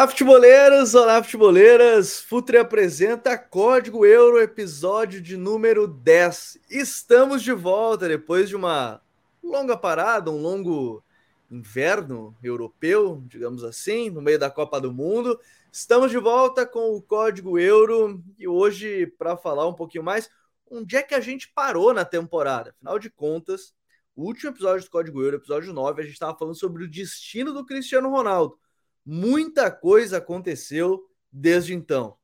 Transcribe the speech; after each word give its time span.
Olá, 0.00 0.08
futeboleiros! 0.08 0.94
Olá, 0.94 1.22
futeboleiras! 1.22 2.22
Futre 2.22 2.56
apresenta 2.56 3.36
Código 3.36 4.06
Euro, 4.06 4.40
episódio 4.40 5.20
de 5.20 5.36
número 5.36 5.86
10. 5.86 6.58
Estamos 6.70 7.42
de 7.42 7.52
volta 7.52 8.08
depois 8.08 8.48
de 8.48 8.56
uma 8.56 9.02
longa 9.44 9.76
parada, 9.76 10.30
um 10.30 10.40
longo 10.40 11.04
inverno 11.50 12.34
europeu, 12.42 13.22
digamos 13.26 13.62
assim, 13.62 14.08
no 14.08 14.22
meio 14.22 14.38
da 14.38 14.50
Copa 14.50 14.80
do 14.80 14.90
Mundo. 14.90 15.38
Estamos 15.70 16.10
de 16.10 16.16
volta 16.16 16.64
com 16.64 16.96
o 16.96 17.02
Código 17.02 17.58
Euro 17.58 18.24
e 18.38 18.48
hoje, 18.48 19.06
para 19.18 19.36
falar 19.36 19.68
um 19.68 19.74
pouquinho 19.74 20.02
mais, 20.02 20.30
onde 20.70 20.96
é 20.96 21.02
que 21.02 21.14
a 21.14 21.20
gente 21.20 21.52
parou 21.52 21.92
na 21.92 22.06
temporada? 22.06 22.70
Afinal 22.70 22.98
de 22.98 23.10
contas, 23.10 23.74
o 24.16 24.22
último 24.24 24.50
episódio 24.50 24.82
do 24.82 24.90
Código 24.90 25.22
Euro, 25.22 25.36
episódio 25.36 25.74
9, 25.74 26.00
a 26.00 26.04
gente 26.06 26.14
estava 26.14 26.34
falando 26.38 26.54
sobre 26.54 26.84
o 26.84 26.90
destino 26.90 27.52
do 27.52 27.66
Cristiano 27.66 28.08
Ronaldo 28.08 28.58
Muita 29.04 29.70
coisa 29.70 30.18
aconteceu 30.18 31.02
desde 31.32 31.74
então. 31.74 32.16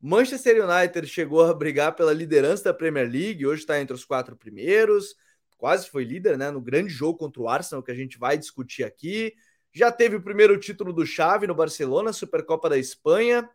Manchester 0.00 0.64
United 0.64 1.06
chegou 1.08 1.44
a 1.44 1.54
brigar 1.54 1.94
pela 1.96 2.12
liderança 2.12 2.64
da 2.64 2.74
Premier 2.74 3.10
League, 3.10 3.44
hoje 3.44 3.62
está 3.62 3.80
entre 3.80 3.94
os 3.94 4.04
quatro 4.04 4.36
primeiros, 4.36 5.16
quase 5.56 5.88
foi 5.88 6.04
líder, 6.04 6.38
né? 6.38 6.50
No 6.50 6.60
grande 6.60 6.88
jogo 6.88 7.18
contra 7.18 7.42
o 7.42 7.48
Arsenal, 7.48 7.82
que 7.82 7.90
a 7.90 7.94
gente 7.94 8.16
vai 8.16 8.38
discutir 8.38 8.84
aqui. 8.84 9.34
Já 9.72 9.90
teve 9.90 10.16
o 10.16 10.22
primeiro 10.22 10.58
título 10.58 10.92
do 10.92 11.04
Xavi 11.04 11.46
no 11.46 11.54
Barcelona, 11.54 12.12
Supercopa 12.12 12.68
da 12.68 12.78
Espanha, 12.78 13.48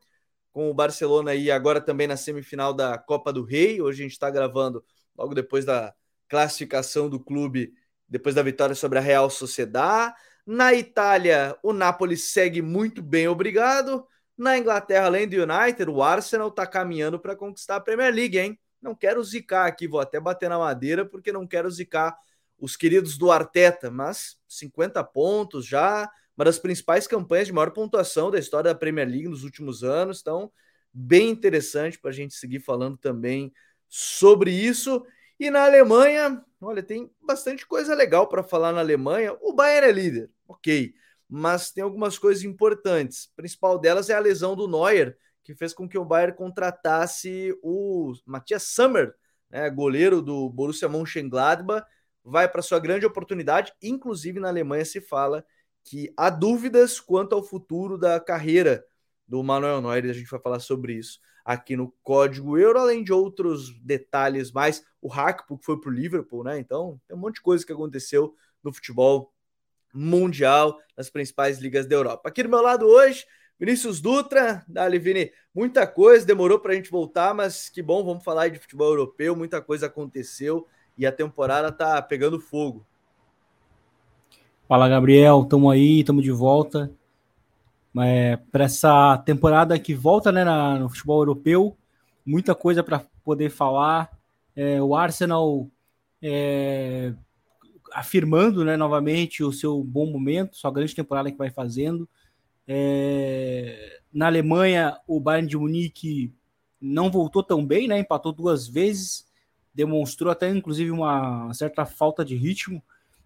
com 0.52 0.70
o 0.70 0.74
Barcelona 0.74 1.32
aí 1.32 1.50
agora 1.50 1.80
também 1.80 2.08
na 2.08 2.18
semifinal 2.18 2.74
da 2.74 2.98
Copa 2.98 3.32
do 3.32 3.44
Rei. 3.44 3.82
Hoje 3.82 4.02
a 4.02 4.04
gente 4.04 4.12
está 4.12 4.30
gravando 4.30 4.84
logo 5.18 5.34
depois 5.34 5.64
da 5.64 5.94
classificação 6.28 7.10
do 7.10 7.20
clube, 7.20 7.74
depois 8.08 8.36
da 8.36 8.44
vitória 8.44 8.76
sobre 8.76 9.00
a 9.00 9.02
Real 9.02 9.30
Sociedad. 9.30 10.14
Na 10.46 10.74
Itália, 10.74 11.58
o 11.64 11.72
Napoli 11.72 12.18
segue 12.18 12.62
muito 12.62 13.02
bem, 13.02 13.28
obrigado. 13.28 14.06
Na 14.38 14.58
Inglaterra, 14.58 15.06
além 15.06 15.28
do 15.28 15.36
United, 15.36 15.90
o 15.90 16.04
Arsenal 16.04 16.50
está 16.50 16.68
caminhando 16.68 17.20
para 17.20 17.36
conquistar 17.36 17.78
a 17.78 17.82
Premier 17.82 18.14
League, 18.14 18.38
hein? 18.38 18.60
Não 18.82 18.94
quero 18.94 19.24
zicar 19.24 19.68
aqui, 19.68 19.88
vou 19.88 20.02
até 20.02 20.20
bater 20.20 20.50
na 20.50 20.60
madeira, 20.60 21.06
porque 21.06 21.32
não 21.32 21.48
quero 21.48 21.72
zicar 21.72 22.18
os 22.60 22.76
queridos 22.76 23.18
do 23.18 23.32
Arteta, 23.32 23.90
mas 23.90 24.38
50 24.48 25.02
pontos 25.04 25.66
já, 25.66 26.10
uma 26.36 26.44
das 26.44 26.60
principais 26.60 27.08
campanhas 27.08 27.48
de 27.48 27.54
maior 27.54 27.72
pontuação 27.72 28.30
da 28.30 28.40
história 28.40 28.74
da 28.74 28.78
Premier 28.78 29.08
League 29.08 29.30
nos 29.30 29.44
últimos 29.44 29.84
anos, 29.84 30.20
então 30.20 30.52
bem 30.94 31.30
interessante 31.30 31.98
para 31.98 32.12
a 32.12 32.14
gente 32.14 32.34
seguir 32.34 32.60
falando 32.60 32.98
também 32.98 33.52
sobre 33.88 34.52
isso. 34.52 35.06
E 35.39 35.50
na 35.50 35.66
Alemanha, 35.66 36.44
olha, 36.62 36.84
tem 36.84 37.12
bastante 37.22 37.66
coisa 37.66 37.95
legal 37.95 38.28
para 38.28 38.44
falar 38.44 38.72
na 38.72 38.80
Alemanha. 38.80 39.36
O 39.42 39.53
Bayern 39.53 39.88
é 39.88 39.92
líder, 39.92 40.31
ok, 40.48 40.94
mas 41.28 41.72
tem 41.72 41.84
algumas 41.84 42.17
coisas 42.17 42.44
importantes. 42.44 43.30
A 43.34 43.36
principal 43.38 43.80
delas 43.80 44.09
é 44.09 44.14
a 44.14 44.20
lesão 44.20 44.56
do 44.56 44.67
Neuer, 44.67 45.17
que 45.44 45.56
fez 45.56 45.73
com 45.73 45.90
que 45.90 45.98
o 45.98 46.06
Bayern 46.06 46.36
contratasse 46.36 47.58
o 47.62 48.14
Matthias 48.25 48.64
Sammer, 48.64 49.14
né, 49.50 49.70
goleiro 49.70 50.22
do 50.22 50.50
Borussia 50.50 50.88
Mönchengladbach, 50.88 51.86
vai 52.23 52.47
para 52.47 52.62
sua 52.62 52.80
grande 52.80 53.06
oportunidade. 53.06 53.73
Inclusive 53.81 54.40
na 54.40 54.47
Alemanha 54.47 54.86
se 54.86 55.02
fala 55.02 55.45
que 55.84 56.14
há 56.16 56.30
dúvidas 56.30 57.00
quanto 57.00 57.36
ao 57.36 57.44
futuro 57.44 57.97
da 57.97 58.20
carreira 58.20 58.86
do 59.28 59.44
Manuel 59.44 59.81
Neuer, 59.81 60.06
a 60.06 60.13
gente 60.13 60.29
vai 60.29 60.40
falar 60.40 60.59
sobre 60.59 60.94
isso 60.94 61.19
aqui 61.44 61.76
no 61.76 61.94
Código 62.04 62.58
Euro, 62.58 62.80
além 62.80 63.04
de 63.04 63.12
outros 63.12 63.78
detalhes 63.80 64.52
mais. 64.52 64.84
O 65.02 65.08
Hackpo 65.08 65.58
que 65.58 65.66
foi 65.66 65.80
para 65.80 65.90
o 65.90 65.94
Liverpool, 65.94 66.44
né? 66.44 66.59
Então, 66.59 67.00
tem 67.08 67.18
um 67.18 67.20
monte 67.20 67.36
de 67.36 67.42
coisa 67.42 67.66
que 67.66 67.74
aconteceu 67.74 68.34
no 68.64 68.74
futebol 68.74 69.34
mundial, 69.94 70.78
nas 70.98 71.09
principais 71.09 71.59
ligas 71.59 71.86
da 71.86 71.96
Europa. 71.96 72.30
Aqui 72.30 72.42
do 72.42 72.50
meu 72.50 72.62
lado 72.62 72.86
hoje, 72.86 73.26
Vinícius 73.59 74.02
Dutra, 74.02 74.64
Dali 74.68 74.98
Vini, 74.98 75.32
muita 75.53 75.86
coisa, 75.86 76.26
demorou 76.26 76.59
para 76.59 76.72
a 76.72 76.76
gente 76.76 76.90
voltar, 76.90 77.34
mas 77.36 77.70
que 77.70 77.82
bom, 77.82 78.03
vamos 78.03 78.24
falar 78.24 78.48
de 78.48 78.59
futebol 78.59 78.90
europeu, 78.90 79.36
muita 79.36 79.62
coisa 79.62 79.86
aconteceu 79.86 80.68
e 80.98 81.06
a 81.06 81.12
temporada 81.12 81.72
tá 81.72 82.02
pegando 82.02 82.40
fogo. 82.40 82.86
Fala, 84.68 84.90
Gabriel, 84.90 85.42
estamos 85.44 85.72
aí, 85.72 86.00
estamos 86.00 86.24
de 86.24 86.32
volta 86.32 86.92
é, 88.02 88.38
para 88.52 88.66
essa 88.66 89.18
temporada 89.20 89.78
que 89.78 89.94
volta 89.94 90.31
né, 90.31 90.44
na, 90.44 90.80
no 90.80 90.90
futebol 90.90 91.22
europeu. 91.22 91.78
Muita 92.26 92.56
coisa 92.56 92.84
para 92.84 93.06
poder 93.24 93.50
falar. 93.50 94.09
É, 94.56 94.81
o 94.81 94.96
Arsenal 94.96 95.68
é, 96.22 97.14
afirmando 97.94 98.64
né, 98.66 98.76
novamente 98.76 99.44
o 99.44 99.52
seu 99.52 99.84
bom 99.84 100.06
momento, 100.06 100.58
sua 100.58 100.72
grande 100.72 100.96
temporada 100.96 101.32
que 101.32 101.38
vai 101.38 101.50
fazendo. 101.50 102.08
É, 102.68 104.00
na 104.12 104.28
Alemanha, 104.28 104.98
o 105.08 105.20
Bayern 105.20 105.48
de 105.48 105.58
Munique 105.58 106.34
não 106.82 107.12
voltou 107.12 107.44
tão 107.44 107.66
bem, 107.66 107.88
né, 107.88 108.00
empatou 108.00 108.32
duas 108.32 108.68
vezes, 108.68 109.26
demonstrou 109.74 110.32
até 110.32 110.50
inclusive 110.50 110.92
uma 110.92 111.53
certa 111.53 111.86
falta 111.86 112.24
de 112.24 112.36
ritmo 112.36 112.82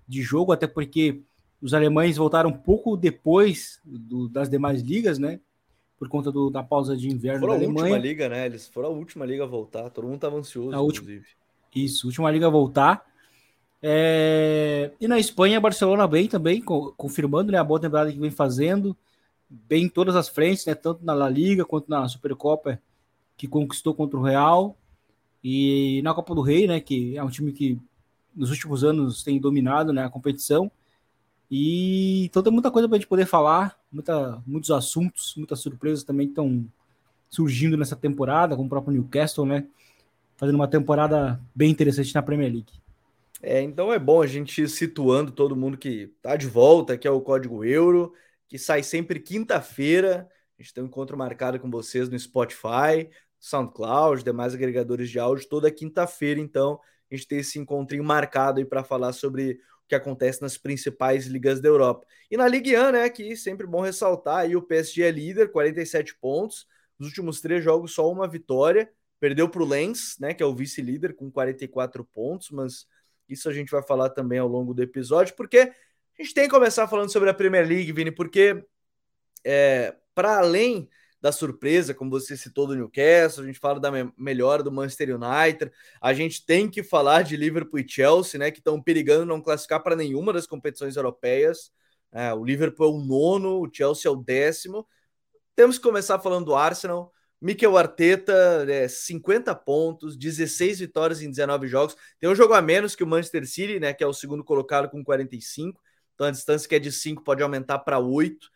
de 0.08 0.22
jogo, 0.22 0.52
até 0.52 0.66
porque 0.68 1.22
os 1.62 1.74
alemães 1.74 2.18
voltaram 2.18 2.52
pouco 2.52 2.96
depois 2.96 3.80
do, 3.84 4.30
das 4.30 4.50
demais 4.50 4.82
ligas, 4.82 5.18
né? 5.18 5.40
Por 5.98 6.08
conta 6.08 6.32
do, 6.32 6.50
da 6.50 6.62
pausa 6.62 6.96
de 6.96 7.10
inverno 7.10 7.42
foram 7.42 7.54
da 7.54 7.60
Alemanha. 7.60 7.80
a 7.80 7.90
última 7.90 8.08
liga, 8.08 8.30
né? 8.30 8.46
Eles 8.46 8.68
foram 8.68 8.90
a 8.90 8.92
última 8.92 9.26
liga 9.26 9.44
a 9.44 9.48
voltar. 9.48 9.90
Todo 9.90 10.06
mundo 10.06 10.16
estava 10.16 10.38
ansioso, 10.38 10.76
a 10.76 10.80
última, 10.80 11.10
inclusive. 11.10 11.28
Isso, 11.76 12.08
última 12.08 12.30
liga 12.30 12.46
a 12.46 12.52
voltar. 12.52 13.04
É... 13.82 14.92
E 15.00 15.08
na 15.08 15.20
Espanha, 15.20 15.60
Barcelona 15.60 16.08
bem 16.08 16.28
também, 16.28 16.62
confirmando 16.62 17.52
né, 17.52 17.58
a 17.58 17.64
boa 17.64 17.80
temporada 17.80 18.12
que 18.12 18.20
vem 18.20 18.32
fazendo. 18.32 18.96
Bem 19.50 19.86
em 19.86 19.90
todas 19.90 20.16
as 20.16 20.28
frentes, 20.28 20.66
né? 20.66 20.76
Tanto 20.76 21.04
na 21.04 21.14
La 21.14 21.30
Liga 21.30 21.66
quanto 21.66 21.90
na 21.90 22.08
Supercopa, 22.08 22.82
que 23.36 23.48
conquistou 23.48 23.96
contra 23.96 24.20
o 24.20 24.22
Real. 24.22 24.78
E 25.44 26.02
na 26.04 26.14
Copa 26.14 26.36
do 26.36 26.42
Rei, 26.42 26.68
né? 26.68 26.80
Que 26.80 27.18
é 27.18 27.24
um 27.24 27.30
time 27.30 27.52
que 27.52 27.80
nos 28.36 28.52
últimos 28.52 28.84
anos 28.84 29.24
tem 29.24 29.40
dominado 29.40 29.92
né, 29.92 30.04
a 30.04 30.10
competição. 30.10 30.72
E 31.50 32.26
então 32.26 32.44
tem 32.44 32.52
muita 32.52 32.70
coisa 32.70 32.88
para 32.88 32.98
a 32.98 33.00
gente 33.00 33.08
poder 33.08 33.26
falar, 33.26 33.80
muita, 33.92 34.42
muitos 34.46 34.70
assuntos, 34.72 35.34
muitas 35.38 35.60
surpresas 35.60 36.04
também 36.04 36.28
estão 36.28 36.66
surgindo 37.30 37.78
nessa 37.78 37.96
temporada, 37.96 38.56
como 38.56 38.68
o 38.68 38.70
próprio 38.70 38.94
Newcastle, 38.94 39.46
né? 39.46 39.66
Fazendo 40.36 40.56
uma 40.56 40.68
temporada 40.68 41.40
bem 41.56 41.72
interessante 41.72 42.14
na 42.14 42.22
Premier 42.22 42.52
League. 42.52 42.72
É, 43.42 43.62
então 43.62 43.94
é 43.94 44.00
bom 44.00 44.22
a 44.22 44.28
gente 44.28 44.62
ir 44.62 44.70
situando 44.70 45.32
todo 45.32 45.56
mundo 45.56 45.78
que 45.78 46.08
tá 46.22 46.36
de 46.36 46.48
volta, 46.48 46.98
que 46.98 47.08
é 47.08 47.12
o 47.12 47.22
Código 47.22 47.64
Euro, 47.64 48.14
que 48.48 48.58
sai 48.58 48.84
sempre 48.84 49.20
quinta-feira. 49.20 50.28
A 50.58 50.62
gente 50.62 50.74
tem 50.74 50.84
um 50.84 50.88
encontro 50.88 51.18
marcado 51.18 51.60
com 51.60 51.70
vocês 51.70 52.10
no 52.10 52.18
Spotify, 52.18 53.10
SoundCloud, 53.40 54.24
demais 54.24 54.54
agregadores 54.54 55.10
de 55.10 55.20
áudio, 55.20 55.48
toda 55.48 55.72
quinta-feira, 55.72 56.40
então 56.40 56.80
a 57.12 57.16
gente 57.16 57.28
tem 57.28 57.40
esse 57.40 57.60
encontrinho 57.60 58.04
marcado 58.04 58.60
aí 58.60 58.66
para 58.66 58.84
falar 58.84 59.14
sobre 59.14 59.60
que 59.88 59.96
acontece 59.96 60.42
nas 60.42 60.58
principais 60.58 61.26
ligas 61.28 61.62
da 61.62 61.70
Europa. 61.70 62.06
E 62.30 62.36
na 62.36 62.48
Ligue 62.48 62.78
1, 62.78 62.92
né, 62.92 63.10
que 63.10 63.36
sempre 63.36 63.66
bom 63.66 63.82
ressaltar, 63.82 64.40
aí 64.40 64.56
o 64.56 64.62
PSG 64.62 65.04
é 65.04 65.12
líder, 65.12 65.52
47 65.52 66.16
pontos, 66.16 66.68
nos 67.00 67.10
últimos 67.10 67.40
três 67.40 67.64
jogos 67.64 67.94
só 67.94 68.12
uma 68.12 68.28
vitória, 68.28 68.92
perdeu 69.20 69.48
para 69.50 69.64
o 69.64 69.66
Lens, 69.66 70.18
né, 70.20 70.34
que 70.34 70.44
é 70.44 70.46
o 70.46 70.54
vice-líder 70.54 71.16
com 71.16 71.32
44 71.32 72.04
pontos, 72.06 72.52
mas 72.52 72.86
isso 73.30 73.50
a 73.50 73.54
gente 73.54 73.72
vai 73.72 73.82
falar 73.82 74.10
também 74.10 74.40
ao 74.40 74.48
longo 74.48 74.74
do 74.74 74.82
episódio, 74.82 75.36
porque 75.36 75.58
a 75.58 76.24
gente 76.24 76.34
tem 76.34 76.44
que 76.46 76.50
começar 76.50 76.88
falando 76.88 77.12
sobre 77.12 77.30
a 77.30 77.34
Premier 77.34 77.68
League, 77.68 77.92
Vini, 77.92 78.12
porque 78.12 78.64
é, 79.46 79.96
para 80.14 80.40
além 80.40 80.90
da 81.22 81.32
surpresa, 81.32 81.94
como 81.94 82.12
você 82.12 82.38
citou 82.38 82.68
do 82.68 82.76
Newcastle, 82.76 83.44
a 83.44 83.48
gente 83.48 83.60
fala 83.60 83.80
da 83.80 83.92
me 83.92 84.12
melhora 84.18 84.62
do 84.62 84.72
Manchester 84.72 85.16
United, 85.16 85.72
a 86.00 86.14
gente 86.14 86.46
tem 86.46 86.70
que 86.70 86.84
falar 86.84 87.24
de 87.24 87.36
Liverpool 87.36 87.80
e 87.80 87.88
Chelsea, 87.88 88.40
né, 88.40 88.52
que 88.52 88.60
estão 88.60 88.82
perigando 88.82 89.26
não 89.26 89.42
classificar 89.42 89.82
para 89.82 89.96
nenhuma 89.96 90.32
das 90.32 90.46
competições 90.46 90.96
europeias. 90.96 91.72
É, 92.12 92.34
o 92.34 92.44
Liverpool 92.44 92.88
é 92.88 92.90
o 92.90 93.00
nono, 93.00 93.62
o 93.62 93.70
Chelsea 93.72 94.10
é 94.10 94.14
o 94.14 94.16
décimo. 94.16 94.88
Temos 95.56 95.78
que 95.78 95.84
começar 95.84 96.20
falando 96.20 96.46
do 96.46 96.56
Arsenal. 96.56 97.12
Mikel 97.40 97.78
Arteta, 97.78 98.66
é, 98.68 98.88
50 98.88 99.54
pontos, 99.54 100.18
16 100.18 100.80
vitórias 100.80 101.22
em 101.22 101.30
19 101.30 101.68
jogos. 101.68 101.96
Tem 102.20 102.30
um 102.30 102.36
jogo 102.36 102.54
a 102.54 102.62
menos 102.62 102.96
que 102.96 103.04
o 103.04 103.08
Manchester 103.08 103.48
City, 103.48 103.80
né, 103.80 103.94
que 103.94 104.04
é 104.04 104.08
o 104.08 104.14
segundo 104.14 104.44
colocado 104.44 104.90
com 104.90 105.04
45. 105.04 105.80
Então 106.16 106.28
a 106.28 106.32
distância 106.32 106.68
que 106.68 106.76
é 106.76 106.80
de 106.80 106.92
5 106.92 107.24
pode 107.24 107.44
aumentar 107.44 107.80
para 107.80 108.00
8. 108.00 108.50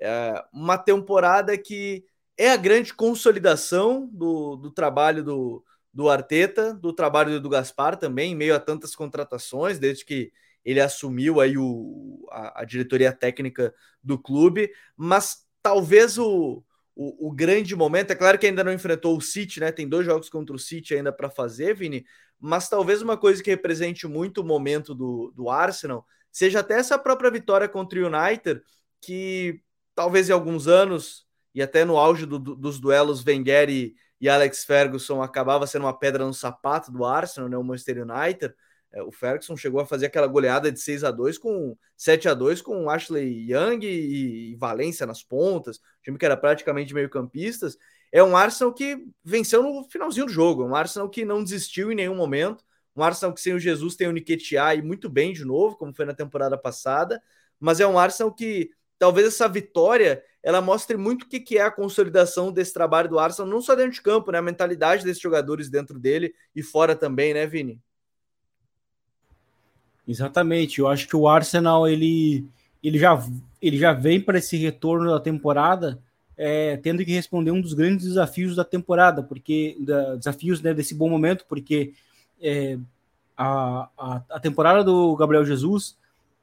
É 0.00 0.44
uma 0.52 0.76
temporada 0.76 1.56
que 1.56 2.04
é 2.36 2.50
a 2.50 2.56
grande 2.56 2.92
consolidação 2.92 4.06
do, 4.12 4.56
do 4.56 4.70
trabalho 4.70 5.24
do, 5.24 5.64
do 5.92 6.10
Arteta, 6.10 6.74
do 6.74 6.92
trabalho 6.92 7.40
do 7.40 7.48
Gaspar 7.48 7.96
também, 7.96 8.32
em 8.32 8.36
meio 8.36 8.54
a 8.54 8.60
tantas 8.60 8.94
contratações, 8.94 9.78
desde 9.78 10.04
que 10.04 10.32
ele 10.64 10.80
assumiu 10.80 11.40
aí 11.40 11.56
o, 11.56 12.26
a, 12.30 12.62
a 12.62 12.64
diretoria 12.64 13.12
técnica 13.12 13.72
do 14.02 14.18
clube, 14.18 14.70
mas 14.96 15.46
talvez 15.62 16.18
o, 16.18 16.62
o, 16.94 17.28
o, 17.28 17.32
grande 17.32 17.74
momento, 17.76 18.10
é 18.10 18.16
claro 18.16 18.38
que 18.38 18.46
ainda 18.46 18.64
não 18.64 18.72
enfrentou 18.72 19.16
o 19.16 19.20
City, 19.20 19.60
né? 19.60 19.70
Tem 19.70 19.88
dois 19.88 20.04
jogos 20.04 20.28
contra 20.28 20.54
o 20.54 20.58
City 20.58 20.94
ainda 20.94 21.12
para 21.12 21.30
fazer, 21.30 21.74
Vini, 21.74 22.04
mas 22.38 22.68
talvez 22.68 23.00
uma 23.00 23.16
coisa 23.16 23.42
que 23.42 23.50
represente 23.50 24.06
muito 24.06 24.40
o 24.40 24.44
momento 24.44 24.94
do, 24.94 25.32
do 25.34 25.48
Arsenal 25.48 26.04
seja 26.32 26.60
até 26.60 26.74
essa 26.74 26.98
própria 26.98 27.30
vitória 27.30 27.68
contra 27.68 27.98
o 27.98 28.06
United, 28.06 28.60
que 29.00 29.62
talvez 29.96 30.28
em 30.28 30.32
alguns 30.32 30.68
anos 30.68 31.26
e 31.54 31.62
até 31.62 31.84
no 31.84 31.96
auge 31.96 32.26
do, 32.26 32.38
do, 32.38 32.54
dos 32.54 32.78
duelos 32.78 33.24
Wenger 33.24 33.70
e, 33.70 33.96
e, 34.20 34.28
Alex 34.28 34.62
Ferguson 34.64 35.22
acabava 35.22 35.66
sendo 35.66 35.86
uma 35.86 35.98
pedra 35.98 36.24
no 36.24 36.34
sapato 36.34 36.92
do 36.92 37.02
Arsenal, 37.04 37.48
né, 37.48 37.56
o 37.56 37.64
Manchester 37.64 38.06
United. 38.06 38.54
É, 38.92 39.02
o 39.02 39.10
Ferguson 39.10 39.56
chegou 39.56 39.80
a 39.80 39.86
fazer 39.86 40.06
aquela 40.06 40.26
goleada 40.26 40.70
de 40.70 40.78
6 40.78 41.02
a 41.02 41.10
2 41.10 41.38
com 41.38 41.76
7 41.96 42.28
a 42.28 42.34
2 42.34 42.60
com 42.60 42.90
Ashley 42.90 43.50
Young 43.50 43.84
e, 43.84 44.52
e 44.52 44.56
Valência 44.56 45.06
nas 45.06 45.22
pontas, 45.22 45.80
time 46.02 46.18
que 46.18 46.26
era 46.26 46.36
praticamente 46.36 46.92
meio-campistas. 46.92 47.78
É 48.12 48.22
um 48.22 48.36
Arsenal 48.36 48.72
que 48.74 49.02
venceu 49.24 49.62
no 49.62 49.82
finalzinho 49.84 50.26
do 50.26 50.32
jogo, 50.32 50.62
um 50.62 50.74
Arsenal 50.74 51.08
que 51.08 51.24
não 51.24 51.42
desistiu 51.42 51.90
em 51.90 51.94
nenhum 51.94 52.14
momento, 52.14 52.62
um 52.94 53.02
Arsenal 53.02 53.34
que 53.34 53.40
sem 53.40 53.54
o 53.54 53.58
Jesus 53.58 53.96
tem 53.96 54.08
o 54.08 54.12
Nketiah 54.12 54.74
e 54.74 54.82
muito 54.82 55.08
bem 55.08 55.32
de 55.32 55.44
novo, 55.44 55.76
como 55.76 55.94
foi 55.94 56.04
na 56.04 56.14
temporada 56.14 56.56
passada, 56.56 57.20
mas 57.58 57.80
é 57.80 57.86
um 57.86 57.98
Arsenal 57.98 58.32
que 58.32 58.70
talvez 58.98 59.26
essa 59.28 59.48
vitória 59.48 60.22
ela 60.42 60.60
mostre 60.60 60.96
muito 60.96 61.24
o 61.24 61.28
que 61.28 61.58
é 61.58 61.62
a 61.62 61.70
consolidação 61.70 62.52
desse 62.52 62.72
trabalho 62.72 63.08
do 63.08 63.18
Arsenal, 63.18 63.50
não 63.50 63.60
só 63.60 63.74
dentro 63.74 63.92
de 63.92 64.02
campo, 64.02 64.30
né? 64.30 64.38
A 64.38 64.42
mentalidade 64.42 65.04
desses 65.04 65.20
jogadores 65.20 65.68
dentro 65.68 65.98
dele 65.98 66.32
e 66.54 66.62
fora 66.62 66.94
também, 66.94 67.34
né, 67.34 67.46
Vini? 67.46 67.80
Exatamente. 70.06 70.78
Eu 70.78 70.86
acho 70.86 71.08
que 71.08 71.16
o 71.16 71.26
Arsenal 71.26 71.88
ele, 71.88 72.46
ele, 72.80 72.96
já, 72.96 73.20
ele 73.60 73.76
já 73.76 73.92
vem 73.92 74.20
para 74.20 74.38
esse 74.38 74.56
retorno 74.56 75.10
da 75.10 75.18
temporada 75.18 76.00
é, 76.36 76.76
tendo 76.76 77.04
que 77.04 77.12
responder 77.12 77.50
um 77.50 77.60
dos 77.60 77.72
grandes 77.72 78.06
desafios 78.06 78.54
da 78.54 78.64
temporada, 78.64 79.22
porque 79.22 79.76
da, 79.80 80.16
desafios 80.16 80.60
né, 80.60 80.74
desse 80.74 80.94
bom 80.94 81.08
momento, 81.08 81.46
porque 81.48 81.94
é, 82.40 82.78
a, 83.36 83.88
a, 83.96 84.22
a, 84.30 84.40
temporada 84.40 84.84
do 84.84 85.16
Gabriel 85.16 85.46
Jesus 85.46 85.96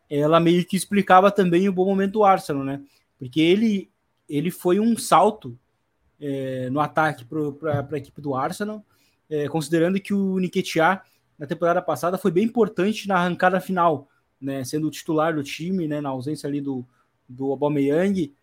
ela 0.10 0.40
meio 0.40 0.66
que 0.66 0.76
explicava 0.76 1.32
também 1.32 1.68
o 1.68 1.74
bom 1.74 1.86
momento 1.86 2.14
do 2.14 2.24
Arsenal, 2.24 2.64
né? 2.64 2.82
Porque 3.18 3.42
ele, 3.42 3.90
ele 4.28 4.52
foi 4.52 4.80
um 4.80 4.98
salto 4.98 5.58
é, 6.20 6.70
no 6.70 6.80
ataque 6.80 7.26
para 7.26 7.88
a 7.92 7.98
equipe 7.98 8.22
do 8.22 8.36
Arsenal, 8.36 8.86
é, 9.30 9.48
considerando 9.48 10.00
que 10.00 10.14
o 10.14 10.40
Nketiah 10.40 11.04
na 11.38 11.48
temporada 11.48 11.82
passada 11.82 12.18
foi 12.18 12.32
bem 12.32 12.46
importante 12.46 13.08
na 13.08 13.18
arrancada 13.18 13.60
final, 13.60 14.08
né, 14.40 14.64
sendo 14.64 14.88
o 14.88 14.92
titular 14.92 15.36
do 15.36 15.44
time, 15.44 15.88
né, 15.88 16.00
na 16.00 16.10
ausência 16.10 16.48
ali 16.48 16.62
do, 16.62 16.86
do 17.28 17.52
Aubameyang 17.52 18.34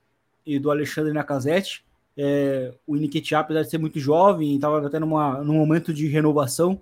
e 0.44 0.58
do 0.58 0.70
Alexandre 0.70 1.12
Nakazete. 1.12 1.84
É, 2.16 2.74
o 2.86 2.96
Nketiah, 2.96 3.40
apesar 3.40 3.62
de 3.62 3.70
ser 3.70 3.78
muito 3.78 3.98
jovem, 3.98 4.54
estava 4.54 4.86
até 4.86 4.98
numa, 4.98 5.42
num 5.42 5.54
momento 5.54 5.94
de 5.94 6.06
renovação, 6.08 6.80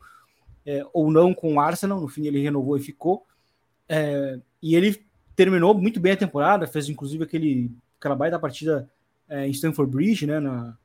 é, 0.66 0.84
ou 0.92 1.10
não 1.10 1.32
com 1.32 1.54
o 1.54 1.60
Arsenal, 1.60 2.00
no 2.00 2.08
fim 2.08 2.26
ele 2.26 2.42
renovou 2.42 2.76
e 2.76 2.80
ficou. 2.80 3.24
É, 3.88 4.38
e 4.62 4.74
ele 4.74 5.04
terminou 5.34 5.72
muito 5.74 6.00
bem 6.00 6.12
a 6.12 6.16
temporada, 6.16 6.66
fez 6.66 6.88
inclusive 6.88 7.24
aquele, 7.24 7.70
aquela 7.98 8.16
baita 8.16 8.38
partida 8.38 8.90
é, 9.28 9.46
em 9.46 9.50
Stamford 9.50 9.90
Bridge, 9.90 10.26
né, 10.26 10.40
na, 10.40 10.76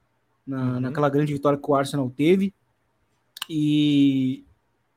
na, 0.46 0.62
uhum. 0.62 0.80
naquela 0.80 1.10
grande 1.10 1.34
vitória 1.34 1.58
que 1.58 1.72
o 1.72 1.76
Arsenal 1.76 2.10
teve. 2.10 2.54
E, 3.50 4.44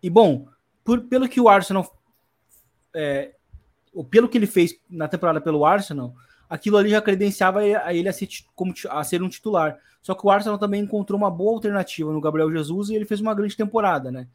e 0.02 0.11
bom, 0.11 0.46
por, 0.84 1.00
pelo 1.02 1.28
que 1.28 1.40
o 1.40 1.49
Arsenal. 1.49 1.96
É, 2.94 3.32
pelo 4.11 4.28
que 4.28 4.37
ele 4.37 4.46
fez 4.46 4.78
na 4.90 5.08
temporada 5.08 5.40
pelo 5.40 5.64
Arsenal, 5.64 6.14
aquilo 6.50 6.76
ali 6.76 6.90
já 6.90 7.00
credenciava 7.00 7.61
a 7.61 7.94
ele 7.94 8.08
a 8.08 8.12
ser, 8.12 8.28
como, 8.55 8.75
a 8.90 9.02
ser 9.02 9.23
um 9.23 9.28
titular. 9.28 9.78
Só 10.02 10.14
que 10.14 10.26
o 10.26 10.31
Arsenal 10.31 10.58
também 10.58 10.82
encontrou 10.82 11.19
uma 11.19 11.31
boa 11.31 11.55
alternativa 11.55 12.12
no 12.12 12.20
Gabriel 12.20 12.52
Jesus 12.52 12.90
e 12.90 12.94
ele 12.94 13.06
fez 13.06 13.20
uma 13.20 13.34
grande 13.34 13.56
temporada, 13.56 14.11
né? 14.11 14.28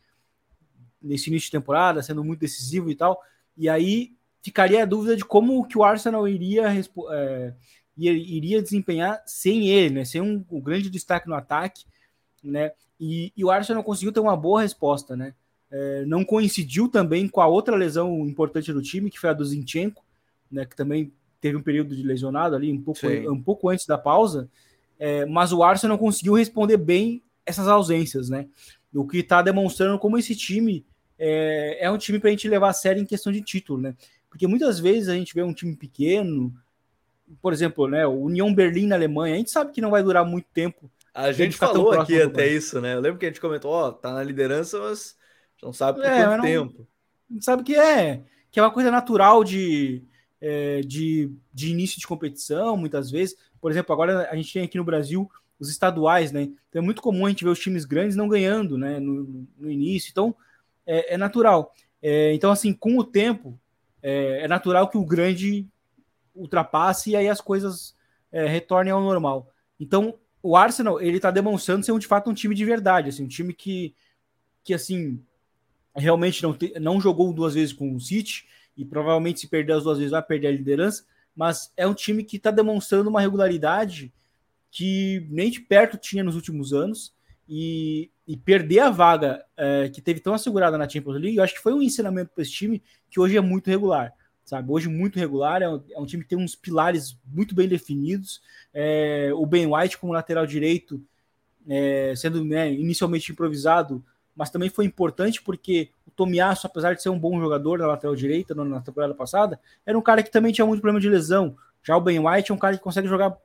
Nesse 1.01 1.29
início 1.29 1.45
de 1.47 1.51
temporada, 1.51 2.01
sendo 2.01 2.23
muito 2.23 2.39
decisivo 2.39 2.89
e 2.89 2.95
tal. 2.95 3.21
E 3.55 3.69
aí 3.69 4.13
ficaria 4.41 4.83
a 4.83 4.85
dúvida 4.85 5.15
de 5.15 5.23
como 5.23 5.65
que 5.65 5.77
o 5.77 5.83
Arsenal 5.83 6.27
iria, 6.27 6.67
é, 7.11 7.53
iria 7.97 8.61
desempenhar 8.61 9.21
sem 9.25 9.69
ele, 9.69 9.95
né? 9.95 10.05
Sem 10.05 10.21
um, 10.21 10.43
um 10.49 10.59
grande 10.59 10.89
destaque 10.89 11.27
no 11.27 11.35
ataque, 11.35 11.85
né? 12.43 12.71
E, 12.99 13.31
e, 13.35 13.43
o 13.43 13.49
Arsenal 13.49 13.83
conseguiu 13.83 14.11
ter 14.11 14.19
uma 14.19 14.35
boa 14.35 14.61
resposta, 14.61 15.15
né? 15.15 15.33
É, 15.69 16.03
não 16.05 16.25
coincidiu 16.25 16.88
também 16.88 17.27
com 17.27 17.41
a 17.41 17.47
outra 17.47 17.75
lesão 17.75 18.27
importante 18.27 18.73
do 18.73 18.81
time, 18.81 19.09
que 19.09 19.19
foi 19.19 19.29
a 19.29 19.33
do 19.33 19.45
Zinchenko, 19.45 20.03
né? 20.51 20.65
Que 20.65 20.75
também 20.75 21.11
teve 21.39 21.57
um 21.57 21.63
período 21.63 21.95
de 21.95 22.03
lesionado 22.03 22.55
ali, 22.55 22.71
um 22.71 22.81
pouco, 22.81 23.07
um 23.07 23.41
pouco 23.41 23.69
antes 23.69 23.85
da 23.85 23.97
pausa. 23.97 24.49
É, 24.99 25.25
mas 25.25 25.51
o 25.51 25.63
Arsenal 25.63 25.97
conseguiu 25.97 26.33
responder 26.33 26.77
bem 26.77 27.23
essas 27.45 27.67
ausências, 27.67 28.29
né? 28.29 28.47
O 28.93 29.07
que 29.07 29.19
está 29.19 29.41
demonstrando 29.41 29.97
como 29.97 30.17
esse 30.17 30.35
time 30.35 30.85
é, 31.17 31.85
é 31.85 31.91
um 31.91 31.97
time 31.97 32.19
para 32.19 32.29
a 32.29 32.31
gente 32.31 32.47
levar 32.47 32.69
a 32.69 32.73
sério 32.73 33.01
em 33.01 33.05
questão 33.05 33.31
de 33.31 33.41
título, 33.41 33.81
né? 33.81 33.95
Porque 34.31 34.47
muitas 34.47 34.79
vezes 34.79 35.09
a 35.09 35.13
gente 35.13 35.35
vê 35.35 35.43
um 35.43 35.53
time 35.53 35.75
pequeno, 35.75 36.55
por 37.41 37.51
exemplo, 37.51 37.85
né, 37.85 38.07
o 38.07 38.13
União 38.13 38.51
Berlim 38.51 38.87
na 38.87 38.95
Alemanha, 38.95 39.35
a 39.35 39.37
gente 39.37 39.51
sabe 39.51 39.73
que 39.73 39.81
não 39.81 39.91
vai 39.91 40.01
durar 40.01 40.25
muito 40.25 40.47
tempo. 40.53 40.89
A 41.13 41.33
gente 41.33 41.57
falou 41.57 41.91
aqui 41.91 42.21
até 42.21 42.47
isso, 42.47 42.79
né? 42.79 42.95
Eu 42.95 43.01
lembro 43.01 43.19
que 43.19 43.25
a 43.25 43.29
gente 43.29 43.41
comentou, 43.41 43.69
ó, 43.69 43.91
tá 43.91 44.13
na 44.13 44.23
liderança, 44.23 44.79
mas 44.79 45.17
não 45.61 45.73
sabe 45.73 45.99
por 45.99 46.07
é, 46.07 46.25
quanto 46.25 46.41
tempo. 46.41 46.87
Não 47.29 47.41
sabe 47.41 47.63
que 47.63 47.75
é, 47.75 48.21
que 48.49 48.57
é 48.57 48.63
uma 48.63 48.71
coisa 48.71 48.89
natural 48.89 49.43
de, 49.43 50.01
é, 50.39 50.79
de, 50.79 51.29
de 51.53 51.69
início 51.69 51.99
de 51.99 52.07
competição, 52.07 52.77
muitas 52.77 53.11
vezes. 53.11 53.35
Por 53.59 53.69
exemplo, 53.69 53.91
agora 53.91 54.29
a 54.31 54.35
gente 54.37 54.53
tem 54.53 54.63
aqui 54.63 54.77
no 54.77 54.85
Brasil 54.85 55.29
os 55.59 55.69
estaduais, 55.69 56.31
né? 56.31 56.43
Então 56.69 56.81
é 56.81 56.85
muito 56.85 57.01
comum 57.01 57.25
a 57.25 57.29
gente 57.29 57.43
ver 57.43 57.49
os 57.49 57.59
times 57.59 57.83
grandes 57.83 58.15
não 58.15 58.29
ganhando, 58.29 58.77
né? 58.77 58.97
No, 58.97 59.45
no 59.57 59.69
início. 59.69 60.09
Então 60.09 60.33
é, 60.87 61.15
é 61.15 61.17
natural. 61.17 61.73
É, 62.01 62.33
então, 62.33 62.51
assim, 62.51 62.73
com 62.73 62.97
o 62.97 63.03
tempo, 63.03 63.59
é, 64.01 64.44
é, 64.44 64.48
natural 64.48 64.89
que 64.89 64.98
o 64.98 65.06
grande 65.06 65.68
ultrapasse 66.36 67.12
e 67.12 67.15
aí 67.15 67.27
as 67.27 67.42
coisas 67.42 67.95
é, 68.31 68.45
retornem 68.48 68.92
ao 68.92 69.01
normal. 69.01 69.51
Então, 69.80 70.18
o 70.42 70.56
Arsenal, 70.56 71.00
ele 71.00 71.19
tá 71.19 71.30
demonstrando 71.30 71.86
ser 71.86 71.98
de 71.98 72.07
fato 72.07 72.30
um 72.30 72.33
time 72.33 72.56
de 72.56 72.65
verdade, 72.65 73.09
assim, 73.09 73.24
um 73.24 73.27
time 73.27 73.53
que, 73.53 73.94
que 74.63 74.74
assim, 74.74 75.24
realmente 75.95 76.42
não, 76.42 76.53
te, 76.53 76.74
não 76.80 77.00
jogou 77.00 77.31
duas 77.33 77.53
vezes 77.53 77.74
com 77.74 77.94
o 77.94 78.00
City 78.00 78.48
e 78.75 78.86
provavelmente 78.86 79.41
se 79.41 79.48
perder 79.48 79.74
as 79.74 79.84
duas 79.84 79.98
vezes 79.98 80.12
vai 80.12 80.24
perder 80.24 80.48
a 80.48 80.51
liderança, 80.51 81.05
mas 81.36 81.72
é 81.77 81.86
um 81.86 81.93
time 81.93 82.24
que 82.24 82.38
está 82.38 82.51
demonstrando 82.51 83.10
uma 83.10 83.22
regularidade 83.22 84.12
que 84.72 85.27
nem 85.29 85.51
de 85.51 85.60
perto 85.60 85.98
tinha 85.98 86.24
nos 86.24 86.36
últimos 86.36 86.74
anos 86.74 87.13
e, 87.53 88.10
e 88.25 88.38
perder 88.38 88.79
a 88.79 88.89
vaga 88.89 89.43
é, 89.58 89.89
que 89.89 90.01
teve 90.01 90.22
tão 90.22 90.34
assegurada 90.34 90.77
na 90.77 90.88
Champions 90.88 91.20
League, 91.20 91.36
eu 91.36 91.43
acho 91.43 91.53
que 91.53 91.60
foi 91.60 91.74
um 91.74 91.81
ensinamento 91.81 92.31
para 92.34 92.43
esse 92.43 92.51
time 92.53 92.81
que 93.10 93.20
hoje 93.20 93.36
é 93.36 93.41
muito 93.41 93.70
regular, 93.70 94.13
sabe? 94.46 94.72
Hoje 94.72 94.88
muito 94.88 95.20
regular, 95.20 95.62
é 95.62 95.67
um, 95.67 95.84
é 95.91 96.00
um 96.00 96.05
time 96.05 96.24
que 96.24 96.29
tem 96.29 96.38
uns 96.38 96.55
pilares 96.55 97.20
muito 97.25 97.53
bem 97.53 97.67
definidos. 97.67 98.41
É, 98.74 99.31
o 99.34 99.46
Ben 99.46 99.67
White 99.67 99.98
como 99.98 100.13
lateral 100.13 100.46
direito, 100.46 101.03
é, 101.67 102.13
sendo 102.15 102.46
né, 102.46 102.72
inicialmente 102.72 103.34
improvisado, 103.34 104.01
mas 104.34 104.50
também 104.50 104.70
foi 104.70 104.86
importante 104.86 105.41
porque 105.41 105.89
o 106.08 106.12
Tomiasso, 106.12 106.65
apesar 106.65 106.96
de 106.96 107.03
ser 107.03 107.10
um 107.10 107.20
bom 107.20 107.38
jogador 107.38 107.79
na 107.79 107.88
lateral 107.88 108.15
direita 108.15 108.55
na 108.55 108.79
temporada 108.79 109.13
passada, 109.13 109.60
era 109.86 110.00
um 110.00 110.01
cara 110.01 110.24
que 110.24 110.31
também 110.31 110.53
tinha 110.53 110.65
muito 110.65 110.79
problema 110.79 111.01
de 111.01 111.10
lesão. 111.10 111.58
Já 111.84 111.98
o 111.98 112.01
Ben 112.01 112.25
White 112.25 112.50
é 112.50 112.55
um 112.55 112.58
cara 112.58 112.77
que 112.77 112.84
consegue 112.84 113.10
jogar 113.10 113.38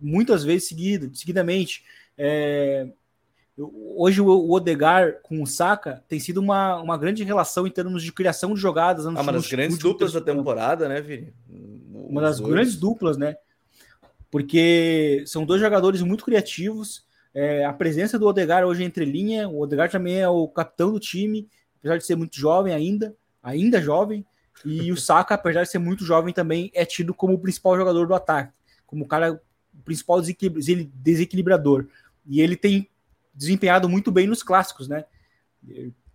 muitas 0.00 0.44
vezes 0.44 0.68
seguido, 0.68 1.12
seguidamente. 1.16 1.84
É, 2.16 2.86
Hoje 3.58 4.20
o 4.20 4.50
Odegar 4.50 5.20
com 5.22 5.42
o 5.42 5.46
Saka 5.46 6.02
tem 6.08 6.18
sido 6.18 6.38
uma, 6.38 6.80
uma 6.80 6.96
grande 6.96 7.24
relação 7.24 7.66
em 7.66 7.70
termos 7.70 8.02
de 8.02 8.12
criação 8.12 8.54
de 8.54 8.60
jogadas. 8.60 9.06
Ah, 9.06 9.10
uma 9.10 9.32
das 9.32 9.48
grandes 9.48 9.78
duplas 9.78 10.12
da 10.12 10.20
temporada, 10.20 10.88
né, 10.88 11.00
Vini? 11.00 11.32
Uma 11.92 12.22
das 12.22 12.38
dois. 12.38 12.52
grandes 12.52 12.76
duplas, 12.76 13.16
né? 13.16 13.36
Porque 14.30 15.24
são 15.26 15.44
dois 15.44 15.60
jogadores 15.60 16.00
muito 16.02 16.24
criativos. 16.24 17.04
É, 17.34 17.64
a 17.64 17.72
presença 17.72 18.18
do 18.18 18.26
Odegar 18.26 18.64
hoje 18.64 18.82
entre 18.82 19.04
linha, 19.04 19.48
o 19.48 19.60
Odegar 19.60 19.90
também 19.90 20.20
é 20.20 20.28
o 20.28 20.48
capitão 20.48 20.92
do 20.92 21.00
time, 21.00 21.48
apesar 21.78 21.98
de 21.98 22.06
ser 22.06 22.16
muito 22.16 22.36
jovem 22.36 22.72
ainda, 22.72 23.14
ainda 23.42 23.80
jovem. 23.80 24.24
E 24.64 24.90
o 24.90 24.96
Saka, 24.98 25.34
apesar 25.34 25.64
de 25.64 25.70
ser 25.70 25.78
muito 25.78 26.04
jovem, 26.04 26.32
também 26.32 26.70
é 26.74 26.84
tido 26.84 27.12
como 27.12 27.34
o 27.34 27.38
principal 27.38 27.76
jogador 27.76 28.06
do 28.06 28.14
ataque, 28.14 28.52
como 28.86 29.04
o 29.04 29.08
cara, 29.08 29.32
o 29.32 29.82
principal 29.84 30.20
desequilibrador. 30.22 31.86
E 32.26 32.40
ele 32.40 32.56
tem 32.56 32.89
desempenhado 33.34 33.88
muito 33.88 34.10
bem 34.10 34.26
nos 34.26 34.42
clássicos, 34.42 34.88
né? 34.88 35.04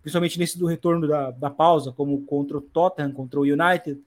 Principalmente 0.00 0.38
nesse 0.38 0.58
do 0.58 0.66
retorno 0.66 1.06
da, 1.06 1.30
da 1.30 1.50
pausa, 1.50 1.92
como 1.92 2.24
contra 2.24 2.58
o 2.58 2.60
Tottenham, 2.60 3.12
contra 3.12 3.40
o 3.40 3.44
United. 3.44 4.00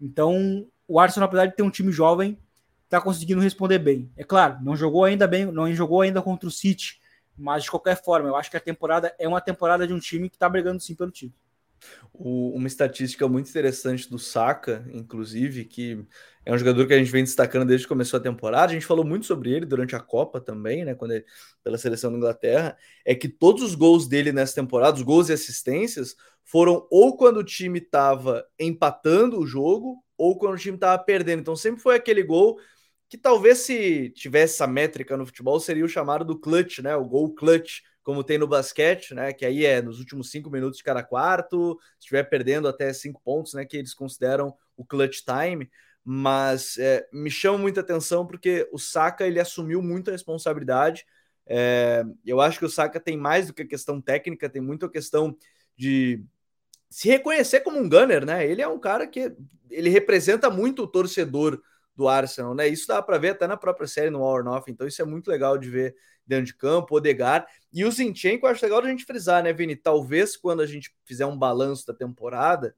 Então, 0.00 0.66
o 0.86 0.98
Arsenal, 0.98 1.28
apesar 1.28 1.46
de 1.46 1.56
ter 1.56 1.62
um 1.62 1.70
time 1.70 1.92
jovem, 1.92 2.38
está 2.84 3.00
conseguindo 3.00 3.40
responder 3.40 3.78
bem. 3.78 4.10
É 4.16 4.24
claro, 4.24 4.58
não 4.62 4.76
jogou 4.76 5.04
ainda 5.04 5.26
bem, 5.26 5.46
não 5.46 5.72
jogou 5.72 6.00
ainda 6.00 6.20
contra 6.20 6.48
o 6.48 6.52
City, 6.52 7.00
mas 7.36 7.62
de 7.62 7.70
qualquer 7.70 8.02
forma, 8.02 8.28
eu 8.28 8.36
acho 8.36 8.50
que 8.50 8.56
a 8.56 8.60
temporada 8.60 9.14
é 9.18 9.28
uma 9.28 9.40
temporada 9.40 9.86
de 9.86 9.92
um 9.92 9.98
time 9.98 10.28
que 10.28 10.36
está 10.36 10.48
brigando 10.48 10.80
sim 10.80 10.94
pelo 10.94 11.10
título. 11.10 11.38
O, 12.12 12.50
uma 12.50 12.66
estatística 12.66 13.26
muito 13.28 13.48
interessante 13.48 14.10
do 14.10 14.18
Saka, 14.18 14.84
inclusive, 14.92 15.64
que 15.64 16.04
é 16.44 16.52
um 16.52 16.58
jogador 16.58 16.86
que 16.86 16.94
a 16.94 16.98
gente 16.98 17.10
vem 17.10 17.22
destacando 17.22 17.68
desde 17.68 17.86
que 17.86 17.88
começou 17.88 18.18
a 18.18 18.22
temporada. 18.22 18.72
A 18.72 18.74
gente 18.74 18.86
falou 18.86 19.04
muito 19.04 19.26
sobre 19.26 19.50
ele 19.50 19.66
durante 19.66 19.94
a 19.94 20.00
Copa 20.00 20.40
também, 20.40 20.84
né? 20.84 20.94
Quando 20.94 21.12
ele, 21.12 21.24
pela 21.62 21.76
seleção 21.76 22.10
da 22.10 22.16
Inglaterra, 22.16 22.76
é 23.04 23.14
que 23.14 23.28
todos 23.28 23.62
os 23.62 23.74
gols 23.74 24.08
dele 24.08 24.32
nessa 24.32 24.54
temporada, 24.54 24.96
os 24.96 25.02
gols 25.02 25.28
e 25.28 25.32
assistências, 25.32 26.16
foram 26.44 26.86
ou 26.90 27.16
quando 27.16 27.38
o 27.38 27.44
time 27.44 27.78
estava 27.78 28.44
empatando 28.58 29.38
o 29.38 29.46
jogo, 29.46 30.02
ou 30.16 30.38
quando 30.38 30.54
o 30.54 30.58
time 30.58 30.76
estava 30.76 31.02
perdendo. 31.02 31.40
Então 31.40 31.54
sempre 31.56 31.80
foi 31.80 31.94
aquele 31.94 32.22
gol 32.22 32.58
que 33.08 33.18
talvez 33.18 33.58
se 33.58 34.10
tivesse 34.10 34.54
essa 34.54 34.66
métrica 34.66 35.16
no 35.16 35.26
futebol 35.26 35.58
seria 35.60 35.84
o 35.84 35.88
chamado 35.88 36.24
do 36.24 36.38
clutch, 36.38 36.78
né? 36.78 36.94
O 36.96 37.04
gol 37.04 37.34
clutch, 37.34 37.80
como 38.02 38.24
tem 38.24 38.38
no 38.38 38.46
basquete, 38.46 39.14
né? 39.14 39.32
Que 39.32 39.44
aí 39.44 39.66
é 39.66 39.82
nos 39.82 39.98
últimos 39.98 40.30
cinco 40.30 40.48
minutos 40.50 40.78
de 40.78 40.84
cada 40.84 41.02
quarto, 41.02 41.78
se 41.98 42.04
estiver 42.04 42.24
perdendo 42.24 42.68
até 42.68 42.92
cinco 42.92 43.20
pontos, 43.24 43.54
né? 43.54 43.64
Que 43.64 43.76
eles 43.76 43.94
consideram 43.94 44.54
o 44.76 44.84
clutch 44.84 45.20
time. 45.24 45.68
Mas 46.04 46.78
é, 46.78 47.06
me 47.12 47.30
chama 47.30 47.58
muita 47.58 47.80
atenção 47.80 48.26
porque 48.26 48.68
o 48.72 48.78
Saka 48.78 49.26
ele 49.26 49.38
assumiu 49.38 49.82
muita 49.82 50.10
responsabilidade. 50.10 51.04
É, 51.46 52.04
eu 52.24 52.40
acho 52.40 52.58
que 52.58 52.64
o 52.64 52.70
Saka 52.70 52.98
tem 52.98 53.16
mais 53.16 53.48
do 53.48 53.54
que 53.54 53.62
a 53.62 53.68
questão 53.68 54.00
técnica, 54.00 54.48
tem 54.48 54.62
muito 54.62 54.86
a 54.86 54.90
questão 54.90 55.36
de 55.76 56.24
se 56.88 57.08
reconhecer 57.08 57.60
como 57.60 57.78
um 57.78 57.88
gunner, 57.88 58.24
né? 58.24 58.46
Ele 58.46 58.62
é 58.62 58.68
um 58.68 58.78
cara 58.78 59.06
que 59.06 59.32
ele 59.70 59.88
representa 59.88 60.50
muito 60.50 60.82
o 60.82 60.86
torcedor 60.86 61.60
do 61.94 62.08
Arsenal, 62.08 62.54
né? 62.54 62.66
Isso 62.66 62.88
dá 62.88 63.00
para 63.02 63.18
ver 63.18 63.30
até 63.30 63.46
na 63.46 63.56
própria 63.56 63.86
série 63.86 64.10
no 64.10 64.20
or 64.20 64.42
Nothing, 64.42 64.72
então 64.72 64.86
isso 64.86 65.00
é 65.00 65.04
muito 65.04 65.28
legal 65.28 65.56
de 65.58 65.68
ver 65.68 65.94
dentro 66.26 66.46
de 66.46 66.56
campo, 66.56 66.96
Odegar 66.96 67.46
e 67.72 67.84
o 67.84 67.90
Zinchenko, 67.90 68.46
acho 68.46 68.64
legal 68.64 68.80
a 68.80 68.88
gente 68.88 69.04
frisar, 69.04 69.42
né, 69.42 69.52
Vini? 69.52 69.76
Talvez 69.76 70.36
quando 70.36 70.60
a 70.60 70.66
gente 70.66 70.94
fizer 71.04 71.26
um 71.26 71.36
balanço 71.36 71.86
da 71.86 71.94
temporada, 71.94 72.74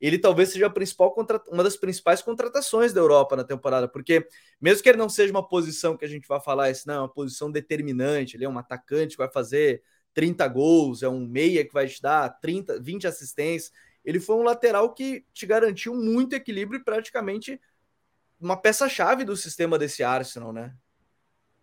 ele 0.00 0.18
talvez 0.18 0.50
seja 0.50 0.66
a 0.66 0.70
principal 0.70 1.14
uma 1.48 1.62
das 1.62 1.76
principais 1.76 2.22
contratações 2.22 2.92
da 2.92 3.00
Europa 3.00 3.36
na 3.36 3.44
temporada, 3.44 3.88
porque 3.88 4.26
mesmo 4.60 4.82
que 4.82 4.88
ele 4.88 4.98
não 4.98 5.08
seja 5.08 5.32
uma 5.32 5.46
posição 5.46 5.96
que 5.96 6.04
a 6.04 6.08
gente 6.08 6.28
vai 6.28 6.40
falar, 6.40 6.70
esse 6.70 6.86
não 6.86 6.94
é 6.94 6.98
uma 7.00 7.08
posição 7.08 7.50
determinante, 7.50 8.36
ele 8.36 8.44
é 8.44 8.48
um 8.48 8.58
atacante 8.58 9.16
que 9.16 9.22
vai 9.22 9.30
fazer 9.30 9.82
30 10.12 10.46
gols, 10.48 11.02
é 11.02 11.08
um 11.08 11.26
meia 11.26 11.64
que 11.64 11.72
vai 11.72 11.86
te 11.86 12.00
dar 12.00 12.28
30, 12.40 12.80
20 12.80 13.06
assistências, 13.06 13.72
ele 14.04 14.20
foi 14.20 14.36
um 14.36 14.42
lateral 14.42 14.94
que 14.94 15.24
te 15.32 15.46
garantiu 15.46 15.94
muito 15.94 16.34
equilíbrio 16.34 16.80
e 16.80 16.84
praticamente 16.84 17.60
uma 18.40 18.56
peça-chave 18.56 19.24
do 19.24 19.36
sistema 19.36 19.78
desse 19.78 20.02
Arsenal, 20.04 20.52
né? 20.52 20.74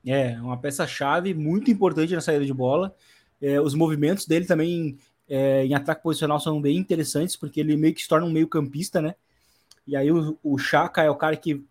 É, 0.05 0.39
uma 0.41 0.59
peça-chave 0.59 1.33
muito 1.33 1.71
importante 1.71 2.13
na 2.13 2.19
saída 2.19 2.45
de 2.45 2.53
bola. 2.53 2.93
É, 3.41 3.61
os 3.61 3.73
movimentos 3.73 4.25
dele 4.25 4.45
também 4.45 4.97
é, 5.33 5.65
em 5.65 5.73
ataque 5.73 6.03
posicional 6.03 6.39
são 6.39 6.61
bem 6.61 6.77
interessantes, 6.77 7.35
porque 7.35 7.59
ele 7.59 7.75
meio 7.75 7.91
que 7.95 8.03
se 8.03 8.07
torna 8.07 8.27
um 8.27 8.31
meio 8.31 8.47
campista, 8.47 9.01
né? 9.01 9.15
E 9.87 9.95
aí 9.95 10.11
o, 10.11 10.37
o 10.43 10.59
Chaka 10.59 11.01
é 11.01 11.09
o 11.09 11.15
cara 11.15 11.35
que 11.35 11.65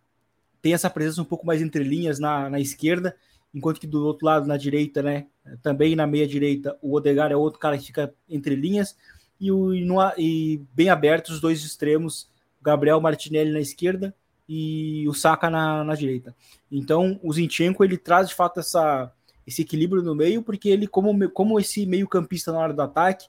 tem 0.61 0.75
essa 0.75 0.91
presença 0.91 1.23
um 1.23 1.25
pouco 1.25 1.47
mais 1.47 1.63
entre 1.63 1.85
linhas 1.85 2.19
na, 2.19 2.51
na 2.51 2.59
esquerda, 2.59 3.17
enquanto 3.55 3.79
que 3.79 3.87
do 3.87 4.05
outro 4.05 4.27
lado, 4.27 4.49
na 4.49 4.57
direita, 4.57 5.01
né? 5.01 5.27
Também 5.63 5.95
na 5.95 6.09
meia 6.09 6.27
direita, 6.27 6.77
o 6.83 6.93
Odegar 6.93 7.31
é 7.31 7.37
outro 7.37 7.61
cara 7.61 7.79
que 7.79 7.87
fica 7.87 8.13
entre 8.29 8.57
linhas, 8.57 8.97
e, 9.41 9.53
o, 9.53 9.73
e, 9.73 9.85
no, 9.85 9.97
e 10.19 10.61
bem 10.75 10.89
abertos 10.89 11.37
os 11.37 11.41
dois 11.41 11.63
extremos, 11.63 12.29
Gabriel 12.61 13.01
Martinelli 13.01 13.53
na 13.53 13.61
esquerda 13.61 14.13
e 14.49 15.07
o 15.07 15.15
Saka 15.15 15.49
na, 15.49 15.85
na 15.85 15.95
direita. 15.95 16.35
Então, 16.69 17.21
o 17.23 17.33
Zinchenko 17.33 17.85
ele 17.85 17.97
traz 17.97 18.29
de 18.29 18.35
fato 18.35 18.59
essa, 18.59 19.13
esse 19.47 19.63
equilíbrio 19.63 20.03
no 20.03 20.17
meio, 20.17 20.43
porque 20.43 20.69
ele, 20.69 20.89
como, 20.89 21.31
como 21.31 21.61
esse 21.61 21.87
meio-campista 21.87 22.51
na 22.51 22.59
hora 22.59 22.73
do 22.73 22.83
ataque, 22.83 23.29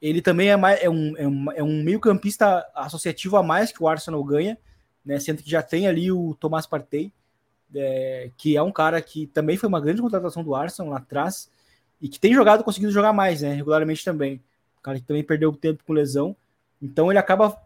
ele 0.00 0.22
também 0.22 0.48
é, 0.48 0.56
mais, 0.56 0.82
é 0.82 0.88
um, 0.88 1.16
é 1.16 1.26
um, 1.26 1.52
é 1.52 1.62
um 1.62 1.82
meio-campista 1.82 2.66
associativo 2.74 3.36
a 3.36 3.42
mais 3.42 3.70
que 3.70 3.82
o 3.82 3.88
Arsenal 3.88 4.22
ganha, 4.24 4.56
né? 5.04 5.18
Sendo 5.18 5.42
que 5.42 5.50
já 5.50 5.62
tem 5.62 5.86
ali 5.86 6.10
o 6.10 6.34
Tomás 6.34 6.66
Partey, 6.66 7.12
é, 7.74 8.30
que 8.36 8.56
é 8.56 8.62
um 8.62 8.72
cara 8.72 9.00
que 9.02 9.26
também 9.26 9.56
foi 9.56 9.68
uma 9.68 9.80
grande 9.80 10.00
contratação 10.00 10.42
do 10.42 10.54
Arsenal 10.54 10.92
lá 10.92 10.98
atrás 10.98 11.50
e 12.00 12.08
que 12.08 12.18
tem 12.18 12.34
jogado, 12.34 12.64
conseguindo 12.64 12.92
jogar 12.92 13.12
mais, 13.12 13.42
né? 13.42 13.52
Regularmente 13.52 14.04
também. 14.04 14.42
O 14.78 14.82
cara 14.82 14.98
que 14.98 15.04
também 15.04 15.22
perdeu 15.22 15.52
tempo 15.52 15.84
com 15.84 15.92
lesão. 15.92 16.34
Então 16.80 17.12
ele 17.12 17.18
acaba 17.18 17.60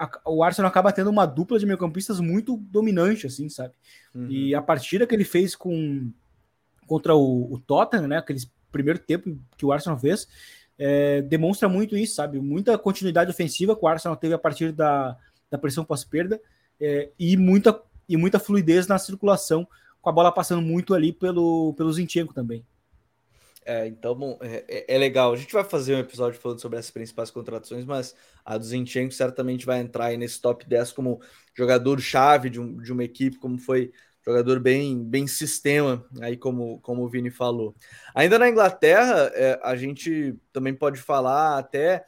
a, 0.00 0.08
o 0.24 0.42
Arsenal 0.42 0.70
acaba 0.70 0.92
tendo 0.92 1.10
uma 1.10 1.26
dupla 1.26 1.58
de 1.58 1.66
meio-campistas 1.66 2.20
muito 2.20 2.56
dominante, 2.56 3.26
assim, 3.26 3.50
sabe? 3.50 3.74
Uhum. 4.14 4.28
E 4.30 4.54
a 4.54 4.62
partida 4.62 5.06
que 5.06 5.14
ele 5.14 5.24
fez 5.24 5.54
com 5.54 6.10
contra 6.86 7.14
o, 7.14 7.52
o 7.52 7.58
Tottenham, 7.58 8.08
né? 8.08 8.16
Aquele 8.16 8.40
primeiro 8.72 8.98
tempo 8.98 9.38
que 9.56 9.66
o 9.66 9.72
Arsenal 9.72 9.98
fez, 9.98 10.26
é, 10.82 11.20
demonstra 11.20 11.68
muito 11.68 11.94
isso, 11.94 12.14
sabe? 12.14 12.40
Muita 12.40 12.78
continuidade 12.78 13.30
ofensiva 13.30 13.76
que 13.76 13.84
o 13.84 13.86
Arsenal 13.86 14.16
teve 14.16 14.32
a 14.32 14.38
partir 14.38 14.72
da, 14.72 15.14
da 15.50 15.58
pressão 15.58 15.84
pós-perda 15.84 16.40
é, 16.80 17.10
e, 17.18 17.36
muita, 17.36 17.78
e 18.08 18.16
muita 18.16 18.38
fluidez 18.38 18.86
na 18.86 18.98
circulação, 18.98 19.68
com 20.00 20.08
a 20.08 20.12
bola 20.12 20.32
passando 20.32 20.62
muito 20.62 20.94
ali 20.94 21.12
pelo, 21.12 21.74
pelo 21.74 21.92
Zinchenko 21.92 22.32
também. 22.32 22.64
É, 23.62 23.86
então, 23.86 24.14
bom, 24.14 24.38
é, 24.40 24.64
é, 24.66 24.94
é, 24.94 24.98
legal. 24.98 25.34
A 25.34 25.36
gente 25.36 25.52
vai 25.52 25.64
fazer 25.64 25.94
um 25.94 25.98
episódio 25.98 26.40
falando 26.40 26.62
sobre 26.62 26.78
as 26.78 26.90
principais 26.90 27.30
contratações, 27.30 27.84
mas 27.84 28.16
a 28.42 28.56
do 28.56 28.64
Zinchenko 28.64 29.12
certamente 29.12 29.66
vai 29.66 29.80
entrar 29.80 30.16
nesse 30.16 30.40
top 30.40 30.66
10 30.66 30.92
como 30.92 31.20
jogador-chave 31.54 32.48
de, 32.48 32.58
um, 32.58 32.78
de 32.78 32.90
uma 32.90 33.04
equipe, 33.04 33.36
como 33.36 33.58
foi 33.58 33.92
jogador 34.24 34.60
bem, 34.60 35.02
bem 35.02 35.26
sistema, 35.26 36.04
aí 36.20 36.36
como, 36.36 36.80
como 36.80 37.02
o 37.02 37.08
Vini 37.08 37.30
falou. 37.30 37.74
Ainda 38.14 38.38
na 38.38 38.48
Inglaterra, 38.48 39.30
é, 39.34 39.58
a 39.62 39.74
gente 39.76 40.36
também 40.52 40.74
pode 40.74 40.98
falar 41.00 41.58
até. 41.58 42.04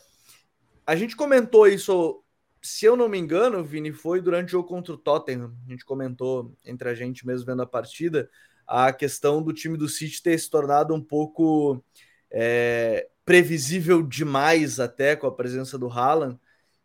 A 0.87 0.95
gente 0.95 1.17
comentou 1.17 1.67
isso, 1.67 2.23
se 2.61 2.85
eu 2.85 2.97
não 2.97 3.09
me 3.09 3.19
engano, 3.19 3.65
Vini, 3.65 3.93
foi 3.93 4.21
durante 4.21 4.49
o 4.49 4.53
jogo 4.53 4.69
contra 4.69 4.93
o 4.93 4.99
Tottenham. 4.99 5.55
A 5.67 5.71
gente 5.71 5.85
comentou 5.85 6.55
entre 6.65 6.89
a 6.89 6.95
gente 6.95 7.27
mesmo 7.27 7.47
vendo 7.47 7.63
a 7.63 7.67
partida 7.67 8.29
a 8.67 8.93
questão 8.93 9.43
do 9.43 9.53
time 9.53 9.77
do 9.77 9.89
City 9.89 10.23
ter 10.23 10.39
se 10.39 10.49
tornado 10.49 10.95
um 10.95 11.01
pouco 11.01 11.85
é, 12.31 13.09
previsível 13.25 14.03
demais 14.03 14.81
até 14.81 15.15
com 15.17 15.27
a 15.27 15.35
presença 15.35 15.79
do 15.79 15.89
Haaland. 15.89 16.39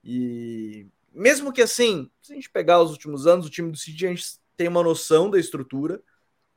E 0.04 0.88
mesmo 1.14 1.52
que 1.52 1.62
assim, 1.62 2.10
se 2.22 2.34
a 2.34 2.36
gente 2.36 2.50
pegar 2.50 2.82
os 2.82 2.92
últimos 2.92 3.26
anos, 3.26 3.46
o 3.46 3.50
time 3.50 3.72
do 3.72 3.78
City 3.78 4.06
a 4.06 4.10
gente 4.10 4.40
tem 4.58 4.68
uma 4.68 4.84
noção 4.84 5.30
da 5.30 5.40
estrutura. 5.40 6.02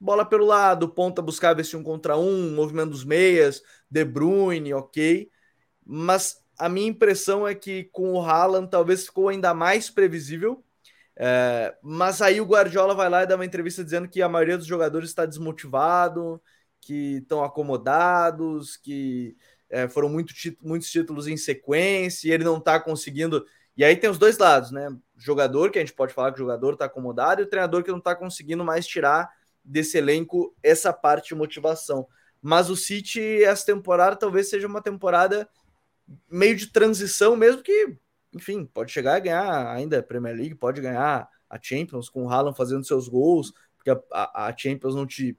Bola 0.01 0.25
pelo 0.25 0.47
lado, 0.47 0.89
ponta 0.89 1.23
buscar 1.23 1.55
vestir 1.55 1.77
um 1.77 1.83
contra 1.83 2.17
um, 2.17 2.55
movimento 2.55 2.91
dos 2.91 3.05
meias, 3.05 3.63
De 3.91 4.05
Bruyne, 4.05 4.75
ok. 4.75 5.31
Mas 5.85 6.43
a 6.59 6.69
minha 6.69 6.89
impressão 6.89 7.47
é 7.47 7.55
que 7.55 7.85
com 7.93 8.15
o 8.15 8.23
Haaland 8.23 8.71
talvez 8.71 9.05
ficou 9.05 9.29
ainda 9.29 9.53
mais 9.55 9.91
previsível 9.91 10.65
é, 11.23 11.77
mas 11.83 12.23
aí 12.23 12.41
o 12.41 12.47
Guardiola 12.47 12.95
vai 12.95 13.11
lá 13.11 13.23
e 13.23 13.27
dá 13.27 13.35
uma 13.35 13.45
entrevista 13.45 13.85
dizendo 13.85 14.09
que 14.09 14.23
a 14.23 14.29
maioria 14.29 14.57
dos 14.57 14.67
jogadores 14.67 15.11
está 15.11 15.27
desmotivado, 15.27 16.41
que 16.81 17.19
estão 17.19 17.45
acomodados, 17.45 18.79
que 18.79 19.37
é, 19.69 19.87
foram 19.87 20.09
muito 20.09 20.33
muitos 20.63 20.91
títulos 20.91 21.29
em 21.29 21.37
sequência 21.37 22.27
e 22.27 22.33
ele 22.33 22.43
não 22.43 22.57
está 22.57 22.81
conseguindo. 22.81 23.45
E 23.77 23.85
aí 23.85 23.97
tem 23.97 24.09
os 24.09 24.17
dois 24.17 24.39
lados, 24.39 24.71
né? 24.71 24.89
Jogador, 25.25 25.71
que 25.71 25.79
a 25.79 25.83
gente 25.83 25.95
pode 25.95 26.13
falar 26.13 26.33
que 26.33 26.37
o 26.37 26.45
jogador 26.45 26.75
está 26.75 26.87
acomodado, 26.87 27.41
e 27.41 27.45
o 27.45 27.49
treinador 27.49 27.83
que 27.83 27.91
não 27.91 27.99
está 27.99 28.15
conseguindo 28.15 28.65
mais 28.65 28.87
tirar 28.87 29.31
desse 29.65 29.99
elenco 29.99 30.55
essa 30.63 30.93
parte 30.93 31.29
de 31.29 31.35
motivação. 31.35 32.07
Mas 32.41 32.71
o 32.71 32.77
City, 32.77 33.45
essa 33.45 33.67
temporada, 33.67 34.17
talvez 34.17 34.49
seja 34.49 34.67
uma 34.67 34.81
temporada 34.81 35.49
meio 36.31 36.57
de 36.57 36.69
transição, 36.69 37.37
mesmo 37.37 37.63
que 37.63 37.97
enfim, 38.33 38.65
pode 38.65 38.93
chegar 38.93 39.17
a 39.17 39.19
ganhar 39.19 39.75
ainda 39.75 39.99
a 39.99 40.03
Premier 40.03 40.35
League, 40.35 40.55
pode 40.55 40.81
ganhar 40.81 41.29
a 41.49 41.59
Champions 41.61 42.09
com 42.09 42.25
o 42.25 42.31
Haaland 42.31 42.57
fazendo 42.57 42.85
seus 42.85 43.09
gols, 43.09 43.53
porque 43.77 43.91
a, 43.91 44.01
a, 44.13 44.47
a 44.47 44.57
Champions 44.57 44.95
não 44.95 45.07
te. 45.07 45.37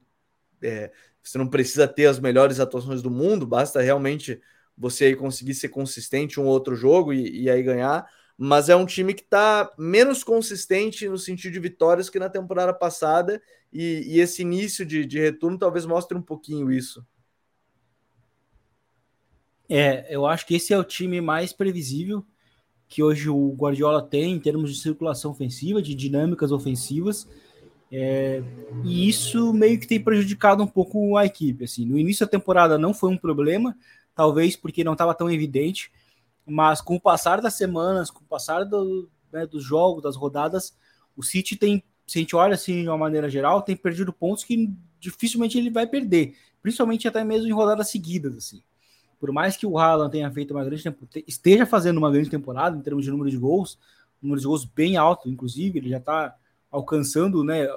É, 0.62 0.92
você 1.22 1.38
não 1.38 1.48
precisa 1.48 1.88
ter 1.88 2.06
as 2.06 2.18
melhores 2.18 2.60
atuações 2.60 3.00
do 3.00 3.10
mundo, 3.10 3.46
basta 3.46 3.80
realmente 3.80 4.40
você 4.76 5.06
aí 5.06 5.16
conseguir 5.16 5.54
ser 5.54 5.68
consistente 5.68 6.40
um 6.40 6.44
outro 6.44 6.74
jogo 6.74 7.12
e, 7.12 7.42
e 7.42 7.50
aí 7.50 7.62
ganhar. 7.62 8.06
Mas 8.44 8.68
é 8.68 8.74
um 8.74 8.84
time 8.84 9.14
que 9.14 9.22
está 9.22 9.72
menos 9.78 10.24
consistente 10.24 11.08
no 11.08 11.16
sentido 11.16 11.52
de 11.52 11.60
vitórias 11.60 12.10
que 12.10 12.18
na 12.18 12.28
temporada 12.28 12.74
passada, 12.74 13.40
e, 13.72 14.02
e 14.04 14.18
esse 14.18 14.42
início 14.42 14.84
de, 14.84 15.06
de 15.06 15.20
retorno 15.20 15.56
talvez 15.56 15.86
mostre 15.86 16.18
um 16.18 16.22
pouquinho 16.22 16.72
isso. 16.72 17.06
É, 19.68 20.12
eu 20.12 20.26
acho 20.26 20.44
que 20.44 20.56
esse 20.56 20.74
é 20.74 20.76
o 20.78 20.82
time 20.82 21.20
mais 21.20 21.52
previsível 21.52 22.26
que 22.88 23.00
hoje 23.00 23.30
o 23.30 23.52
Guardiola 23.52 24.02
tem 24.02 24.34
em 24.34 24.40
termos 24.40 24.74
de 24.74 24.82
circulação 24.82 25.30
ofensiva, 25.30 25.80
de 25.80 25.94
dinâmicas 25.94 26.50
ofensivas, 26.50 27.28
é, 27.92 28.42
e 28.84 29.08
isso 29.08 29.52
meio 29.52 29.78
que 29.78 29.86
tem 29.86 30.02
prejudicado 30.02 30.64
um 30.64 30.66
pouco 30.66 31.16
a 31.16 31.24
equipe. 31.24 31.62
Assim, 31.62 31.86
no 31.86 31.96
início 31.96 32.26
da 32.26 32.30
temporada 32.30 32.76
não 32.76 32.92
foi 32.92 33.08
um 33.08 33.16
problema, 33.16 33.76
talvez 34.16 34.56
porque 34.56 34.82
não 34.82 34.94
estava 34.94 35.14
tão 35.14 35.30
evidente, 35.30 35.92
mas 36.46 36.80
com 36.80 36.96
o 36.96 37.00
passar 37.00 37.40
das 37.40 37.54
semanas, 37.54 38.10
com 38.10 38.20
o 38.20 38.26
passar 38.26 38.64
do, 38.64 39.08
né, 39.32 39.46
dos 39.46 39.64
jogos, 39.64 40.02
das 40.02 40.16
rodadas, 40.16 40.76
o 41.16 41.22
City 41.22 41.56
tem, 41.56 41.82
se 42.06 42.18
a 42.18 42.20
gente 42.20 42.36
olha 42.36 42.54
assim 42.54 42.82
de 42.82 42.88
uma 42.88 42.98
maneira 42.98 43.28
geral, 43.28 43.62
tem 43.62 43.76
perdido 43.76 44.12
pontos 44.12 44.44
que 44.44 44.70
dificilmente 44.98 45.58
ele 45.58 45.70
vai 45.70 45.86
perder, 45.86 46.36
principalmente 46.60 47.06
até 47.08 47.24
mesmo 47.24 47.48
em 47.48 47.52
rodadas 47.52 47.90
seguidas. 47.90 48.36
Assim 48.36 48.62
por 49.22 49.30
mais 49.30 49.56
que 49.56 49.64
o 49.64 49.78
Haaland 49.78 50.10
tenha 50.10 50.28
feito 50.32 50.50
uma 50.52 50.64
grande 50.64 50.82
esteja 51.28 51.64
fazendo 51.64 51.98
uma 51.98 52.10
grande 52.10 52.28
temporada 52.28 52.76
em 52.76 52.80
termos 52.80 53.04
de 53.04 53.10
número 53.12 53.30
de 53.30 53.36
gols, 53.36 53.78
número 54.20 54.40
de 54.40 54.46
gols 54.48 54.64
bem 54.64 54.96
alto, 54.96 55.28
inclusive, 55.28 55.78
ele 55.78 55.90
já 55.90 55.98
está 55.98 56.34
alcançando 56.68 57.44
né, 57.44 57.68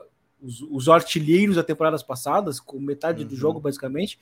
os, 0.42 0.64
os, 0.72 0.90
artilheiros 0.90 1.56
das 1.56 1.64
temporadas 1.64 2.02
passadas, 2.02 2.60
com 2.60 2.80
metade 2.80 3.22
uhum. 3.22 3.30
do 3.30 3.36
jogo, 3.36 3.60
basicamente. 3.60 4.20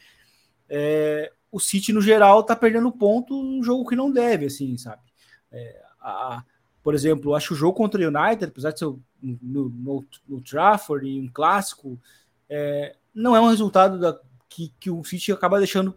É, 0.67 1.31
o 1.53 1.59
City, 1.59 1.93
no 1.93 2.01
geral, 2.01 2.39
está 2.39 2.55
perdendo 2.55 2.91
ponto 2.91 3.39
um 3.39 3.63
jogo 3.63 3.87
que 3.87 3.95
não 3.95 4.11
deve, 4.11 4.47
assim, 4.47 4.75
sabe? 4.75 5.03
É, 5.51 5.83
a, 6.01 6.43
por 6.81 6.95
exemplo, 6.95 7.35
acho 7.35 7.53
o 7.53 7.55
jogo 7.55 7.77
contra 7.77 8.01
o 8.01 8.07
United, 8.07 8.45
apesar 8.45 8.71
de 8.71 8.79
ser 8.79 8.85
no, 9.21 9.69
no, 9.69 10.05
no 10.27 10.41
Trafford, 10.41 11.07
em 11.07 11.21
um 11.21 11.29
clássico, 11.31 12.01
é, 12.49 12.95
não 13.13 13.35
é 13.35 13.39
um 13.39 13.49
resultado 13.49 13.99
da, 13.99 14.19
que, 14.49 14.73
que 14.79 14.89
o 14.89 15.03
City 15.03 15.31
acaba 15.31 15.59
deixando 15.59 15.93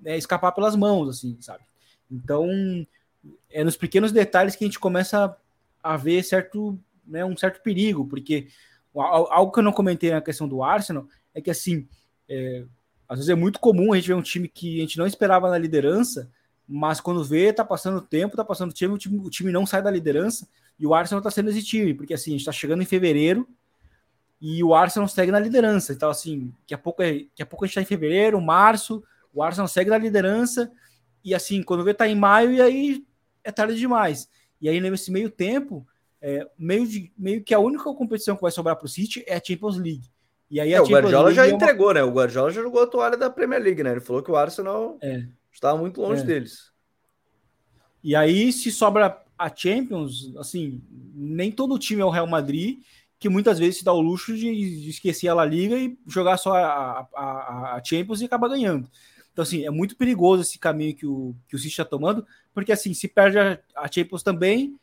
né, 0.00 0.16
escapar 0.16 0.52
pelas 0.52 0.76
mãos, 0.76 1.08
assim, 1.08 1.36
sabe? 1.40 1.64
Então, 2.08 2.46
é 3.50 3.64
nos 3.64 3.76
pequenos 3.76 4.12
detalhes 4.12 4.54
que 4.54 4.62
a 4.62 4.68
gente 4.68 4.78
começa 4.78 5.36
a, 5.82 5.94
a 5.94 5.96
ver 5.96 6.22
certo, 6.22 6.78
né, 7.04 7.24
um 7.24 7.36
certo 7.36 7.60
perigo, 7.64 8.06
porque 8.06 8.46
algo 8.94 9.50
que 9.50 9.58
eu 9.58 9.64
não 9.64 9.72
comentei 9.72 10.12
na 10.12 10.20
questão 10.20 10.46
do 10.46 10.62
Arsenal 10.62 11.08
é 11.34 11.40
que, 11.40 11.50
assim, 11.50 11.88
é, 12.28 12.64
às 13.12 13.18
vezes 13.18 13.28
é 13.28 13.34
muito 13.34 13.60
comum 13.60 13.92
a 13.92 13.96
gente 13.96 14.08
ver 14.08 14.14
um 14.14 14.22
time 14.22 14.48
que 14.48 14.78
a 14.78 14.80
gente 14.80 14.96
não 14.96 15.06
esperava 15.06 15.50
na 15.50 15.58
liderança, 15.58 16.30
mas 16.66 16.98
quando 16.98 17.22
vê, 17.22 17.52
tá 17.52 17.62
passando 17.62 18.00
tempo, 18.00 18.36
tá 18.36 18.44
passando 18.44 18.70
o 18.70 18.72
time, 18.72 18.94
o 18.94 18.96
time, 18.96 19.18
o 19.18 19.28
time 19.28 19.52
não 19.52 19.66
sai 19.66 19.82
da 19.82 19.90
liderança, 19.90 20.48
e 20.78 20.86
o 20.86 20.94
Arsenal 20.94 21.22
tá 21.22 21.30
sendo 21.30 21.50
esse 21.50 21.62
time, 21.62 21.92
porque 21.92 22.14
assim, 22.14 22.30
a 22.30 22.38
gente 22.38 22.46
tá 22.46 22.52
chegando 22.52 22.82
em 22.82 22.86
fevereiro, 22.86 23.46
e 24.40 24.64
o 24.64 24.74
Arsenal 24.74 25.06
segue 25.08 25.30
na 25.30 25.38
liderança. 25.38 25.92
Então, 25.92 26.08
assim, 26.08 26.54
daqui 26.60 26.72
a 26.72 26.78
pouco, 26.78 27.02
é, 27.02 27.12
daqui 27.12 27.42
a, 27.42 27.46
pouco 27.46 27.64
a 27.64 27.68
gente 27.68 27.72
está 27.72 27.82
em 27.82 27.84
fevereiro, 27.84 28.40
março, 28.40 29.04
o 29.30 29.42
Arsenal 29.42 29.68
segue 29.68 29.90
na 29.90 29.98
liderança, 29.98 30.72
e 31.22 31.34
assim, 31.34 31.62
quando 31.62 31.84
vê, 31.84 31.92
tá 31.92 32.08
em 32.08 32.14
maio, 32.14 32.50
e 32.50 32.62
aí 32.62 33.06
é 33.44 33.52
tarde 33.52 33.76
demais. 33.76 34.26
E 34.58 34.70
aí, 34.70 34.80
nesse 34.80 35.12
meio 35.12 35.28
tempo, 35.28 35.86
é, 36.18 36.48
meio, 36.58 36.88
de, 36.88 37.12
meio 37.18 37.44
que 37.44 37.52
a 37.52 37.58
única 37.58 37.84
competição 37.92 38.36
que 38.36 38.42
vai 38.42 38.50
sobrar 38.50 38.76
para 38.76 38.86
o 38.86 38.88
City 38.88 39.22
é 39.26 39.36
a 39.36 39.42
Champions 39.44 39.76
League. 39.76 40.10
E 40.52 40.60
aí 40.60 40.74
é, 40.74 40.80
o 40.82 40.86
Guardiola 40.86 41.30
League 41.30 41.36
já 41.36 41.46
é 41.46 41.48
uma... 41.48 41.54
entregou, 41.54 41.94
né? 41.94 42.02
O 42.04 42.12
Guardiola 42.12 42.50
já 42.50 42.60
jogou 42.60 42.82
a 42.82 42.86
toalha 42.86 43.16
da 43.16 43.30
Premier 43.30 43.62
League, 43.62 43.82
né? 43.82 43.92
Ele 43.92 44.00
falou 44.00 44.22
que 44.22 44.30
o 44.30 44.36
Arsenal 44.36 44.98
é. 45.00 45.24
estava 45.50 45.78
muito 45.78 45.98
longe 46.02 46.20
é. 46.20 46.26
deles. 46.26 46.70
E 48.04 48.14
aí, 48.14 48.52
se 48.52 48.70
sobra 48.70 49.18
a 49.38 49.50
Champions, 49.54 50.30
assim, 50.36 50.82
nem 51.14 51.50
todo 51.50 51.78
time 51.78 52.02
é 52.02 52.04
o 52.04 52.10
Real 52.10 52.26
Madrid 52.26 52.80
que 53.18 53.28
muitas 53.28 53.56
vezes 53.56 53.78
se 53.78 53.84
dá 53.84 53.92
o 53.92 54.00
luxo 54.00 54.36
de, 54.36 54.90
esquecer 54.90 55.28
a 55.28 55.34
La 55.34 55.44
Liga 55.44 55.76
e 55.76 55.96
jogar 56.08 56.36
só 56.36 56.56
a, 56.56 57.08
a, 57.14 57.76
a, 57.76 57.82
Champions 57.84 58.20
e 58.20 58.24
acabar 58.24 58.48
ganhando. 58.48 58.90
Então, 59.32 59.44
assim, 59.44 59.64
é 59.64 59.70
muito 59.70 59.96
perigoso 59.96 60.42
esse 60.42 60.58
caminho 60.58 60.92
que 60.92 61.06
o, 61.06 61.32
que 61.46 61.54
o 61.54 61.58
City 61.58 61.70
está 61.70 61.84
tomando, 61.84 62.26
porque, 62.52 62.72
assim, 62.72 62.92
se 62.92 63.06
perde 63.06 63.38
a, 63.38 63.60
a 63.76 63.86
Champions 63.86 64.24
também, 64.24 64.76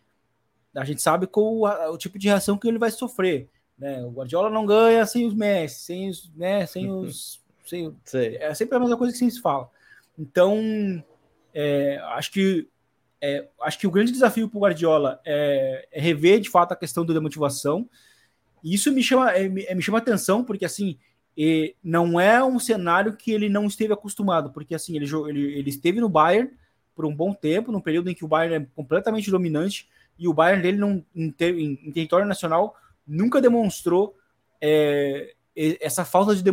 a 0.74 0.86
gente 0.86 1.02
sabe 1.02 1.28
qual 1.28 1.54
o, 1.54 1.68
o 1.92 1.98
tipo 1.98 2.18
de 2.18 2.30
reação 2.30 2.58
que 2.58 2.66
ele 2.66 2.78
vai 2.78 2.90
sofrer. 2.92 3.50
Né? 3.80 4.04
O 4.04 4.12
Guardiola 4.12 4.50
não 4.50 4.66
ganha 4.66 5.06
sem 5.06 5.26
os 5.26 5.34
Messi, 5.34 5.80
sem 5.80 6.10
os. 6.10 6.32
Né, 6.36 6.66
sem 6.66 6.92
os 6.92 7.42
sem, 7.66 7.96
é 8.40 8.54
sempre 8.56 8.76
a 8.76 8.80
mesma 8.80 8.98
coisa 8.98 9.14
que 9.14 9.32
se 9.32 9.42
fala. 9.42 9.70
Então, 10.18 10.60
é, 11.54 11.98
acho 12.14 12.32
que 12.32 12.68
é, 13.22 13.48
acho 13.62 13.78
que 13.78 13.88
o 13.88 13.92
grande 13.92 14.12
desafio 14.12 14.50
para 14.50 14.58
o 14.58 14.62
Guardiola 14.62 15.20
é, 15.26 15.88
é, 15.92 16.02
rever 16.02 16.40
de 16.40 16.50
fato 16.50 16.72
a 16.72 16.76
questão 16.76 17.06
da 17.06 17.22
motivação. 17.22 17.88
E 18.64 18.74
isso 18.74 18.92
me 18.92 19.04
chama, 19.04 19.32
é, 19.32 19.48
me, 19.48 19.64
é, 19.64 19.76
me 19.76 19.82
chama 19.82 19.98
atenção, 19.98 20.44
porque 20.44 20.66
assim, 20.66 20.98
não 21.82 22.20
é 22.20 22.44
um 22.44 22.60
cenário 22.60 23.16
que 23.16 23.32
ele 23.32 23.48
não 23.48 23.66
esteve 23.66 23.94
acostumado, 23.94 24.52
porque 24.52 24.76
assim, 24.76 24.96
ele, 24.96 25.06
ele, 25.30 25.60
ele 25.60 25.70
esteve 25.70 26.02
no 26.02 26.10
Bayern 26.10 26.52
por 26.96 27.06
um 27.06 27.16
bom 27.16 27.34
tempo, 27.34 27.72
num 27.72 27.80
período 27.80 28.10
em 28.10 28.14
que 28.14 28.26
o 28.26 28.28
Bayern 28.28 28.66
é 28.66 28.68
completamente 28.76 29.32
dominante, 29.32 29.88
e 30.18 30.28
o 30.28 30.34
Bayern 30.34 30.62
dele 30.62 30.78
não, 30.78 31.06
em, 31.16 31.34
em, 31.40 31.80
em 31.86 31.92
território 31.92 32.28
nacional 32.28 32.76
nunca 33.10 33.42
demonstrou 33.42 34.16
é, 34.62 35.34
essa 35.56 36.06
falta 36.06 36.36
de, 36.36 36.44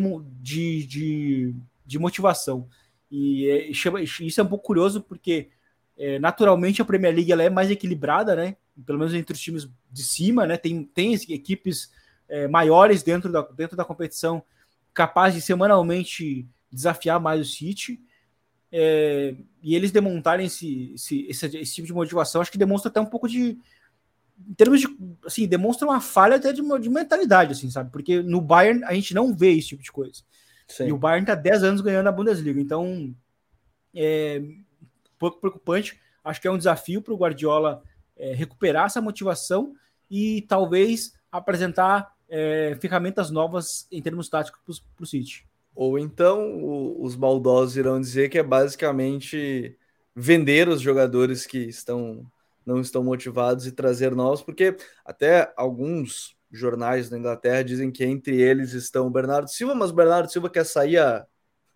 de, 0.41 0.87
de, 0.87 1.55
de 1.85 1.99
motivação. 1.99 2.69
E 3.11 3.49
é, 3.49 3.71
isso 3.71 4.41
é 4.41 4.43
um 4.43 4.49
pouco 4.49 4.65
curioso, 4.65 5.03
porque 5.03 5.51
é, 5.97 6.19
naturalmente 6.19 6.83
a 6.83 6.85
Premier 6.85 7.15
League 7.15 7.31
ela 7.31 7.43
é 7.43 7.51
mais 7.51 7.71
equilibrada, 7.71 8.35
né? 8.35 8.57
Pelo 8.85 8.99
menos 8.99 9.15
entre 9.15 9.35
os 9.35 9.41
times 9.41 9.69
de 9.93 10.03
cima, 10.03 10.47
né? 10.47 10.57
Tem, 10.57 10.83
tem 10.83 11.15
equipes 11.29 11.93
é, 12.29 12.49
maiores 12.49 13.03
dentro 13.03 13.31
da, 13.31 13.43
dentro 13.43 13.77
da 13.77 13.85
competição 13.85 14.43
capazes 14.93 15.41
de 15.41 15.47
semanalmente 15.47 16.49
desafiar 16.73 17.21
mais 17.21 17.41
o 17.41 17.45
City. 17.45 18.01
É, 18.73 19.35
e 19.63 19.75
eles 19.75 19.93
demontarem 19.93 20.47
esse, 20.47 20.93
esse, 20.95 21.27
esse, 21.29 21.59
esse, 21.59 21.75
tipo 21.75 21.87
de 21.87 21.95
motivação, 21.95 22.41
acho 22.41 22.51
que 22.51 22.59
demonstra 22.59 22.91
até 22.91 23.01
um 23.01 23.07
pouco 23.07 23.29
de. 23.29 23.59
Em 24.39 24.55
termos 24.55 24.81
de. 24.81 24.89
Assim, 25.25 25.47
demonstra 25.47 25.87
uma 25.87 26.01
falha 26.01 26.37
até 26.37 26.53
de, 26.53 26.63
de 26.81 26.91
mentalidade, 26.91 27.53
assim, 27.53 27.71
sabe? 27.71 27.91
Porque 27.91 28.23
no 28.23 28.41
Bayern 28.41 28.85
a 28.85 28.93
gente 28.93 29.15
não 29.15 29.35
vê 29.35 29.53
esse 29.53 29.69
tipo 29.69 29.83
de 29.83 29.93
coisa. 29.93 30.23
Sim. 30.69 30.89
E 30.89 30.93
o 30.93 30.99
Bayern 30.99 31.27
tá 31.27 31.35
10 31.35 31.63
anos 31.63 31.81
ganhando 31.81 32.09
a 32.09 32.13
Bundesliga. 32.13 32.61
Então, 32.61 33.15
é 33.95 34.41
um 34.43 35.19
pouco 35.19 35.41
preocupante. 35.41 35.99
Acho 36.25 36.41
que 36.41 36.49
é 36.49 36.51
um 36.51 36.59
desafio 36.59 37.01
para 37.01 37.15
o 37.15 37.17
Guardiola 37.17 37.83
é, 38.17 38.35
recuperar 38.35 38.87
essa 38.87 39.01
motivação 39.01 39.75
e 40.11 40.43
talvez 40.43 41.13
apresentar 41.31 42.15
é, 42.29 42.77
ferramentas 42.81 43.31
novas 43.31 43.87
em 43.91 44.03
termos 44.03 44.29
táticos 44.29 44.81
para 44.95 45.05
o 45.05 45.07
City. 45.07 45.47
Ou 45.75 45.99
então 45.99 46.63
o, 46.63 47.03
os 47.03 47.17
maldosos 47.17 47.77
irão 47.77 48.01
dizer 48.01 48.29
que 48.29 48.39
é 48.39 48.43
basicamente 48.43 49.77
vender 50.15 50.69
os 50.69 50.81
jogadores 50.81 51.47
que 51.47 51.59
estão 51.59 52.27
não 52.67 52.81
estão 52.81 53.05
motivados 53.05 53.67
e 53.67 53.73
trazer 53.73 54.15
novos, 54.15 54.43
porque 54.43 54.77
até 55.05 55.53
alguns 55.57 56.37
jornais 56.51 57.09
da 57.09 57.17
Inglaterra 57.17 57.63
dizem 57.63 57.93
que 57.93 58.05
entre 58.05 58.41
eles 58.41 58.73
estão 58.73 59.07
o 59.07 59.11
Bernardo 59.11 59.49
Silva, 59.49 59.75
mas 59.75 59.91
o 59.91 59.95
Bernardo 59.95 60.31
Silva 60.31 60.51
quer 60.51 60.65
sair 60.65 60.99
há 60.99 61.25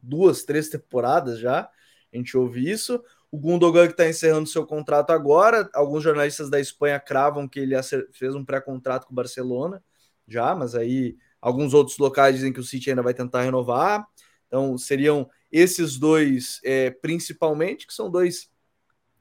duas, 0.03 0.42
três 0.42 0.68
temporadas 0.68 1.38
já. 1.38 1.70
A 2.12 2.16
gente 2.16 2.37
ouve 2.37 2.68
isso. 2.68 3.03
O 3.31 3.38
Gundogan 3.38 3.87
que 3.87 3.92
está 3.92 4.09
encerrando 4.09 4.48
seu 4.48 4.66
contrato 4.66 5.11
agora. 5.11 5.68
Alguns 5.72 6.03
jornalistas 6.03 6.50
da 6.50 6.59
Espanha 6.59 6.98
cravam 6.98 7.46
que 7.46 7.61
ele 7.61 7.74
fez 8.12 8.35
um 8.35 8.44
pré-contrato 8.44 9.07
com 9.07 9.12
o 9.12 9.16
Barcelona 9.16 9.83
já, 10.26 10.55
mas 10.55 10.74
aí 10.74 11.16
alguns 11.40 11.72
outros 11.72 11.98
locais 11.98 12.35
dizem 12.35 12.53
que 12.53 12.61
o 12.61 12.64
City 12.64 12.90
ainda 12.90 13.03
vai 13.03 13.14
tentar 13.14 13.42
renovar. 13.42 14.07
Então 14.46 14.76
seriam 14.76 15.29
esses 15.53 15.96
dois 15.96 16.61
é, 16.64 16.90
principalmente, 16.90 17.87
que 17.87 17.94
são 17.94 18.11
dois 18.11 18.50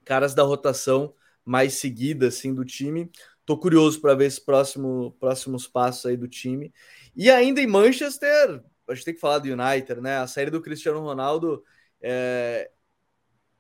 caras 0.03 0.33
da 0.33 0.41
rotação 0.41 1.13
mais 1.49 1.73
seguida 1.73 2.27
assim 2.27 2.53
do 2.53 2.63
time. 2.63 3.11
Tô 3.43 3.57
curioso 3.57 3.99
para 3.99 4.13
ver 4.13 4.27
esses 4.27 4.37
próximo, 4.37 5.17
próximos 5.19 5.67
passos 5.67 6.05
aí 6.05 6.15
do 6.15 6.27
time. 6.27 6.71
E 7.15 7.27
ainda 7.27 7.59
em 7.59 7.65
Manchester, 7.65 8.63
a 8.87 8.93
gente 8.93 9.05
tem 9.05 9.13
que 9.15 9.19
falar 9.19 9.39
do 9.39 9.47
United, 9.47 9.99
né? 9.99 10.19
A 10.19 10.27
série 10.27 10.51
do 10.51 10.61
Cristiano 10.61 10.99
Ronaldo, 10.99 11.63
é... 11.99 12.69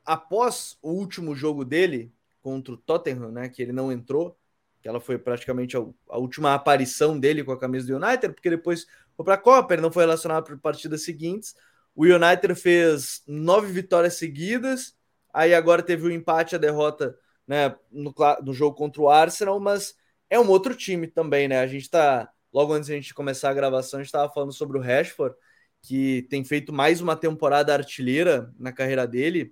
após 0.05 0.77
o 0.83 0.91
último 0.91 1.35
jogo 1.35 1.65
dele 1.65 2.13
contra 2.43 2.75
o 2.75 2.77
Tottenham, 2.77 3.31
né? 3.31 3.49
Que 3.49 3.63
ele 3.63 3.71
não 3.71 3.91
entrou, 3.91 4.37
que 4.83 4.87
ela 4.87 5.01
foi 5.01 5.17
praticamente 5.17 5.75
a, 5.75 5.79
a, 6.09 6.19
última 6.19 6.53
aparição 6.53 7.19
dele 7.19 7.43
com 7.43 7.51
a 7.51 7.59
camisa 7.59 7.87
do 7.87 7.95
United, 7.95 8.35
porque 8.35 8.51
depois 8.51 8.85
foi 9.15 9.25
para 9.25 9.33
a 9.33 9.37
Copa, 9.37 9.73
ele 9.73 9.81
não 9.81 9.91
foi 9.91 10.03
relacionado 10.03 10.43
para 10.43 10.55
partidas 10.57 11.03
seguintes. 11.03 11.55
O 11.95 12.05
United 12.05 12.53
fez 12.53 13.23
nove 13.25 13.71
vitórias 13.71 14.13
seguidas, 14.13 14.95
aí 15.33 15.55
agora 15.55 15.81
teve 15.81 16.05
o 16.05 16.09
um 16.09 16.11
empate, 16.11 16.53
a 16.53 16.59
derrota 16.59 17.17
né, 17.49 17.75
no, 17.91 18.13
no 18.43 18.53
jogo 18.53 18.77
contra 18.77 19.01
o 19.01 19.09
Arsenal, 19.09 19.59
mas 19.59 19.95
é 20.29 20.39
um 20.39 20.47
outro 20.47 20.75
time 20.75 21.07
também, 21.07 21.47
né? 21.47 21.59
A 21.59 21.65
gente 21.65 21.81
está, 21.81 22.31
logo 22.53 22.71
antes 22.71 22.85
de 22.85 22.93
a 22.93 22.95
gente 22.95 23.11
começar 23.11 23.49
a 23.49 23.53
gravação, 23.55 23.97
a 23.99 24.03
gente 24.03 24.09
estava 24.09 24.31
falando 24.31 24.53
sobre 24.53 24.77
o 24.77 24.81
Rashford, 24.81 25.35
que 25.81 26.27
tem 26.29 26.43
feito 26.43 26.71
mais 26.71 27.01
uma 27.01 27.15
temporada 27.15 27.73
artilheira 27.73 28.53
na 28.59 28.71
carreira 28.71 29.07
dele, 29.07 29.51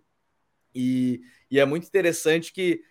e, 0.76 1.22
e 1.50 1.60
é 1.60 1.66
muito 1.66 1.88
interessante 1.88 2.54
que 2.54 2.84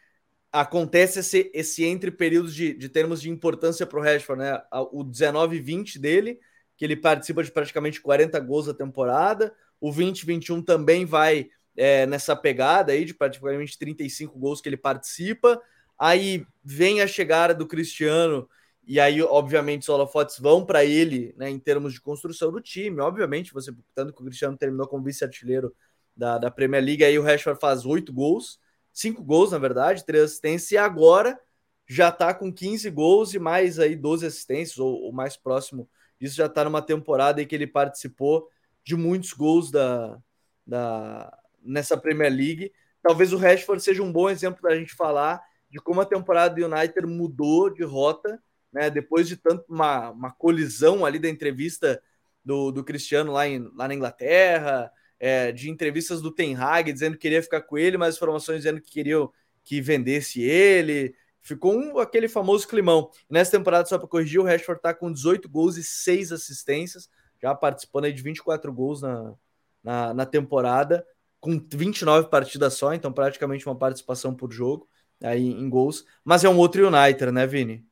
acontece 0.50 1.20
esse, 1.20 1.52
esse 1.54 1.84
entre 1.84 2.10
períodos 2.10 2.52
de, 2.52 2.74
de 2.74 2.88
termos 2.88 3.22
de 3.22 3.30
importância 3.30 3.86
para 3.86 4.00
o 4.00 4.02
Rashford, 4.02 4.42
né? 4.42 4.60
O 4.90 5.04
19-20 5.04 6.00
dele, 6.00 6.40
que 6.76 6.84
ele 6.84 6.96
participa 6.96 7.44
de 7.44 7.52
praticamente 7.52 8.00
40 8.00 8.40
gols 8.40 8.66
a 8.66 8.74
temporada, 8.74 9.54
o 9.80 9.92
20-21 9.92 10.64
também 10.64 11.04
vai 11.04 11.48
é, 11.76 12.06
nessa 12.06 12.34
pegada 12.34 12.92
aí 12.92 13.04
de 13.04 13.14
praticamente 13.14 13.78
35 13.78 14.38
gols 14.38 14.60
que 14.60 14.68
ele 14.68 14.76
participa. 14.76 15.60
Aí 15.98 16.46
vem 16.64 17.00
a 17.00 17.06
chegada 17.06 17.54
do 17.54 17.66
Cristiano, 17.66 18.48
e 18.86 19.00
aí, 19.00 19.20
obviamente, 19.20 19.82
os 19.82 19.88
holofotes 19.88 20.38
vão 20.38 20.64
para 20.64 20.84
ele, 20.84 21.34
né, 21.36 21.50
em 21.50 21.58
termos 21.58 21.92
de 21.92 22.00
construção 22.00 22.52
do 22.52 22.60
time. 22.60 23.00
Obviamente, 23.00 23.52
você, 23.52 23.74
tanto 23.94 24.12
que 24.12 24.22
o 24.22 24.24
Cristiano 24.24 24.56
terminou 24.56 24.86
como 24.86 25.02
vice-artilheiro 25.02 25.74
da, 26.16 26.38
da 26.38 26.50
Premier 26.50 26.84
League, 26.84 27.04
aí 27.04 27.18
o 27.18 27.22
Rashford 27.22 27.60
faz 27.60 27.84
oito 27.84 28.12
gols 28.12 28.60
cinco 28.96 29.22
gols, 29.22 29.52
na 29.52 29.58
verdade, 29.58 30.06
três 30.06 30.24
assistências, 30.24 30.70
e 30.70 30.78
agora 30.78 31.38
já 31.86 32.08
está 32.08 32.32
com 32.32 32.50
15 32.50 32.90
gols 32.90 33.34
e 33.34 33.38
mais 33.38 33.78
aí 33.78 33.94
12 33.94 34.24
assistências, 34.24 34.78
ou, 34.78 35.12
mais 35.12 35.36
próximo 35.36 35.88
disso, 36.18 36.34
já 36.34 36.46
está 36.46 36.64
numa 36.64 36.80
temporada 36.80 37.42
em 37.42 37.46
que 37.46 37.54
ele 37.54 37.66
participou 37.66 38.48
de 38.82 38.96
muitos 38.96 39.34
gols 39.34 39.70
da, 39.70 40.18
da, 40.66 41.38
nessa 41.66 41.96
Premier 41.96 42.32
League. 42.32 42.72
Talvez 43.02 43.32
o 43.32 43.36
Rashford 43.36 43.82
seja 43.82 44.02
um 44.02 44.12
bom 44.12 44.28
exemplo 44.28 44.60
para 44.60 44.72
a 44.72 44.76
gente 44.76 44.94
falar 44.94 45.40
de 45.70 45.78
como 45.78 46.00
a 46.00 46.06
temporada 46.06 46.54
do 46.54 46.64
United 46.64 47.06
mudou 47.06 47.70
de 47.70 47.84
rota, 47.84 48.40
né? 48.72 48.90
Depois 48.90 49.28
de 49.28 49.36
tanto 49.36 49.64
uma, 49.68 50.10
uma 50.10 50.30
colisão 50.30 51.04
ali 51.04 51.18
da 51.18 51.28
entrevista 51.28 52.02
do, 52.44 52.70
do 52.70 52.84
Cristiano 52.84 53.32
lá, 53.32 53.46
em, 53.48 53.70
lá 53.74 53.88
na 53.88 53.94
Inglaterra, 53.94 54.90
é, 55.18 55.50
de 55.50 55.70
entrevistas 55.70 56.20
do 56.20 56.30
Ten 56.30 56.54
Hag 56.54 56.92
dizendo 56.92 57.14
que 57.14 57.22
queria 57.22 57.42
ficar 57.42 57.62
com 57.62 57.76
ele, 57.76 57.96
mas 57.96 58.16
informações 58.16 58.58
dizendo 58.58 58.80
que 58.80 58.90
queriam 58.90 59.32
que 59.64 59.80
vendesse 59.80 60.42
ele. 60.42 61.14
ficou 61.42 61.74
um, 61.74 61.98
aquele 61.98 62.28
famoso 62.28 62.68
climão. 62.68 63.10
Nessa 63.28 63.52
temporada, 63.52 63.88
só 63.88 63.98
para 63.98 64.06
corrigir, 64.06 64.40
o 64.40 64.44
Rashford 64.44 64.78
está 64.78 64.94
com 64.94 65.12
18 65.12 65.48
gols 65.48 65.76
e 65.76 65.82
6 65.82 66.32
assistências, 66.32 67.10
já 67.42 67.54
participando 67.54 68.12
de 68.12 68.22
24 68.22 68.72
gols 68.72 69.02
na, 69.02 69.34
na, 69.82 70.14
na 70.14 70.26
temporada, 70.26 71.04
com 71.46 71.64
29 71.72 72.28
partidas 72.28 72.74
só, 72.74 72.92
então 72.92 73.12
praticamente 73.12 73.64
uma 73.66 73.76
participação 73.76 74.34
por 74.34 74.52
jogo 74.52 74.88
aí 75.22 75.48
em 75.48 75.68
gols. 75.70 76.04
Mas 76.24 76.44
é 76.44 76.48
um 76.48 76.58
outro 76.58 76.86
United, 76.86 77.30
né, 77.30 77.46
Vini? 77.46 77.86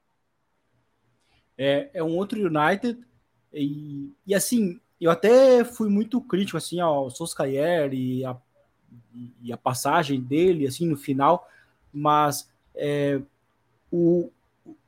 É, 1.57 1.91
é 1.95 2.03
um 2.03 2.17
outro 2.17 2.39
United. 2.39 2.99
E, 3.53 4.13
e 4.27 4.35
assim, 4.35 4.81
eu 5.01 5.11
até 5.11 5.65
fui 5.65 5.89
muito 5.89 6.21
crítico 6.21 6.59
assim 6.59 6.81
ao 6.81 7.09
Solskjaer 7.11 7.95
e 7.95 8.25
a, 8.25 8.37
e 9.41 9.53
a 9.53 9.57
passagem 9.57 10.21
dele 10.21 10.67
assim 10.67 10.87
no 10.87 10.97
final, 10.97 11.49
mas 11.93 12.51
é, 12.75 13.21
o 13.93 14.31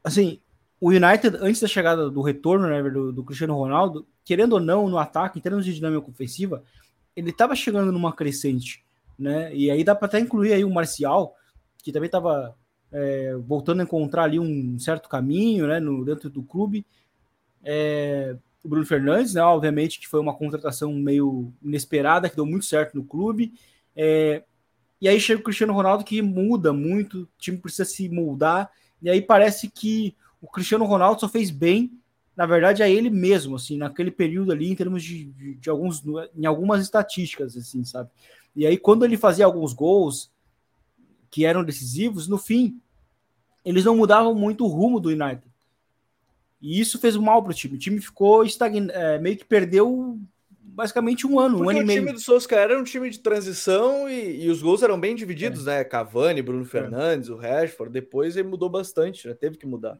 assim 0.02 0.40
o 0.80 0.88
United 0.88 1.38
antes 1.40 1.60
da 1.60 1.68
chegada 1.68 2.10
do 2.10 2.20
retorno 2.20 2.68
né, 2.68 2.82
do, 2.90 3.12
do, 3.12 3.24
Cristiano 3.24 3.54
Ronaldo, 3.54 4.06
querendo 4.24 4.54
ou 4.54 4.60
não 4.60 4.88
no 4.88 4.98
ataque, 4.98 5.38
em 5.38 5.42
termos 5.42 5.64
de 5.64 5.74
dinâmica 5.74 6.10
ofensiva, 6.10 6.62
ele 7.16 7.30
estava 7.30 7.56
chegando 7.56 7.90
numa 7.90 8.12
crescente, 8.12 8.84
né? 9.18 9.54
E 9.54 9.70
aí 9.70 9.82
dá 9.82 9.94
para 9.94 10.06
até 10.06 10.20
incluir 10.20 10.52
aí 10.52 10.64
o 10.64 10.70
Marcial, 10.70 11.34
que 11.82 11.90
também 11.90 12.06
estava 12.06 12.54
é, 12.92 13.34
voltando 13.36 13.80
a 13.80 13.84
encontrar 13.84 14.24
ali 14.24 14.38
um 14.38 14.78
certo 14.78 15.08
caminho, 15.08 15.66
né, 15.66 15.80
no 15.80 16.04
dentro 16.04 16.28
do 16.28 16.42
clube. 16.42 16.84
É, 17.64 18.36
o 18.62 18.68
Bruno 18.68 18.84
Fernandes, 18.84 19.34
né, 19.34 19.42
obviamente 19.42 19.98
que 19.98 20.08
foi 20.08 20.20
uma 20.20 20.34
contratação 20.34 20.92
meio 20.92 21.52
inesperada, 21.62 22.28
que 22.28 22.36
deu 22.36 22.46
muito 22.46 22.64
certo 22.64 22.94
no 22.94 23.04
clube. 23.04 23.54
É, 23.94 24.42
e 25.00 25.08
aí 25.08 25.20
chega 25.20 25.40
o 25.40 25.44
Cristiano 25.44 25.72
Ronaldo 25.72 26.04
que 26.04 26.20
muda 26.20 26.72
muito, 26.72 27.22
o 27.22 27.28
time 27.38 27.58
precisa 27.58 27.84
se 27.84 28.08
moldar, 28.08 28.70
e 29.02 29.10
aí 29.10 29.20
parece 29.20 29.68
que 29.68 30.14
o 30.40 30.48
Cristiano 30.48 30.84
Ronaldo 30.84 31.20
só 31.20 31.28
fez 31.28 31.50
bem, 31.50 31.92
na 32.36 32.44
verdade, 32.44 32.82
a 32.82 32.88
ele 32.88 33.08
mesmo, 33.08 33.56
assim, 33.56 33.78
naquele 33.78 34.10
período 34.10 34.52
ali, 34.52 34.70
em 34.70 34.74
termos 34.74 35.02
de, 35.02 35.24
de, 35.24 35.54
de 35.54 35.70
alguns, 35.70 36.02
em 36.36 36.44
algumas 36.44 36.82
estatísticas, 36.82 37.56
assim, 37.56 37.82
sabe? 37.84 38.10
E 38.54 38.66
aí, 38.66 38.76
quando 38.76 39.04
ele 39.04 39.16
fazia 39.16 39.46
alguns 39.46 39.72
gols 39.72 40.30
que 41.30 41.46
eram 41.46 41.64
decisivos, 41.64 42.28
no 42.28 42.36
fim, 42.36 42.78
eles 43.64 43.84
não 43.84 43.96
mudavam 43.96 44.34
muito 44.34 44.64
o 44.64 44.68
rumo 44.68 45.00
do 45.00 45.08
United. 45.08 45.42
E 46.60 46.78
isso 46.80 46.98
fez 46.98 47.16
mal 47.16 47.42
para 47.42 47.52
o 47.52 47.54
time. 47.54 47.76
O 47.76 47.78
time 47.78 48.00
ficou 48.00 48.44
estagn... 48.44 48.90
É, 48.92 49.18
meio 49.18 49.36
que 49.36 49.44
perdeu 49.44 50.18
basicamente 50.76 51.26
um 51.26 51.40
ano, 51.40 51.58
Porque 51.58 51.66
um 51.66 51.70
ano 51.70 51.80
e 51.80 51.84
meio. 51.84 52.02
O 52.02 52.04
time 52.04 52.12
do 52.12 52.20
Solskjaer 52.20 52.70
era 52.70 52.78
um 52.78 52.84
time 52.84 53.08
de 53.08 53.18
transição 53.18 54.08
e, 54.08 54.44
e 54.44 54.50
os 54.50 54.60
gols 54.60 54.82
eram 54.82 55.00
bem 55.00 55.14
divididos, 55.14 55.66
é. 55.66 55.78
né? 55.78 55.84
Cavani, 55.84 56.42
Bruno 56.42 56.64
é. 56.64 56.66
Fernandes, 56.66 57.30
é. 57.30 57.32
o 57.32 57.36
Rashford. 57.36 57.92
Depois 57.92 58.36
ele 58.36 58.48
mudou 58.48 58.68
bastante, 58.68 59.24
já 59.24 59.34
teve 59.34 59.56
que 59.56 59.66
mudar. 59.66 59.98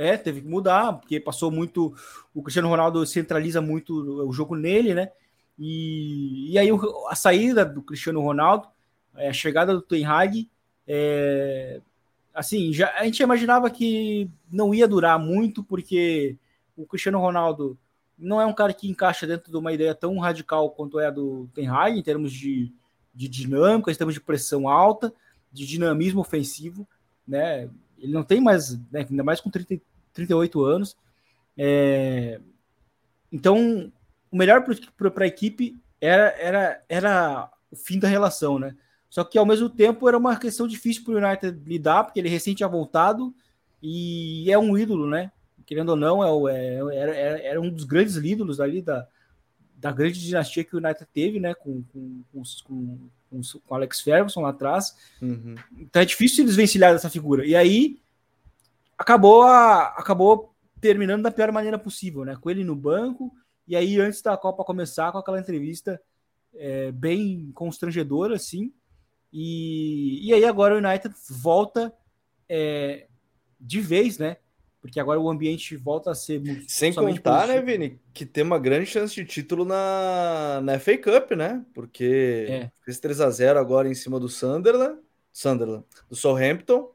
É, 0.00 0.16
teve 0.16 0.40
que 0.40 0.48
mudar, 0.48 0.94
porque 0.94 1.20
passou 1.20 1.50
muito. 1.50 1.94
O 2.34 2.42
Cristiano 2.42 2.70
Ronaldo 2.70 3.04
centraliza 3.04 3.60
muito 3.60 4.26
o 4.26 4.32
jogo 4.32 4.56
nele, 4.56 4.94
né? 4.94 5.12
E, 5.58 6.52
e 6.52 6.58
aí 6.58 6.70
a 7.10 7.14
saída 7.14 7.66
do 7.66 7.82
Cristiano 7.82 8.22
Ronaldo, 8.22 8.66
é, 9.14 9.28
a 9.28 9.32
chegada 9.34 9.74
do 9.74 9.82
Ten 9.82 10.06
Hag, 10.06 10.48
é, 10.88 11.82
assim, 12.32 12.72
já, 12.72 12.90
a 12.96 13.04
gente 13.04 13.22
imaginava 13.22 13.68
que 13.68 14.30
não 14.50 14.74
ia 14.74 14.88
durar 14.88 15.18
muito, 15.18 15.62
porque 15.62 16.34
o 16.74 16.86
Cristiano 16.86 17.18
Ronaldo 17.18 17.76
não 18.18 18.40
é 18.40 18.46
um 18.46 18.54
cara 18.54 18.72
que 18.72 18.88
encaixa 18.88 19.26
dentro 19.26 19.50
de 19.50 19.56
uma 19.58 19.70
ideia 19.70 19.94
tão 19.94 20.18
radical 20.18 20.70
quanto 20.70 20.98
é 20.98 21.08
a 21.08 21.10
do 21.10 21.46
Ten 21.54 21.68
Hag, 21.68 21.98
em 21.98 22.02
termos 22.02 22.32
de, 22.32 22.72
de 23.14 23.28
dinâmica, 23.28 23.92
em 23.92 23.94
termos 23.94 24.14
de 24.14 24.20
pressão 24.22 24.66
alta, 24.66 25.12
de 25.52 25.66
dinamismo 25.66 26.22
ofensivo, 26.22 26.88
né? 27.28 27.68
Ele 27.98 28.14
não 28.14 28.22
tem 28.22 28.40
mais, 28.40 28.78
né, 28.90 29.06
ainda 29.10 29.22
mais 29.22 29.42
com 29.42 29.50
30, 29.50 29.78
38 30.20 30.64
anos. 30.64 30.96
É, 31.56 32.40
então, 33.32 33.92
o 34.30 34.36
melhor 34.36 34.64
para 34.94 35.24
a 35.24 35.28
equipe 35.28 35.76
era, 36.00 36.28
era, 36.38 36.82
era 36.88 37.50
o 37.70 37.76
fim 37.76 37.98
da 37.98 38.08
relação, 38.08 38.58
né? 38.58 38.76
Só 39.08 39.24
que 39.24 39.38
ao 39.38 39.46
mesmo 39.46 39.68
tempo 39.68 40.08
era 40.08 40.16
uma 40.16 40.36
questão 40.36 40.68
difícil 40.68 41.04
para 41.04 41.14
o 41.14 41.18
United 41.18 41.58
lidar, 41.68 42.04
porque 42.04 42.20
ele 42.20 42.28
recém 42.28 42.54
tinha 42.54 42.68
voltado 42.68 43.34
e 43.82 44.50
é 44.50 44.58
um 44.58 44.76
ídolo, 44.76 45.08
né? 45.08 45.32
Querendo 45.66 45.90
ou 45.90 45.96
não, 45.96 46.22
é, 46.22 46.30
o, 46.30 46.48
é, 46.48 46.96
era, 46.96 47.16
era, 47.40 47.60
um 47.60 47.70
dos 47.70 47.84
grandes 47.84 48.16
ídolos 48.16 48.60
ali 48.60 48.82
da, 48.82 49.06
da 49.76 49.90
grande 49.90 50.20
dinastia 50.20 50.64
que 50.64 50.74
o 50.74 50.78
United 50.78 51.06
teve, 51.12 51.40
né? 51.40 51.54
Com, 51.54 51.82
com, 51.92 52.22
com, 52.32 52.42
com, 52.64 53.40
com 53.66 53.74
Alex 53.74 54.00
Ferguson 54.00 54.42
lá 54.42 54.50
atrás. 54.50 54.96
Uhum. 55.20 55.56
Então 55.78 56.02
é 56.02 56.04
difícil 56.04 56.36
se 56.36 56.44
desvencilhar 56.44 56.92
dessa 56.92 57.10
figura. 57.10 57.44
E 57.44 57.56
aí 57.56 58.00
acabou, 59.00 59.42
a, 59.42 59.86
acabou 59.96 60.54
terminando 60.80 61.22
da 61.22 61.30
pior 61.30 61.50
maneira 61.50 61.78
possível, 61.78 62.24
né? 62.24 62.36
Com 62.40 62.50
ele 62.50 62.64
no 62.64 62.76
banco, 62.76 63.32
e 63.66 63.74
aí 63.74 63.98
antes 63.98 64.22
da 64.22 64.36
Copa 64.36 64.64
começar, 64.64 65.10
com 65.12 65.18
aquela 65.18 65.40
entrevista 65.40 66.00
é, 66.54 66.92
bem 66.92 67.50
constrangedora, 67.52 68.36
assim 68.36 68.72
e, 69.32 70.28
e 70.28 70.34
aí 70.34 70.44
agora 70.44 70.74
o 70.74 70.78
United 70.78 71.14
volta 71.28 71.92
é, 72.48 73.06
de 73.58 73.80
vez, 73.80 74.18
né? 74.18 74.36
Porque 74.80 74.98
agora 74.98 75.20
o 75.20 75.28
ambiente 75.28 75.76
volta 75.76 76.10
a 76.10 76.14
ser 76.14 76.40
muito. 76.40 76.64
Sem 76.66 76.92
contar, 76.92 77.46
né, 77.46 77.60
Vini, 77.60 78.00
que 78.14 78.24
tem 78.24 78.42
uma 78.42 78.58
grande 78.58 78.86
chance 78.86 79.14
de 79.14 79.24
título 79.26 79.64
na, 79.64 80.60
na 80.62 80.78
FA 80.78 80.96
Cup, 80.96 81.32
né? 81.32 81.64
Porque 81.74 82.46
é. 82.48 82.70
fez 82.82 82.98
3 82.98 83.20
a 83.20 83.30
0 83.30 83.58
agora 83.58 83.88
em 83.88 83.94
cima 83.94 84.18
do 84.18 84.28
Sunderland, 84.28 84.98
Sunderland 85.30 85.84
do 86.08 86.16
Southampton. 86.16 86.90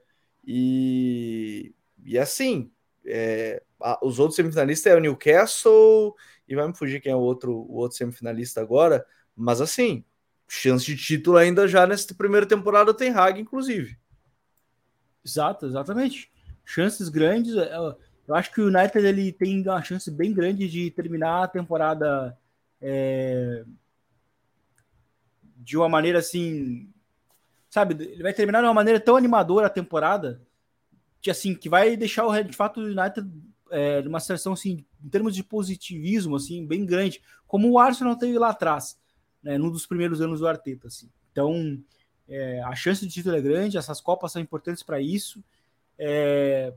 E, 0.48 1.75
e 2.06 2.20
assim, 2.20 2.72
é, 3.06 3.62
a, 3.82 4.00
os 4.06 4.20
outros 4.20 4.36
semifinalistas 4.36 4.94
é 4.94 4.96
o 4.96 5.00
Newcastle, 5.00 6.16
e 6.48 6.56
vai 6.56 6.68
me 6.68 6.76
fugir 6.76 7.02
quem 7.02 7.12
é 7.12 7.16
o 7.16 7.20
outro, 7.20 7.52
o 7.52 7.76
outro 7.76 7.98
semifinalista 7.98 8.62
agora. 8.62 9.06
Mas 9.36 9.60
assim, 9.60 10.06
chance 10.48 10.86
de 10.86 10.96
título 10.96 11.38
ainda 11.38 11.68
já 11.68 11.88
nessa 11.88 12.14
primeira 12.14 12.46
temporada 12.46 12.94
tem 12.94 13.10
Hag, 13.10 13.42
inclusive. 13.42 13.98
Exato, 15.26 15.66
exatamente. 15.66 16.32
Chances 16.64 17.10
grandes. 17.10 17.56
É, 17.56 17.76
eu 18.28 18.36
acho 18.36 18.52
que 18.52 18.62
o 18.62 18.68
United 18.68 19.06
ele 19.06 19.32
tem 19.32 19.62
uma 19.62 19.82
chance 19.82 20.10
bem 20.12 20.34
grande 20.34 20.70
de 20.70 20.92
terminar 20.92 21.44
a 21.44 21.48
temporada 21.48 22.38
é, 22.80 23.66
de 25.58 25.76
uma 25.76 25.90
maneira 25.90 26.20
assim, 26.20 26.88
sabe? 27.70 27.96
Ele 28.04 28.22
vai 28.22 28.34
terminar 28.34 28.60
de 28.62 28.68
uma 28.68 28.74
maneira 28.74 29.00
tão 29.00 29.16
animadora 29.16 29.66
a 29.66 29.72
temporada 29.72 30.45
que 31.26 31.32
assim 31.32 31.56
que 31.56 31.68
vai 31.68 31.98
deixar 31.98 32.28
o 32.28 32.44
de 32.44 32.56
fato 32.56 32.80
o 32.80 32.84
United 32.84 33.28
é, 33.72 34.00
numa 34.04 34.20
situação 34.20 34.54
assim, 34.54 34.86
em 35.04 35.10
termos 35.10 35.34
de 35.34 35.44
positivismo 35.44 36.36
assim, 36.36 36.64
bem 36.64 36.86
grande, 36.86 37.20
como 37.48 37.68
o 37.68 37.80
Arsenal 37.80 38.16
teve 38.16 38.38
lá 38.38 38.52
atrás 38.52 38.96
né, 39.42 39.58
num 39.58 39.72
dos 39.72 39.88
primeiros 39.88 40.22
anos 40.22 40.40
do 40.40 40.48
Arteta. 40.48 40.86
Assim. 40.86 41.10
Então, 41.32 41.82
é, 42.30 42.62
a 42.62 42.76
chance 42.76 43.04
de 43.04 43.12
título 43.12 43.36
é 43.36 43.42
grande, 43.42 43.76
essas 43.76 44.00
Copas 44.00 44.34
são 44.34 44.40
importantes 44.40 44.84
para 44.84 45.02
isso. 45.02 45.44
É, 45.98 46.72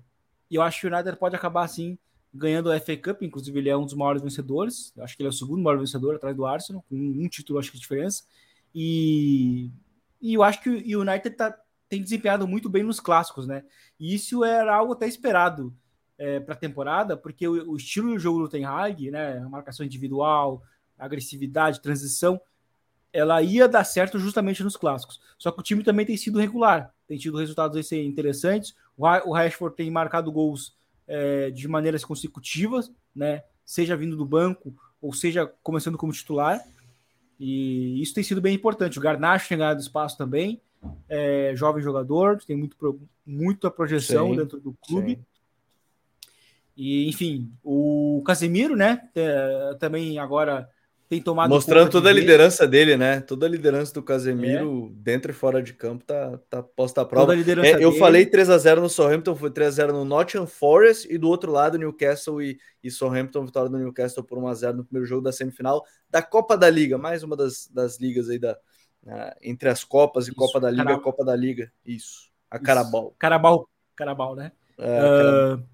e 0.50 0.54
eu 0.54 0.62
acho 0.62 0.80
que 0.80 0.87
o 0.87 0.94
United 0.94 1.18
pode 1.18 1.37
acabar 1.37 1.64
assim 1.64 1.98
ganhando 2.32 2.72
a 2.72 2.80
FA 2.80 2.96
Cup, 2.96 3.20
inclusive 3.20 3.58
ele 3.58 3.68
é 3.68 3.76
um 3.76 3.84
dos 3.84 3.92
maiores 3.92 4.22
vencedores. 4.22 4.94
Eu 4.96 5.04
acho 5.04 5.14
que 5.14 5.22
ele 5.22 5.28
é 5.28 5.30
o 5.30 5.32
segundo 5.34 5.62
maior 5.62 5.78
vencedor 5.78 6.14
atrás 6.14 6.34
do 6.34 6.46
Arsenal, 6.46 6.82
com 6.88 6.96
um, 6.96 7.28
título, 7.28 7.58
acho 7.58 7.70
que 7.70 7.76
é 7.76 7.80
diferença. 7.80 8.22
E, 8.74 9.70
e 10.22 10.32
eu 10.32 10.42
acho 10.42 10.62
que 10.62 10.70
o 10.70 11.00
United 11.02 11.37
tá, 11.37 11.54
tem 11.88 12.03
desempenhado 12.03 12.46
muito 12.46 12.68
bem 12.68 12.83
nos 12.83 13.01
clássicos, 13.01 13.46
né? 13.46 13.64
E 13.98 14.14
isso 14.14 14.44
era 14.44 14.74
algo 14.74 14.92
até 14.92 15.07
esperado 15.07 15.74
é, 16.18 16.40
para 16.40 16.55
a 16.55 16.59
temporada, 16.59 17.16
porque 17.16 17.46
o, 17.46 17.70
o, 17.70 17.77
estilo 17.77 18.12
do 18.12 18.18
jogo 18.18 18.40
do 18.40 18.48
Ten 18.48 18.64
Hag, 18.64 19.11
né, 19.11 19.40
marcação 19.48 19.87
individual, 19.87 20.62
agressividade, 20.98 21.81
transição, 21.81 22.40
ela 23.12 23.40
ia 23.40 23.68
dar 23.68 23.85
certo 23.85 24.18
justamente 24.18 24.62
nos 24.62 24.77
clássicos. 24.77 25.20
Só 25.38 25.51
que 25.51 25.61
o 25.61 25.62
time 25.62 25.83
também 25.83 26.05
tem 26.05 26.16
sido 26.16 26.38
regular, 26.38 26.92
tem 27.07 27.16
tido 27.16 27.38
resultados 27.38 27.90
interessantes. 27.92 28.74
O 28.96 29.33
Rashford 29.33 29.77
tem 29.77 29.90
marcado 29.90 30.31
gols 30.31 30.77
é, 31.07 31.51
de 31.51 31.66
maneiras 31.68 32.05
consecutivas, 32.05 32.92
né? 33.14 33.44
Seja 33.64 33.96
vindo 33.96 34.16
do 34.16 34.27
banco 34.27 34.74
ou 35.01 35.12
seja 35.12 35.46
começando 35.62 35.96
como 35.96 36.12
titular. 36.12 36.61
E 37.38 38.03
isso 38.03 38.12
tem 38.12 38.24
sido 38.24 38.40
bem 38.40 38.55
importante. 38.55 38.98
O 38.98 39.03
Garnacho 39.03 39.48
tem 39.48 39.59
ganhado 39.59 39.81
espaço 39.81 40.18
também, 40.18 40.61
é, 41.08 41.52
jovem 41.54 41.82
jogador, 41.82 42.38
tem 42.38 42.56
muito, 42.56 43.00
muita 43.26 43.70
projeção 43.70 44.30
sim, 44.30 44.36
dentro 44.36 44.60
do 44.60 44.72
clube. 44.74 45.16
Sim. 45.16 45.24
E, 46.76 47.08
enfim, 47.08 47.52
o 47.62 48.22
Casemiro, 48.24 48.76
né? 48.76 49.00
Também 49.80 50.18
agora 50.18 50.68
tem 51.08 51.22
tomado. 51.22 51.48
Mostrando 51.48 51.90
toda 51.90 52.10
a 52.10 52.12
liderança 52.12 52.68
dele, 52.68 52.96
né? 52.96 53.20
Toda 53.20 53.46
a 53.46 53.48
liderança 53.48 53.92
do 53.94 54.02
Casemiro, 54.02 54.92
é. 54.92 55.02
dentro 55.02 55.30
e 55.30 55.34
fora 55.34 55.62
de 55.62 55.72
campo, 55.72 56.04
tá, 56.04 56.38
tá 56.50 56.62
posta 56.62 57.00
à 57.00 57.04
prova. 57.04 57.34
É, 57.34 57.38
eu 57.38 57.44
dele. 57.44 57.98
falei 57.98 58.26
3 58.26 58.50
a 58.50 58.58
0 58.58 58.82
no 58.82 58.90
Southampton, 58.90 59.34
foi 59.34 59.50
3 59.50 59.68
a 59.68 59.70
0 59.70 59.92
no 59.94 60.04
Nottingham 60.04 60.46
Forest, 60.46 61.08
e 61.10 61.16
do 61.16 61.28
outro 61.28 61.50
lado, 61.50 61.78
Newcastle 61.78 62.42
e, 62.42 62.58
e 62.84 62.90
Southampton, 62.90 63.46
vitória 63.46 63.70
do 63.70 63.78
Newcastle 63.78 64.22
por 64.22 64.38
1 64.38 64.48
a 64.48 64.54
0 64.54 64.76
no 64.76 64.84
primeiro 64.84 65.06
jogo 65.06 65.22
da 65.22 65.32
semifinal 65.32 65.84
da 66.10 66.20
Copa 66.20 66.56
da 66.56 66.68
Liga, 66.68 66.98
mais 66.98 67.22
uma 67.22 67.36
das, 67.36 67.68
das 67.72 67.98
ligas 67.98 68.28
aí 68.28 68.38
da. 68.38 68.56
Uh, 69.08 69.34
entre 69.40 69.70
as 69.70 69.82
Copas 69.82 70.26
e 70.26 70.30
Isso, 70.30 70.38
Copa 70.38 70.60
da 70.60 70.70
Liga, 70.70 71.00
Copa 71.00 71.24
da 71.24 71.34
Liga. 71.34 71.72
Isso. 71.84 72.30
A 72.50 72.58
Carabao. 72.58 73.14
Carabao, 73.18 73.66
Carabao, 73.96 74.36
né? 74.36 74.52
É, 74.76 75.54
uh, 75.54 75.64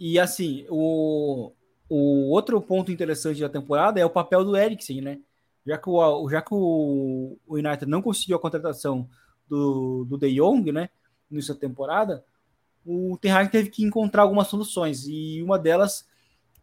e 0.00 0.18
assim, 0.18 0.66
o, 0.70 1.52
o 1.90 2.30
outro 2.30 2.60
ponto 2.60 2.90
interessante 2.90 3.40
da 3.40 3.50
temporada 3.50 4.00
é 4.00 4.04
o 4.04 4.10
papel 4.10 4.42
do 4.44 4.56
Eriksen, 4.56 5.02
né? 5.02 5.20
Já 5.64 5.76
que 5.76 5.90
o, 5.90 6.28
já 6.30 6.40
que 6.40 6.54
o, 6.54 7.38
o 7.46 7.54
United 7.54 7.86
não 7.86 8.00
conseguiu 8.00 8.36
a 8.36 8.40
contratação 8.40 9.08
do, 9.46 10.06
do 10.06 10.16
De 10.16 10.34
Jong, 10.34 10.72
né? 10.72 10.88
Nessa 11.30 11.54
temporada, 11.54 12.24
o 12.84 13.18
Ten 13.20 13.30
Hag 13.30 13.50
teve 13.50 13.68
que 13.68 13.84
encontrar 13.84 14.22
algumas 14.22 14.48
soluções. 14.48 15.06
E 15.06 15.42
uma 15.42 15.58
delas 15.58 16.08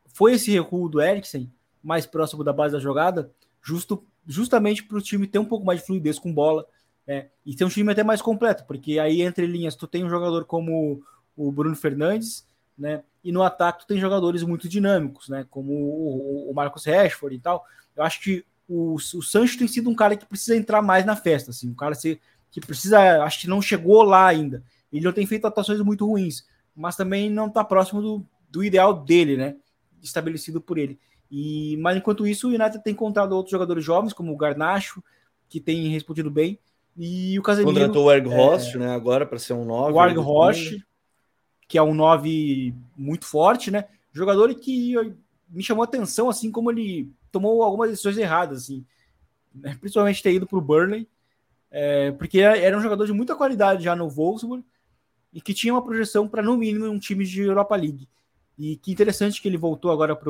foi 0.07 0.33
esse 0.33 0.51
recuo 0.51 0.89
do 0.89 0.99
Eriksen, 0.99 1.51
mais 1.81 2.07
próximo 2.07 2.43
da 2.43 2.51
base 2.51 2.73
da 2.73 2.79
jogada, 2.79 3.31
justo, 3.61 4.03
justamente 4.29 4.83
para 4.83 4.97
o 4.97 5.01
time 5.01 5.27
ter 5.27 5.39
um 5.39 5.45
pouco 5.45 5.65
mais 5.65 5.79
de 5.79 5.85
fluidez 5.87 6.19
com 6.19 6.31
bola. 6.31 6.65
Né? 7.05 7.27
E 7.43 7.55
ter 7.55 7.65
um 7.65 7.69
time 7.69 7.91
até 7.91 8.03
mais 8.03 8.21
completo, 8.21 8.63
porque 8.65 8.99
aí 8.99 9.23
entre 9.23 9.47
linhas 9.47 9.75
tu 9.75 9.87
tem 9.87 10.05
um 10.05 10.09
jogador 10.09 10.45
como 10.45 11.01
o 11.35 11.51
Bruno 11.51 11.75
Fernandes, 11.75 12.45
né? 12.77 13.03
E 13.23 13.31
no 13.31 13.41
ataque 13.41 13.79
tu 13.79 13.87
tem 13.87 13.99
jogadores 13.99 14.43
muito 14.43 14.69
dinâmicos, 14.69 15.27
né? 15.27 15.45
Como 15.49 15.73
o, 15.73 16.51
o 16.51 16.53
Marcos 16.53 16.85
Rashford 16.85 17.35
e 17.35 17.39
tal. 17.39 17.65
Eu 17.95 18.03
acho 18.03 18.21
que 18.21 18.45
o, 18.67 18.93
o 18.93 19.21
Sancho 19.23 19.57
tem 19.57 19.67
sido 19.67 19.89
um 19.89 19.95
cara 19.95 20.15
que 20.15 20.25
precisa 20.25 20.55
entrar 20.55 20.81
mais 20.81 21.03
na 21.03 21.15
festa, 21.15 21.49
assim, 21.49 21.67
um 21.67 21.73
cara 21.73 21.95
se, 21.95 22.21
que 22.51 22.61
precisa, 22.61 23.23
acho 23.23 23.41
que 23.41 23.47
não 23.47 23.61
chegou 23.61 24.03
lá 24.03 24.27
ainda. 24.27 24.63
Ele 24.93 25.03
não 25.03 25.11
tem 25.11 25.25
feito 25.25 25.47
atuações 25.47 25.81
muito 25.81 26.05
ruins, 26.05 26.45
mas 26.75 26.95
também 26.95 27.29
não 27.29 27.47
está 27.47 27.63
próximo 27.63 28.01
do, 28.01 28.25
do 28.49 28.63
ideal 28.63 28.93
dele, 28.93 29.35
né? 29.35 29.55
Estabelecido 30.01 30.61
por 30.61 30.77
ele. 30.77 30.99
E, 31.31 31.77
mas 31.77 31.97
enquanto 31.97 32.25
isso, 32.25 32.47
o 32.47 32.51
United 32.51 32.83
tem 32.83 32.93
encontrado 32.93 33.33
outros 33.33 33.51
jogadores 33.51 33.83
jovens, 33.83 34.13
como 34.13 34.33
o 34.33 34.37
Garnacho, 34.37 35.03
que 35.47 35.59
tem 35.59 35.87
respondido 35.89 36.31
bem, 36.31 36.59
e 36.97 37.37
o 37.37 37.43
Casemiro. 37.43 37.73
Contratou 37.73 38.05
o 38.05 38.11
Erg 38.11 38.27
Rost, 38.27 38.75
é, 38.75 38.79
né? 38.79 38.93
Agora 38.93 39.25
para 39.25 39.39
ser 39.39 39.53
um 39.53 39.65
9. 39.65 39.93
O 39.93 40.03
Erg 40.03 40.17
Rost, 40.17 40.83
que 41.67 41.77
é 41.77 41.81
um 41.81 41.93
9 41.93 42.73
muito 42.97 43.25
forte, 43.25 43.71
né? 43.71 43.85
Jogador 44.11 44.53
que 44.55 44.95
me 45.49 45.63
chamou 45.63 45.83
a 45.83 45.85
atenção, 45.85 46.29
assim, 46.29 46.51
como 46.51 46.71
ele 46.71 47.11
tomou 47.31 47.63
algumas 47.63 47.89
decisões 47.89 48.17
erradas, 48.17 48.63
assim, 48.63 48.85
né? 49.53 49.77
principalmente 49.79 50.21
ter 50.21 50.33
ido 50.33 50.47
para 50.47 50.57
o 50.57 50.61
Burnley, 50.61 51.07
é, 51.71 52.11
porque 52.11 52.39
era 52.39 52.77
um 52.77 52.81
jogador 52.81 53.05
de 53.05 53.13
muita 53.13 53.35
qualidade 53.35 53.83
já 53.83 53.95
no 53.95 54.09
Wolfsburg 54.09 54.63
e 55.31 55.39
que 55.39 55.53
tinha 55.53 55.73
uma 55.73 55.83
projeção 55.83 56.27
para, 56.27 56.41
no 56.41 56.57
mínimo, 56.57 56.85
um 56.87 56.99
time 56.99 57.23
de 57.23 57.41
Europa 57.41 57.75
League. 57.75 58.07
E 58.59 58.75
que 58.75 58.91
interessante 58.91 59.41
que 59.41 59.47
ele 59.47 59.55
voltou 59.55 59.89
agora 59.89 60.13
para 60.13 60.29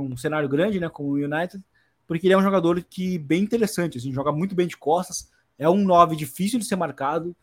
um 0.00 0.16
cenário 0.16 0.48
grande, 0.48 0.78
né, 0.78 0.88
como 0.88 1.08
o 1.08 1.14
United, 1.14 1.60
porque 2.06 2.28
ele 2.28 2.34
é 2.34 2.38
um 2.38 2.42
jogador 2.42 2.80
que 2.84 3.18
bem 3.18 3.42
interessante, 3.42 3.98
assim, 3.98 4.12
joga 4.12 4.30
muito 4.30 4.54
bem 4.54 4.68
de 4.68 4.76
costas, 4.76 5.28
é 5.58 5.68
um 5.68 5.84
9 5.84 6.14
difícil 6.14 6.60
de 6.60 6.64
ser 6.64 6.76
marcado 6.76 7.34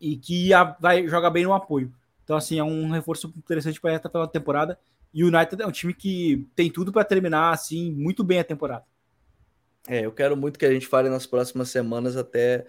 e 0.00 0.16
que 0.16 0.54
a, 0.54 0.64
vai 0.64 1.06
jogar 1.06 1.28
bem 1.28 1.44
no 1.44 1.52
apoio. 1.52 1.92
Então, 2.24 2.38
assim, 2.38 2.58
é 2.58 2.64
um 2.64 2.90
reforço 2.90 3.30
interessante 3.36 3.78
para 3.78 3.92
essa 3.92 4.26
temporada. 4.28 4.78
E 5.12 5.22
o 5.22 5.26
United 5.26 5.60
é 5.60 5.66
um 5.66 5.70
time 5.70 5.92
que 5.92 6.48
tem 6.56 6.70
tudo 6.70 6.90
para 6.90 7.04
terminar 7.04 7.52
assim 7.52 7.92
muito 7.92 8.24
bem 8.24 8.38
a 8.38 8.44
temporada. 8.44 8.84
É, 9.86 10.06
eu 10.06 10.12
quero 10.12 10.36
muito 10.36 10.58
que 10.58 10.64
a 10.64 10.72
gente 10.72 10.86
fale 10.86 11.10
nas 11.10 11.26
próximas 11.26 11.68
semanas 11.68 12.16
até 12.16 12.64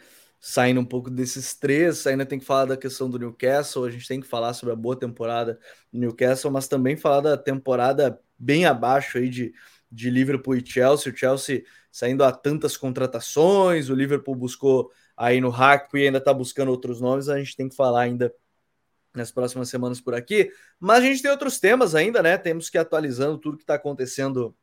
saindo 0.45 0.82
um 0.82 0.86
pouco 0.86 1.10
desses 1.10 1.56
três, 1.56 2.06
ainda 2.06 2.25
tem 2.25 2.38
que 2.38 2.43
falar 2.43 2.65
da 2.65 2.75
questão 2.75 3.10
do 3.10 3.17
Newcastle, 3.17 3.86
a 3.86 3.89
gente 3.89 4.06
tem 4.06 4.19
que 4.19 4.27
falar 4.27 4.53
sobre 4.53 4.73
a 4.73 4.75
boa 4.75 4.93
temporada 4.93 5.58
do 5.89 5.97
Newcastle, 5.97 6.51
mas 6.51 6.67
também 6.67 6.97
falar 6.97 7.21
da 7.21 7.38
temporada 7.38 8.19
bem 8.38 8.65
abaixo 8.65 9.17
aí 9.17 9.29
de, 9.29 9.53
de 9.89 10.10
Liverpool 10.10 10.58
e 10.58 10.65
Chelsea, 10.65 11.13
o 11.13 11.15
Chelsea 11.15 11.63
saindo 11.89 12.25
a 12.25 12.32
tantas 12.34 12.75
contratações, 12.75 13.89
o 13.89 13.95
Liverpool 13.95 14.36
buscou 14.36 14.91
aí 15.15 15.39
no 15.39 15.49
Hackney 15.49 16.03
e 16.03 16.06
ainda 16.08 16.17
está 16.17 16.34
buscando 16.34 16.71
outros 16.71 16.99
nomes, 16.99 17.29
a 17.29 17.38
gente 17.38 17.56
tem 17.56 17.69
que 17.69 17.75
falar 17.77 18.01
ainda 18.01 18.36
nas 19.15 19.32
próximas 19.32 19.69
semanas 19.69 20.01
por 20.01 20.13
aqui, 20.13 20.51
mas 20.77 21.06
a 21.06 21.08
gente 21.08 21.21
tem 21.21 21.32
outros 21.32 21.58
temas 21.58 21.95
ainda, 21.95 22.21
né? 22.21 22.38
Temos 22.38 22.69
que 22.69 22.77
ir 22.77 22.82
atualizando 22.82 23.38
tudo 23.38 23.56
que 23.56 23.63
está 23.63 23.75
acontecendo 23.75 24.53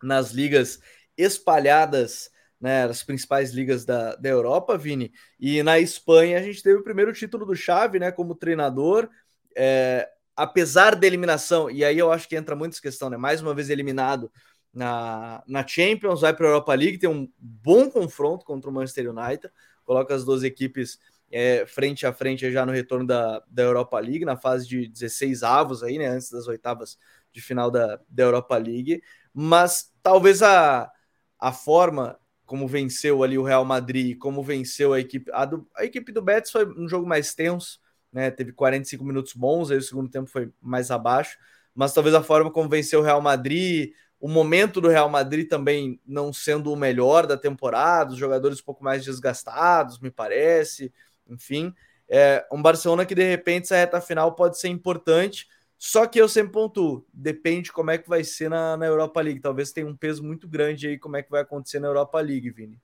nas 0.00 0.30
ligas 0.30 0.78
espalhadas, 1.16 2.30
né? 2.60 2.84
As 2.84 3.02
principais 3.02 3.52
ligas 3.52 3.84
da, 3.84 4.16
da 4.16 4.28
Europa, 4.28 4.76
Vini. 4.76 5.12
E 5.38 5.62
na 5.62 5.78
Espanha 5.78 6.38
a 6.38 6.42
gente 6.42 6.62
teve 6.62 6.78
o 6.78 6.84
primeiro 6.84 7.12
título 7.12 7.46
do 7.46 7.54
Xavi, 7.54 7.98
né? 7.98 8.10
Como 8.10 8.34
treinador. 8.34 9.08
É, 9.56 10.08
apesar 10.36 10.94
da 10.94 11.06
eliminação, 11.06 11.70
e 11.70 11.84
aí 11.84 11.98
eu 11.98 12.12
acho 12.12 12.28
que 12.28 12.36
entra 12.36 12.54
muito 12.54 12.72
essa 12.72 12.82
questão, 12.82 13.10
né? 13.10 13.16
Mais 13.16 13.40
uma 13.40 13.54
vez 13.54 13.70
eliminado 13.70 14.30
na, 14.72 15.42
na 15.46 15.66
Champions, 15.66 16.20
vai 16.20 16.34
para 16.34 16.46
a 16.46 16.50
Europa 16.50 16.74
League, 16.74 16.98
tem 16.98 17.10
um 17.10 17.28
bom 17.38 17.90
confronto 17.90 18.44
contra 18.44 18.70
o 18.70 18.72
Manchester 18.72 19.10
United, 19.10 19.52
coloca 19.84 20.14
as 20.14 20.24
duas 20.24 20.44
equipes 20.44 20.98
é, 21.30 21.66
frente 21.66 22.06
a 22.06 22.12
frente 22.12 22.50
já 22.50 22.64
no 22.64 22.72
retorno 22.72 23.06
da, 23.06 23.42
da 23.48 23.62
Europa 23.62 23.98
League, 23.98 24.24
na 24.24 24.36
fase 24.36 24.66
de 24.66 24.88
16 24.88 25.42
avos 25.42 25.82
aí, 25.82 25.98
né, 25.98 26.06
antes 26.06 26.30
das 26.30 26.46
oitavas 26.46 26.98
de 27.32 27.40
final 27.40 27.70
da, 27.70 28.00
da 28.08 28.22
Europa 28.22 28.56
League, 28.56 29.02
mas 29.32 29.92
talvez 30.02 30.42
a, 30.42 30.90
a 31.38 31.52
forma 31.52 32.18
como 32.48 32.66
venceu 32.66 33.22
ali 33.22 33.36
o 33.36 33.42
Real 33.42 33.62
Madrid, 33.62 34.16
como 34.16 34.42
venceu 34.42 34.94
a 34.94 34.98
equipe, 34.98 35.30
a, 35.34 35.44
do, 35.44 35.68
a 35.76 35.84
equipe 35.84 36.10
do 36.10 36.22
Betis 36.22 36.50
foi 36.50 36.66
um 36.66 36.88
jogo 36.88 37.06
mais 37.06 37.34
tenso, 37.34 37.78
né, 38.10 38.30
teve 38.30 38.52
45 38.52 39.04
minutos 39.04 39.34
bons, 39.34 39.70
aí 39.70 39.76
o 39.76 39.82
segundo 39.82 40.08
tempo 40.08 40.30
foi 40.30 40.50
mais 40.58 40.90
abaixo, 40.90 41.38
mas 41.74 41.92
talvez 41.92 42.14
a 42.14 42.22
forma 42.22 42.50
como 42.50 42.66
venceu 42.66 43.00
o 43.00 43.02
Real 43.02 43.20
Madrid, 43.20 43.92
o 44.18 44.26
momento 44.26 44.80
do 44.80 44.88
Real 44.88 45.10
Madrid 45.10 45.46
também 45.46 46.00
não 46.06 46.32
sendo 46.32 46.72
o 46.72 46.76
melhor 46.76 47.26
da 47.26 47.36
temporada, 47.36 48.12
os 48.12 48.18
jogadores 48.18 48.60
um 48.60 48.64
pouco 48.64 48.82
mais 48.82 49.04
desgastados, 49.04 50.00
me 50.00 50.10
parece, 50.10 50.90
enfim, 51.28 51.74
é 52.08 52.46
um 52.50 52.62
Barcelona 52.62 53.04
que 53.04 53.14
de 53.14 53.28
repente 53.28 53.64
essa 53.64 53.76
reta 53.76 54.00
final 54.00 54.34
pode 54.34 54.58
ser 54.58 54.68
importante. 54.68 55.46
Só 55.78 56.06
que 56.06 56.20
eu 56.20 56.28
sempre 56.28 56.52
pontuo, 56.52 57.06
depende 57.14 57.70
como 57.70 57.92
é 57.92 57.98
que 57.98 58.08
vai 58.08 58.24
ser 58.24 58.50
na, 58.50 58.76
na 58.76 58.86
Europa 58.86 59.20
League. 59.20 59.38
Talvez 59.38 59.70
tenha 59.70 59.86
um 59.86 59.96
peso 59.96 60.24
muito 60.24 60.48
grande 60.48 60.88
aí 60.88 60.98
como 60.98 61.16
é 61.16 61.22
que 61.22 61.30
vai 61.30 61.42
acontecer 61.42 61.78
na 61.78 61.86
Europa 61.86 62.20
League, 62.20 62.50
Vini. 62.50 62.76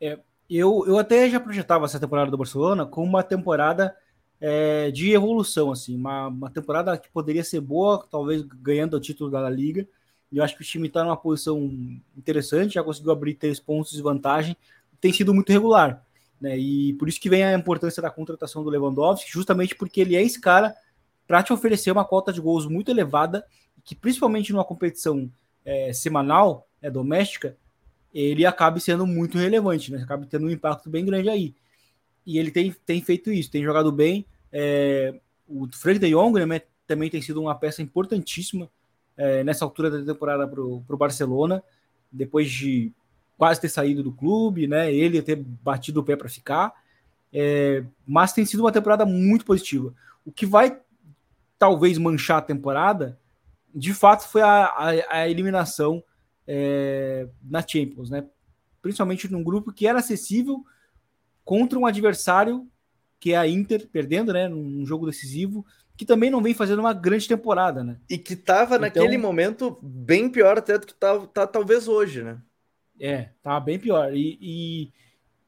É, 0.00 0.20
eu, 0.48 0.84
eu 0.86 0.96
até 0.98 1.28
já 1.28 1.40
projetava 1.40 1.84
essa 1.84 1.98
temporada 1.98 2.30
do 2.30 2.38
Barcelona 2.38 2.86
como 2.86 3.08
uma 3.08 3.24
temporada 3.24 3.94
é, 4.40 4.92
de 4.92 5.12
evolução, 5.12 5.72
assim, 5.72 5.96
uma, 5.96 6.28
uma 6.28 6.50
temporada 6.50 6.96
que 6.96 7.10
poderia 7.10 7.42
ser 7.42 7.60
boa, 7.60 8.06
talvez 8.08 8.42
ganhando 8.42 8.96
o 8.96 9.00
título 9.00 9.28
da 9.28 9.50
Liga. 9.50 9.86
Eu 10.32 10.44
acho 10.44 10.56
que 10.56 10.62
o 10.62 10.66
time 10.66 10.86
está 10.86 11.02
numa 11.02 11.16
posição 11.16 11.58
interessante, 12.16 12.74
já 12.74 12.84
conseguiu 12.84 13.10
abrir 13.10 13.34
três 13.34 13.58
pontos 13.58 13.92
de 13.92 14.00
vantagem, 14.00 14.56
tem 15.00 15.12
sido 15.12 15.34
muito 15.34 15.50
regular. 15.50 16.04
Né? 16.40 16.56
E 16.56 16.92
por 16.94 17.08
isso 17.08 17.20
que 17.20 17.28
vem 17.28 17.44
a 17.44 17.52
importância 17.52 18.00
da 18.00 18.10
contratação 18.10 18.62
do 18.62 18.70
Lewandowski, 18.70 19.30
justamente 19.30 19.74
porque 19.74 20.00
ele 20.00 20.14
é 20.14 20.22
esse 20.22 20.40
cara 20.40 20.74
para 21.26 21.42
te 21.42 21.52
oferecer 21.52 21.90
uma 21.90 22.04
cota 22.04 22.32
de 22.32 22.40
gols 22.40 22.66
muito 22.66 22.90
elevada, 22.90 23.44
que 23.84 23.94
principalmente 23.94 24.52
numa 24.52 24.64
competição 24.64 25.30
é, 25.64 25.92
semanal, 25.92 26.68
é, 26.80 26.90
doméstica, 26.90 27.56
ele 28.12 28.44
acabe 28.44 28.80
sendo 28.80 29.06
muito 29.06 29.38
relevante, 29.38 29.90
né? 29.90 30.02
Acaba 30.02 30.26
tendo 30.26 30.46
um 30.46 30.50
impacto 30.50 30.90
bem 30.90 31.04
grande 31.04 31.28
aí. 31.28 31.54
E 32.26 32.38
ele 32.38 32.50
tem, 32.50 32.74
tem 32.84 33.00
feito 33.00 33.32
isso, 33.32 33.50
tem 33.50 33.62
jogado 33.62 33.90
bem. 33.90 34.26
É, 34.52 35.14
o 35.48 35.66
Frank 35.72 35.98
de 35.98 36.10
Jong 36.10 36.44
né, 36.44 36.62
também 36.86 37.08
tem 37.08 37.22
sido 37.22 37.40
uma 37.40 37.54
peça 37.54 37.82
importantíssima 37.82 38.70
é, 39.16 39.42
nessa 39.42 39.64
altura 39.64 39.90
da 39.90 40.12
temporada 40.12 40.46
para 40.46 40.60
o 40.60 40.96
Barcelona, 40.96 41.62
depois 42.10 42.50
de 42.50 42.92
quase 43.38 43.60
ter 43.60 43.68
saído 43.68 44.02
do 44.02 44.12
clube, 44.12 44.66
né? 44.66 44.92
Ele 44.92 45.22
ter 45.22 45.36
batido 45.36 46.00
o 46.00 46.04
pé 46.04 46.14
para 46.14 46.28
ficar. 46.28 46.72
É, 47.32 47.82
mas 48.06 48.32
tem 48.32 48.44
sido 48.44 48.60
uma 48.60 48.72
temporada 48.72 49.06
muito 49.06 49.44
positiva. 49.44 49.94
O 50.24 50.30
que 50.30 50.44
vai 50.44 50.78
talvez 51.62 51.96
manchar 51.96 52.38
a 52.38 52.42
temporada, 52.42 53.16
de 53.72 53.94
fato, 53.94 54.28
foi 54.28 54.42
a, 54.42 54.64
a, 54.64 54.88
a 55.10 55.28
eliminação 55.28 56.02
é, 56.44 57.28
na 57.40 57.60
Champions, 57.64 58.10
né? 58.10 58.26
Principalmente 58.82 59.30
num 59.30 59.44
grupo 59.44 59.72
que 59.72 59.86
era 59.86 60.00
acessível 60.00 60.64
contra 61.44 61.78
um 61.78 61.86
adversário 61.86 62.66
que 63.20 63.32
é 63.32 63.36
a 63.36 63.46
Inter, 63.46 63.88
perdendo, 63.92 64.32
né? 64.32 64.48
Num 64.48 64.84
jogo 64.84 65.06
decisivo, 65.06 65.64
que 65.96 66.04
também 66.04 66.30
não 66.30 66.42
vem 66.42 66.52
fazendo 66.52 66.80
uma 66.80 66.92
grande 66.92 67.28
temporada, 67.28 67.84
né? 67.84 67.96
E 68.10 68.18
que 68.18 68.32
estava 68.32 68.74
então, 68.74 68.80
naquele 68.80 69.16
momento 69.16 69.78
bem 69.80 70.28
pior 70.28 70.58
até 70.58 70.76
do 70.76 70.84
que 70.84 70.94
tá, 70.94 71.16
tá 71.28 71.46
talvez 71.46 71.86
hoje, 71.86 72.24
né? 72.24 72.38
É, 72.98 73.28
tá 73.40 73.60
bem 73.60 73.78
pior. 73.78 74.12
E, 74.12 74.36
e, 74.40 74.92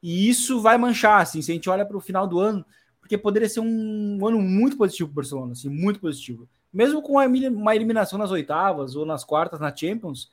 e 0.01 0.29
isso 0.29 0.61
vai 0.61 0.77
manchar, 0.77 1.21
assim, 1.21 1.41
se 1.41 1.51
a 1.51 1.55
gente 1.55 1.69
olha 1.69 1.85
para 1.85 1.97
o 1.97 2.01
final 2.01 2.25
do 2.25 2.39
ano, 2.39 2.65
porque 3.05 3.19
poderia 3.19 3.47
ser 3.47 3.59
um 3.59 4.25
ano 4.25 4.41
muito 4.41 4.75
positivo 4.75 5.09
para 5.09 5.13
o 5.13 5.15
Barcelona, 5.17 5.51
assim, 5.51 5.69
muito 5.69 5.99
positivo. 5.99 6.49
Mesmo 6.73 7.03
com 7.03 7.19
uma 7.19 7.75
eliminação 7.75 8.17
nas 8.17 8.31
oitavas 8.31 8.95
ou 8.95 9.05
nas 9.05 9.23
quartas 9.23 9.59
na 9.59 9.73
Champions, 9.73 10.31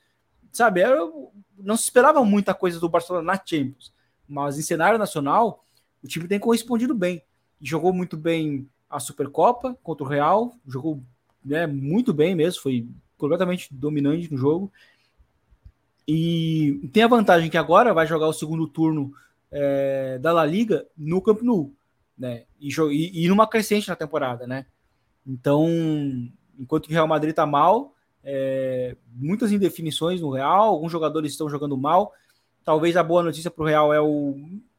sabe, 0.50 0.80
não 1.58 1.76
se 1.76 1.84
esperava 1.84 2.24
muita 2.24 2.54
coisa 2.54 2.80
do 2.80 2.88
Barcelona 2.88 3.26
na 3.26 3.34
Champions, 3.34 3.92
mas 4.26 4.58
em 4.58 4.62
cenário 4.62 4.98
nacional, 4.98 5.66
o 6.02 6.08
time 6.08 6.26
tem 6.26 6.38
correspondido 6.38 6.94
bem. 6.94 7.22
Jogou 7.60 7.92
muito 7.92 8.16
bem 8.16 8.66
a 8.88 8.98
Supercopa 8.98 9.76
contra 9.82 10.04
o 10.04 10.08
Real, 10.08 10.56
jogou 10.66 11.02
né, 11.44 11.66
muito 11.66 12.14
bem 12.14 12.34
mesmo, 12.34 12.62
foi 12.62 12.88
completamente 13.18 13.68
dominante 13.70 14.32
no 14.32 14.38
jogo. 14.38 14.72
E 16.08 16.88
tem 16.90 17.02
a 17.02 17.08
vantagem 17.08 17.50
que 17.50 17.58
agora 17.58 17.92
vai 17.92 18.06
jogar 18.06 18.28
o 18.28 18.32
segundo 18.32 18.66
turno 18.66 19.12
é, 19.50 20.18
da 20.18 20.32
La 20.32 20.46
Liga 20.46 20.86
no 20.96 21.20
Camp 21.20 21.42
Nou. 21.42 21.70
Né? 22.22 22.44
E, 22.60 22.68
e, 22.68 23.24
e 23.24 23.28
numa 23.28 23.48
crescente 23.48 23.88
na 23.88 23.96
temporada, 23.96 24.46
né? 24.46 24.64
Então, 25.26 25.66
enquanto 26.56 26.86
que 26.86 26.92
o 26.92 26.94
Real 26.94 27.08
Madrid 27.08 27.30
está 27.30 27.44
mal, 27.44 27.96
é, 28.22 28.96
muitas 29.12 29.50
indefinições 29.50 30.20
no 30.20 30.30
Real, 30.30 30.68
alguns 30.68 30.92
jogadores 30.92 31.32
estão 31.32 31.50
jogando 31.50 31.76
mal. 31.76 32.12
Talvez 32.64 32.96
a 32.96 33.02
boa 33.02 33.24
notícia 33.24 33.50
para 33.50 33.64
o 33.64 33.66
Real 33.66 33.92
é 33.92 34.00
o, 34.00 34.36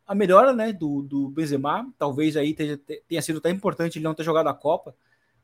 a 0.07 0.15
melhora 0.15 0.53
né, 0.53 0.71
do, 0.71 1.01
do 1.01 1.27
Benzema. 1.27 1.85
Talvez 1.97 2.37
aí 2.37 2.53
tenha, 2.53 2.77
tenha 2.77 3.21
sido 3.21 3.41
tão 3.41 3.51
importante 3.51 3.97
ele 3.97 4.05
não 4.05 4.13
ter 4.13 4.23
jogado 4.23 4.47
a 4.47 4.53
Copa, 4.53 4.95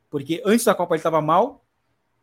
porque 0.08 0.42
antes 0.46 0.64
da 0.64 0.74
Copa 0.74 0.94
ele 0.94 1.00
estava 1.00 1.20
mal, 1.20 1.62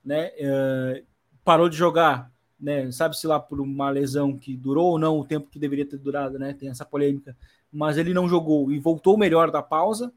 né? 0.04 0.32
É, 0.38 1.04
parou 1.44 1.70
de 1.70 1.78
jogar, 1.78 2.32
né? 2.60 2.91
Sabe-se 2.91 3.28
lá 3.28 3.39
por 3.39 3.60
uma 3.62 3.89
lesão 3.89 4.38
que 4.38 4.56
durou 4.56 4.91
ou 4.91 5.00
não 5.00 5.20
o 5.20 5.26
tempo 5.26 5.50
que 5.50 5.60
deveria 5.60 5.86
ter 5.86 5.98
durado, 5.98 6.39
né? 6.39 6.54
Tem 6.54 6.70
essa 6.70 6.86
polêmica, 6.86 7.36
mas 7.72 7.98
ele 7.98 8.13
não 8.13 8.28
jogou 8.28 8.72
e 8.72 8.80
voltou 8.80 9.17
melhor 9.17 9.52
da 9.52 9.62
pausa. 9.62 10.12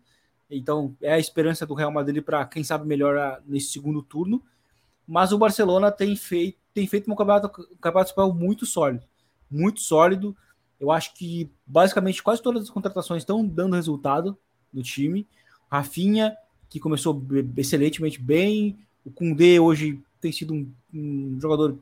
Então 0.51 0.97
é 1.01 1.13
a 1.13 1.19
esperança 1.19 1.67
do 1.67 1.75
Real 1.75 1.93
Madrid 1.93 2.23
para 2.23 2.45
quem 2.45 2.65
sabe 2.65 2.87
melhorar 2.87 3.41
nesse 3.47 3.69
segundo 3.69 4.03
turno 4.03 4.43
mas 5.11 5.33
o 5.33 5.39
Barcelona 5.39 5.91
tem 5.91 6.15
feito, 6.15 6.57
tem 6.73 6.87
feito 6.87 7.11
um 7.11 7.17
campeonato, 7.17 7.49
um 7.63 7.77
campeonato 7.81 8.33
muito 8.33 8.65
sólido, 8.65 9.05
muito 9.51 9.81
sólido. 9.81 10.37
Eu 10.79 10.93
acho 10.93 11.15
que 11.15 11.51
basicamente 11.67 12.23
quase 12.23 12.41
todas 12.41 12.63
as 12.63 12.71
contratações 12.71 13.23
estão 13.23 13.45
dando 13.45 13.75
resultado 13.75 14.39
no 14.73 14.85
time. 14.85 15.27
Rafinha, 15.69 16.37
que 16.69 16.79
começou 16.79 17.21
excelentemente 17.57 18.23
bem, 18.23 18.79
o 19.05 19.11
Koundé 19.11 19.61
hoje 19.61 20.01
tem 20.21 20.31
sido 20.31 20.55
um, 20.55 20.73
um 20.95 21.41
jogador 21.41 21.77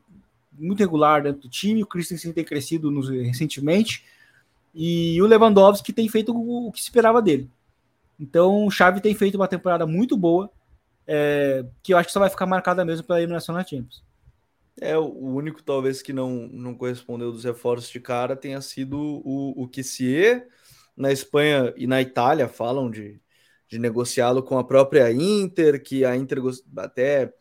muito 0.59 0.79
regular 0.79 1.23
dentro 1.23 1.41
do 1.41 1.49
time, 1.49 1.83
o 1.83 1.87
Christensen 1.87 2.33
tem 2.33 2.43
crescido 2.43 2.91
nos, 2.91 3.09
recentemente, 3.09 4.05
e 4.73 5.21
o 5.21 5.25
Lewandowski 5.25 5.93
tem 5.93 6.07
feito 6.07 6.31
o, 6.35 6.71
que 6.71 6.79
se 6.79 6.85
esperava 6.85 7.21
dele. 7.21 7.49
Então 8.19 8.65
o 8.65 8.71
Xavi 8.71 9.01
tem 9.01 9.15
feito 9.15 9.35
uma 9.35 9.47
temporada 9.47 9.87
muito 9.87 10.17
boa, 10.17 10.51
é, 11.07 11.65
que 11.81 11.93
eu 11.93 11.97
acho 11.97 12.07
que 12.07 12.13
só 12.13 12.19
vai 12.19 12.29
ficar 12.29 12.45
marcada 12.45 12.85
mesmo 12.85 13.05
pela 13.05 13.19
eliminação 13.19 13.55
na 13.55 13.63
Champions. 13.63 14.03
É, 14.81 14.97
o 14.97 15.33
único 15.33 15.61
talvez 15.61 16.01
que 16.01 16.13
não, 16.13 16.47
não 16.51 16.73
correspondeu 16.73 17.31
dos 17.31 17.43
reforços 17.43 17.89
de 17.89 17.99
cara 17.99 18.35
tenha 18.35 18.61
sido 18.61 18.97
o, 18.97 19.63
o 19.63 19.67
Kissier. 19.67 20.47
Na 20.95 21.11
Espanha 21.11 21.73
e 21.77 21.87
na 21.87 22.01
Itália 22.01 22.47
falam 22.47 22.89
de, 22.89 23.19
de 23.67 23.79
negociá-lo 23.79 24.43
com 24.43 24.57
a 24.57 24.63
própria 24.63 25.11
Inter, 25.11 25.81
que 25.81 26.03
a 26.03 26.15
Inter 26.15 26.39
até 26.77 27.33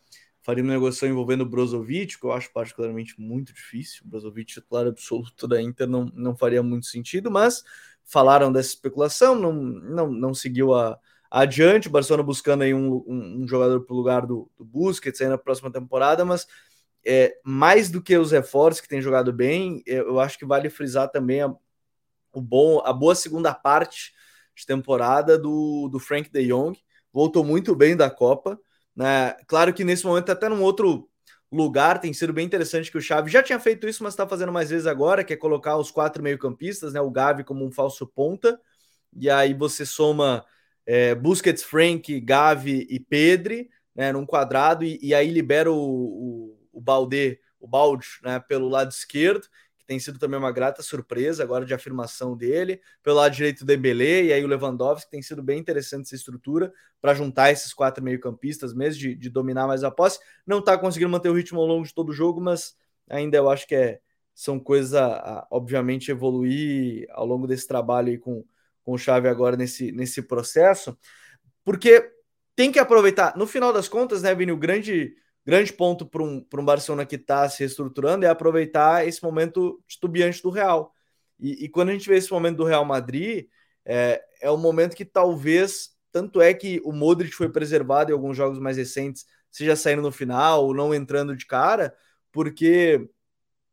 faria 0.48 0.64
uma 0.64 0.72
negociação 0.72 1.10
envolvendo 1.10 1.42
o 1.42 1.46
Brozovic, 1.46 2.18
que 2.18 2.24
eu 2.24 2.32
acho 2.32 2.50
particularmente 2.50 3.20
muito 3.20 3.52
difícil. 3.52 4.00
O 4.02 4.08
Brozovic, 4.08 4.54
titular 4.54 4.86
absoluto 4.86 5.46
da 5.46 5.60
Inter, 5.60 5.86
não, 5.86 6.10
não 6.14 6.34
faria 6.34 6.62
muito 6.62 6.86
sentido, 6.86 7.30
mas 7.30 7.62
falaram 8.02 8.50
dessa 8.50 8.70
especulação, 8.70 9.34
não, 9.34 9.52
não, 9.52 10.10
não 10.10 10.32
seguiu 10.32 10.72
a, 10.72 10.98
adiante. 11.30 11.88
O 11.88 11.90
Barcelona 11.90 12.22
buscando 12.22 12.62
aí 12.62 12.72
um, 12.72 12.94
um, 13.06 13.42
um 13.42 13.46
jogador 13.46 13.84
para 13.84 13.92
o 13.92 13.96
lugar 13.98 14.24
do, 14.24 14.50
do 14.56 14.64
Busquets 14.64 15.20
aí 15.20 15.28
na 15.28 15.36
próxima 15.36 15.70
temporada, 15.70 16.24
mas 16.24 16.46
é, 17.04 17.38
mais 17.44 17.90
do 17.90 18.00
que 18.00 18.16
os 18.16 18.30
reforços 18.30 18.80
que 18.80 18.88
tem 18.88 19.02
jogado 19.02 19.30
bem, 19.34 19.82
é, 19.86 19.98
eu 19.98 20.18
acho 20.18 20.38
que 20.38 20.46
vale 20.46 20.70
frisar 20.70 21.10
também 21.10 21.42
a, 21.42 21.54
o 22.32 22.40
bom, 22.40 22.80
a 22.86 22.92
boa 22.94 23.14
segunda 23.14 23.52
parte 23.52 24.14
de 24.56 24.64
temporada 24.64 25.38
do, 25.38 25.90
do 25.92 25.98
Frank 25.98 26.30
de 26.30 26.46
Jong. 26.46 26.74
Voltou 27.12 27.44
muito 27.44 27.76
bem 27.76 27.94
da 27.94 28.08
Copa. 28.08 28.58
Né? 28.98 29.32
Claro 29.46 29.72
que 29.72 29.84
nesse 29.84 30.04
momento, 30.04 30.32
até 30.32 30.48
num 30.48 30.60
outro 30.60 31.08
lugar, 31.52 32.00
tem 32.00 32.12
sido 32.12 32.32
bem 32.32 32.44
interessante 32.44 32.90
que 32.90 32.98
o 32.98 33.00
Xavi 33.00 33.30
já 33.30 33.40
tinha 33.40 33.60
feito 33.60 33.86
isso, 33.86 34.02
mas 34.02 34.12
está 34.12 34.26
fazendo 34.26 34.50
mais 34.50 34.70
vezes 34.70 34.88
agora, 34.88 35.22
que 35.22 35.32
é 35.32 35.36
colocar 35.36 35.76
os 35.76 35.88
quatro 35.88 36.20
meio-campistas, 36.20 36.92
né? 36.92 37.00
O 37.00 37.08
Gavi 37.08 37.44
como 37.44 37.64
um 37.64 37.70
falso 37.70 38.08
ponta, 38.08 38.60
e 39.16 39.30
aí 39.30 39.54
você 39.54 39.86
soma 39.86 40.44
é, 40.84 41.14
Busquets, 41.14 41.62
Frank, 41.62 42.20
Gavi 42.20 42.88
e 42.90 42.98
Pedri, 42.98 43.70
né, 43.94 44.10
num 44.12 44.26
quadrado, 44.26 44.84
e, 44.84 44.98
e 45.00 45.14
aí 45.14 45.30
libera 45.30 45.70
o, 45.70 45.76
o, 45.76 46.58
o 46.72 46.80
Balde, 46.80 47.38
o 47.60 47.68
Balde, 47.68 48.08
né, 48.24 48.40
pelo 48.40 48.68
lado 48.68 48.90
esquerdo, 48.90 49.42
que 49.42 49.48
tem 49.88 49.98
sido 49.98 50.18
também 50.18 50.38
uma 50.38 50.52
grata 50.52 50.82
surpresa 50.82 51.42
agora 51.42 51.64
de 51.64 51.74
afirmação 51.74 52.36
dele, 52.36 52.80
pelo 53.02 53.16
lado 53.16 53.34
direito 53.34 53.62
o 53.62 53.64
Dembélé, 53.64 54.24
e 54.24 54.32
aí 54.32 54.44
o 54.44 54.46
Lewandowski, 54.46 55.10
tem 55.10 55.22
sido 55.22 55.42
bem 55.42 55.58
interessante 55.58 56.04
essa 56.04 56.14
estrutura 56.14 56.72
para 57.00 57.14
juntar 57.14 57.50
esses 57.50 57.72
quatro 57.72 58.04
meio-campistas 58.04 58.74
mesmo, 58.74 59.00
de, 59.00 59.14
de, 59.16 59.30
dominar 59.30 59.66
mais 59.66 59.82
a 59.82 59.90
posse. 59.90 60.20
Não 60.46 60.58
está 60.58 60.78
conseguindo 60.78 61.10
manter 61.10 61.30
o 61.30 61.34
ritmo 61.34 61.58
ao 61.58 61.66
longo 61.66 61.84
de 61.84 61.94
todo 61.94 62.10
o 62.10 62.12
jogo, 62.12 62.40
mas 62.40 62.76
ainda 63.08 63.38
eu 63.38 63.50
acho 63.50 63.66
que 63.66 63.74
é, 63.74 64.00
são 64.34 64.60
coisas 64.60 64.94
a, 64.94 65.06
a 65.06 65.48
obviamente, 65.50 66.10
evoluir 66.10 67.06
ao 67.10 67.26
longo 67.26 67.46
desse 67.46 67.66
trabalho 67.66 68.10
aí 68.10 68.18
com 68.18 68.44
com 68.88 68.94
o 68.94 68.98
Chave 68.98 69.28
agora 69.28 69.54
nesse, 69.54 69.92
nesse 69.92 70.22
processo, 70.22 70.96
porque 71.62 72.10
tem 72.56 72.72
que 72.72 72.78
aproveitar. 72.78 73.36
No 73.36 73.46
final 73.46 73.70
das 73.70 73.86
contas, 73.86 74.22
né, 74.22 74.34
Vini, 74.34 74.50
o 74.50 74.56
grande, 74.56 75.14
grande 75.48 75.72
ponto 75.72 76.04
para 76.04 76.22
um, 76.22 76.44
um 76.52 76.64
Barcelona 76.64 77.06
que 77.06 77.16
está 77.16 77.48
se 77.48 77.60
reestruturando 77.60 78.26
é 78.26 78.28
aproveitar 78.28 79.08
esse 79.08 79.22
momento 79.22 79.82
titubeante 79.88 80.42
do 80.42 80.50
Real. 80.50 80.92
E, 81.40 81.64
e, 81.64 81.68
quando 81.70 81.88
a 81.88 81.92
gente 81.92 82.06
vê 82.06 82.16
esse 82.16 82.30
momento 82.30 82.58
do 82.58 82.64
Real 82.64 82.84
Madrid, 82.84 83.46
é, 83.82 84.22
é 84.42 84.50
um 84.50 84.58
momento 84.58 84.94
que 84.94 85.06
talvez, 85.06 85.90
tanto 86.12 86.42
é 86.42 86.52
que 86.52 86.82
o 86.84 86.92
Modric 86.92 87.32
foi 87.32 87.48
preservado 87.48 88.10
em 88.10 88.14
alguns 88.14 88.36
jogos 88.36 88.58
mais 88.58 88.76
recentes, 88.76 89.24
seja 89.50 89.74
saindo 89.74 90.02
no 90.02 90.12
final 90.12 90.66
ou 90.66 90.74
não 90.74 90.94
entrando 90.94 91.34
de 91.34 91.46
cara, 91.46 91.94
porque 92.30 93.08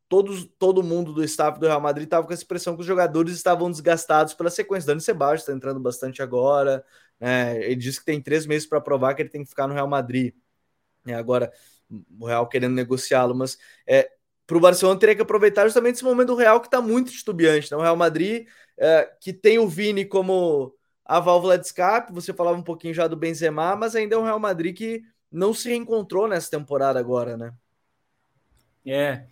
todos, 0.07 0.45
todo 0.57 0.81
mundo 0.81 1.11
do 1.11 1.25
staff 1.25 1.59
do 1.59 1.65
Real 1.65 1.81
Madrid 1.81 2.05
estava 2.05 2.25
com 2.25 2.31
essa 2.31 2.43
impressão 2.43 2.75
que 2.75 2.81
os 2.81 2.88
jogadores 2.88 3.33
estavam 3.33 3.69
desgastados 3.69 4.33
pela 4.33 4.49
sequência. 4.49 4.88
Dani 4.88 5.01
Ceballos 5.01 5.41
está 5.41 5.51
entrando 5.51 5.81
bastante 5.81 6.21
agora. 6.21 6.85
Né? 7.19 7.65
Ele 7.65 7.75
disse 7.75 7.99
que 7.99 8.05
tem 8.05 8.21
três 8.21 8.45
meses 8.45 8.65
para 8.65 8.79
provar 8.79 9.13
que 9.13 9.23
ele 9.23 9.29
tem 9.29 9.43
que 9.43 9.49
ficar 9.49 9.67
no 9.67 9.73
Real 9.73 9.89
Madrid. 9.89 10.33
É, 11.08 11.13
agora, 11.13 11.52
o 12.20 12.26
Real 12.26 12.48
querendo 12.48 12.74
negociá-lo, 12.74 13.36
mas 13.36 13.58
é, 13.88 14.10
para 14.48 14.58
o 14.58 14.60
Barcelona 14.60 15.00
teria 15.00 15.15
que 15.15 15.22
aproveitar 15.22 15.65
justamente 15.65 15.96
esse 15.96 16.04
momento 16.04 16.28
do 16.28 16.36
Real 16.36 16.60
que 16.60 16.68
está 16.68 16.82
muito 16.82 17.12
titubeante. 17.12 17.72
Né? 17.72 17.78
O 17.78 17.82
Real 17.82 17.96
Madrid, 17.96 18.48
é, 18.78 19.12
que 19.20 19.34
tem 19.34 19.60
o 19.60 19.68
Vini 19.68 20.06
como 20.06 20.74
a 21.04 21.20
válvula 21.20 21.58
de 21.58 21.65
escape, 21.65 22.13
você 22.13 22.34
falava 22.34 22.58
um 22.58 22.63
pouquinho 22.63 22.94
já 22.94 23.08
do 23.08 23.15
Benzema, 23.15 23.76
mas 23.76 23.96
ainda 23.96 24.15
é 24.15 24.18
um 24.18 24.24
Real 24.24 24.39
Madrid 24.39 24.76
que 24.76 25.04
não 25.32 25.54
se 25.54 25.70
reencontrou 25.70 26.28
nessa 26.28 26.50
temporada 26.50 27.00
agora, 27.00 27.38
né? 27.38 27.54
É, 28.86 29.26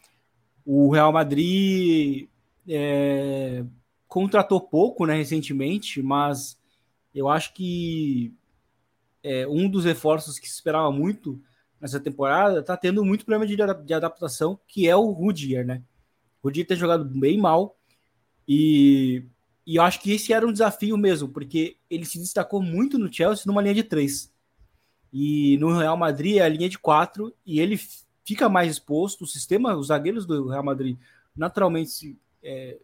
o 0.65 0.91
Real 0.91 1.11
Madrid 1.11 2.27
é, 2.67 3.63
contratou 4.07 4.61
pouco 4.61 5.05
né, 5.05 5.15
recentemente, 5.15 6.01
mas 6.01 6.59
eu 7.13 7.29
acho 7.29 7.53
que 7.53 8.33
é, 9.21 9.47
um 9.47 9.69
dos 9.69 9.85
reforços 9.85 10.39
que 10.39 10.47
se 10.47 10.55
esperava 10.55 10.91
muito 10.91 11.41
nessa 11.83 11.99
temporada 11.99 12.61
está 12.61 12.77
tendo 12.77 13.03
muito 13.03 13.25
problema 13.25 13.45
de, 13.45 13.57
de, 13.85 13.93
adaptação, 13.93 14.57
que 14.65 14.87
é 14.87 14.95
o 14.95 15.11
Rudiger, 15.11 15.65
né? 15.67 15.83
O 16.41 16.47
Rudiger 16.47 16.65
tem 16.65 16.77
jogado 16.77 17.03
bem 17.03 17.37
mal 17.37 17.77
e, 18.47 19.25
e 19.67 19.75
eu 19.75 19.83
acho 19.83 19.99
que 19.99 20.13
esse 20.13 20.31
era 20.31 20.47
um 20.47 20.53
desafio 20.53 20.97
mesmo, 20.97 21.27
porque 21.27 21.75
ele 21.89 22.05
se 22.05 22.17
destacou 22.17 22.61
muito 22.61 22.97
no 22.97 23.11
Chelsea 23.11 23.43
numa 23.45 23.61
linha 23.61 23.75
de 23.75 23.83
três. 23.83 24.31
E 25.11 25.57
no 25.57 25.77
Real 25.77 25.97
Madrid 25.97 26.37
é 26.37 26.43
a 26.43 26.47
linha 26.47 26.69
de 26.69 26.79
quatro 26.79 27.35
e 27.45 27.59
ele 27.59 27.77
fica 28.23 28.47
mais 28.47 28.71
exposto. 28.71 29.25
O 29.25 29.27
sistema, 29.27 29.75
os 29.75 29.87
zagueiros 29.87 30.25
do 30.25 30.47
Real 30.47 30.63
Madrid, 30.63 30.97
naturalmente, 31.35 32.17
é, 32.41 32.79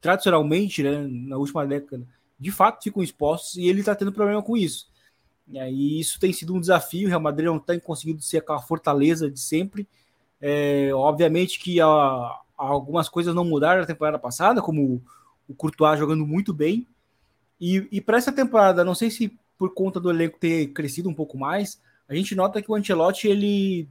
tradicionalmente, 0.00 0.82
né, 0.82 1.06
na 1.06 1.36
última 1.36 1.64
década, 1.64 2.04
de 2.36 2.50
fato 2.50 2.82
ficam 2.82 3.00
expostos 3.00 3.54
e 3.56 3.68
ele 3.68 3.78
está 3.78 3.94
tendo 3.94 4.12
problema 4.12 4.42
com 4.42 4.56
isso. 4.56 4.90
E 5.50 6.00
isso 6.00 6.20
tem 6.20 6.32
sido 6.32 6.54
um 6.54 6.60
desafio. 6.60 7.06
O 7.06 7.08
Real 7.08 7.20
Madrid 7.20 7.46
não 7.46 7.58
tem 7.58 7.78
conseguido 7.78 8.20
ser 8.22 8.38
aquela 8.38 8.60
fortaleza 8.60 9.30
de 9.30 9.40
sempre. 9.40 9.88
É, 10.40 10.90
obviamente 10.92 11.58
que 11.58 11.80
a, 11.80 12.40
algumas 12.56 13.08
coisas 13.08 13.34
não 13.34 13.44
mudaram 13.44 13.80
na 13.80 13.86
temporada 13.86 14.18
passada, 14.18 14.60
como 14.60 15.02
o 15.48 15.54
Courtois 15.54 15.98
jogando 15.98 16.26
muito 16.26 16.52
bem. 16.52 16.86
E, 17.60 17.88
e 17.90 18.00
para 18.00 18.18
essa 18.18 18.32
temporada, 18.32 18.84
não 18.84 18.94
sei 18.94 19.10
se 19.10 19.36
por 19.56 19.74
conta 19.74 19.98
do 19.98 20.10
elenco 20.10 20.38
ter 20.38 20.68
crescido 20.68 21.08
um 21.08 21.14
pouco 21.14 21.36
mais, 21.36 21.80
a 22.08 22.14
gente 22.14 22.34
nota 22.34 22.62
que 22.62 22.70
o 22.70 22.74
Ancelotti 22.74 23.26
ele 23.26 23.88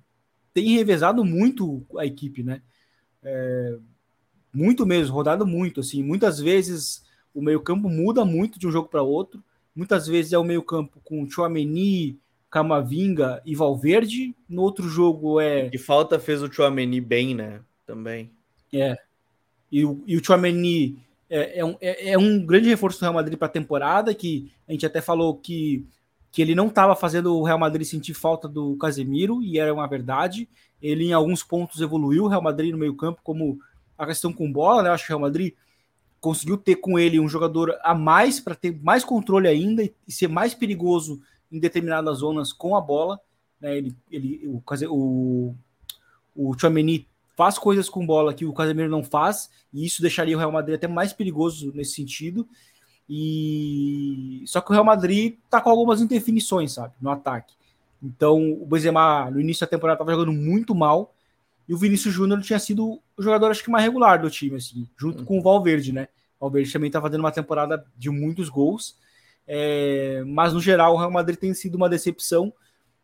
tem 0.53 0.75
revezado 0.75 1.25
muito 1.25 1.85
a 1.97 2.05
equipe, 2.05 2.41
né? 2.41 2.61
É, 3.21 3.77
muito 4.53 4.85
mesmo, 4.85 5.13
rodado 5.13 5.45
muito, 5.45 5.81
assim. 5.81 6.01
Muitas 6.01 6.39
vezes 6.39 7.03
o 7.33 7.41
meio-campo 7.41 7.89
muda 7.89 8.25
muito 8.25 8.57
de 8.57 8.67
um 8.67 8.71
jogo 8.71 8.87
para 8.87 9.03
outro. 9.03 9.43
Muitas 9.77 10.07
vezes 10.07 10.33
é 10.33 10.37
o 10.39 10.43
meio-campo 10.43 10.99
com 11.05 11.29
Chouameni, 11.29 12.17
Camavinga 12.49 13.41
e 13.45 13.55
Valverde. 13.55 14.35
No 14.49 14.63
outro 14.63 14.89
jogo 14.89 15.39
é. 15.39 15.69
E 15.71 15.77
falta 15.77 16.19
fez 16.19 16.41
o 16.41 16.51
Chouameni 16.51 16.99
bem, 16.99 17.35
né? 17.35 17.61
Também. 17.85 18.31
É. 18.73 18.97
E, 19.71 19.85
o, 19.85 20.03
e 20.07 20.17
o 20.17 20.23
Chouameni 20.23 20.97
é, 21.29 21.59
é, 21.59 21.65
um, 21.65 21.75
é, 21.79 22.11
é 22.11 22.17
um 22.17 22.43
grande 22.43 22.69
reforço 22.69 22.99
do 22.99 23.03
Real 23.03 23.13
Madrid 23.13 23.37
para 23.37 23.47
a 23.47 23.51
temporada, 23.51 24.15
que 24.15 24.51
a 24.67 24.71
gente 24.71 24.85
até 24.85 24.99
falou 24.99 25.35
que 25.35 25.85
que 26.31 26.41
ele 26.41 26.53
não 26.53 26.67
estava 26.67 26.95
fazendo 26.95 27.35
o 27.35 27.43
Real 27.43 27.57
Madrid 27.57 27.87
sentir 27.87 28.13
falta 28.13 28.47
do 28.47 28.77
Casemiro, 28.77 29.41
e 29.41 29.57
era 29.57 29.73
uma 29.73 29.87
verdade. 29.87 30.47
Ele, 30.79 31.05
em 31.05 31.13
alguns 31.13 31.41
pontos, 31.41 31.81
evoluiu 31.81 32.25
o 32.25 32.27
Real 32.27 32.41
Madrid 32.41 32.71
no 32.71 32.77
meio-campo, 32.77 33.21
como 33.23 33.57
a 33.97 34.05
questão 34.05 34.31
com 34.31 34.51
bola, 34.51 34.83
né? 34.83 34.89
Eu 34.89 34.93
acho 34.93 35.05
que 35.05 35.11
o 35.11 35.17
Real 35.17 35.27
Madrid 35.27 35.53
conseguiu 36.19 36.57
ter 36.57 36.75
com 36.77 36.97
ele 36.97 37.19
um 37.19 37.27
jogador 37.27 37.77
a 37.83 37.93
mais 37.93 38.39
para 38.39 38.55
ter 38.55 38.77
mais 38.81 39.03
controle 39.03 39.47
ainda 39.47 39.83
e 39.83 40.11
ser 40.11 40.27
mais 40.27 40.53
perigoso 40.53 41.21
em 41.51 41.59
determinadas 41.59 42.19
zonas 42.19 42.51
com 42.51 42.75
a 42.75 42.81
bola. 42.81 43.19
Né? 43.59 43.77
Ele, 43.77 43.95
ele, 44.11 44.47
o, 44.47 44.61
o, 44.89 45.55
o 46.35 46.59
Chouameni 46.59 47.07
faz 47.35 47.57
coisas 47.57 47.87
com 47.87 48.05
bola 48.05 48.33
que 48.33 48.45
o 48.45 48.53
Casemiro 48.53 48.89
não 48.89 49.03
faz, 49.03 49.49
e 49.71 49.85
isso 49.85 50.01
deixaria 50.01 50.35
o 50.35 50.39
Real 50.39 50.51
Madrid 50.51 50.75
até 50.75 50.87
mais 50.87 51.13
perigoso 51.13 51.71
nesse 51.73 51.93
sentido. 51.93 52.47
E 53.09 54.43
só 54.47 54.59
que 54.59 54.71
o 54.71 54.73
Real 54.73 54.83
Madrid 54.83 55.35
tá 55.49 55.61
com 55.61 55.69
algumas 55.69 56.01
indefinições, 56.01 56.73
sabe, 56.73 56.93
no 56.99 57.11
ataque. 57.11 57.53
Então, 58.01 58.53
o 58.53 58.65
Benzema 58.65 59.29
no 59.31 59.39
início 59.39 59.65
da 59.65 59.69
temporada 59.69 59.95
estava 59.95 60.11
jogando 60.11 60.33
muito 60.33 60.75
mal, 60.75 61.13
e 61.67 61.73
o 61.73 61.77
Vinícius 61.77 62.13
Júnior 62.13 62.41
tinha 62.41 62.59
sido 62.59 63.01
o 63.17 63.21
jogador 63.21 63.51
acho 63.51 63.63
que 63.63 63.69
mais 63.69 63.83
regular 63.83 64.21
do 64.21 64.29
time 64.29 64.55
assim, 64.55 64.87
junto 64.97 65.25
com 65.25 65.37
o 65.37 65.41
Valverde, 65.41 65.91
né? 65.91 66.07
O 66.39 66.45
Valverde 66.45 66.71
também 66.71 66.87
está 66.87 67.01
fazendo 67.01 67.19
uma 67.19 67.31
temporada 67.31 67.85
de 67.97 68.09
muitos 68.09 68.47
gols. 68.47 68.95
É, 69.47 70.23
mas 70.25 70.53
no 70.53 70.59
geral 70.59 70.93
o 70.93 70.97
Real 70.97 71.11
Madrid 71.11 71.39
tem 71.39 71.53
sido 71.53 71.75
uma 71.75 71.89
decepção 71.89 72.53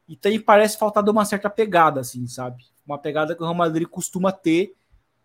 e 0.07 0.15
tem, 0.15 0.39
parece 0.39 0.77
faltar 0.77 1.07
uma 1.07 1.23
certa 1.23 1.49
pegada, 1.49 2.01
assim, 2.01 2.27
sabe? 2.27 2.63
Uma 2.85 2.97
pegada 2.97 3.33
que 3.33 3.41
o 3.41 3.45
Real 3.45 3.55
Madrid 3.55 3.87
costuma 3.87 4.31
ter, 4.31 4.75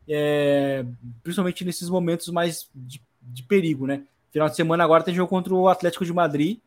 é, 0.09 0.85
principalmente 1.23 1.65
nesses 1.65 1.89
momentos 1.89 2.29
mais 2.29 2.69
de, 2.75 3.03
de, 3.21 3.43
perigo, 3.43 3.87
né? 3.87 4.05
Final 4.31 4.49
de 4.49 4.55
semana 4.55 4.85
agora 4.85 5.03
tem 5.03 5.15
jogo 5.15 5.29
contra 5.29 5.53
o 5.53 5.69
Atlético 5.69 6.05
de 6.05 6.13
Madrid, 6.13 6.59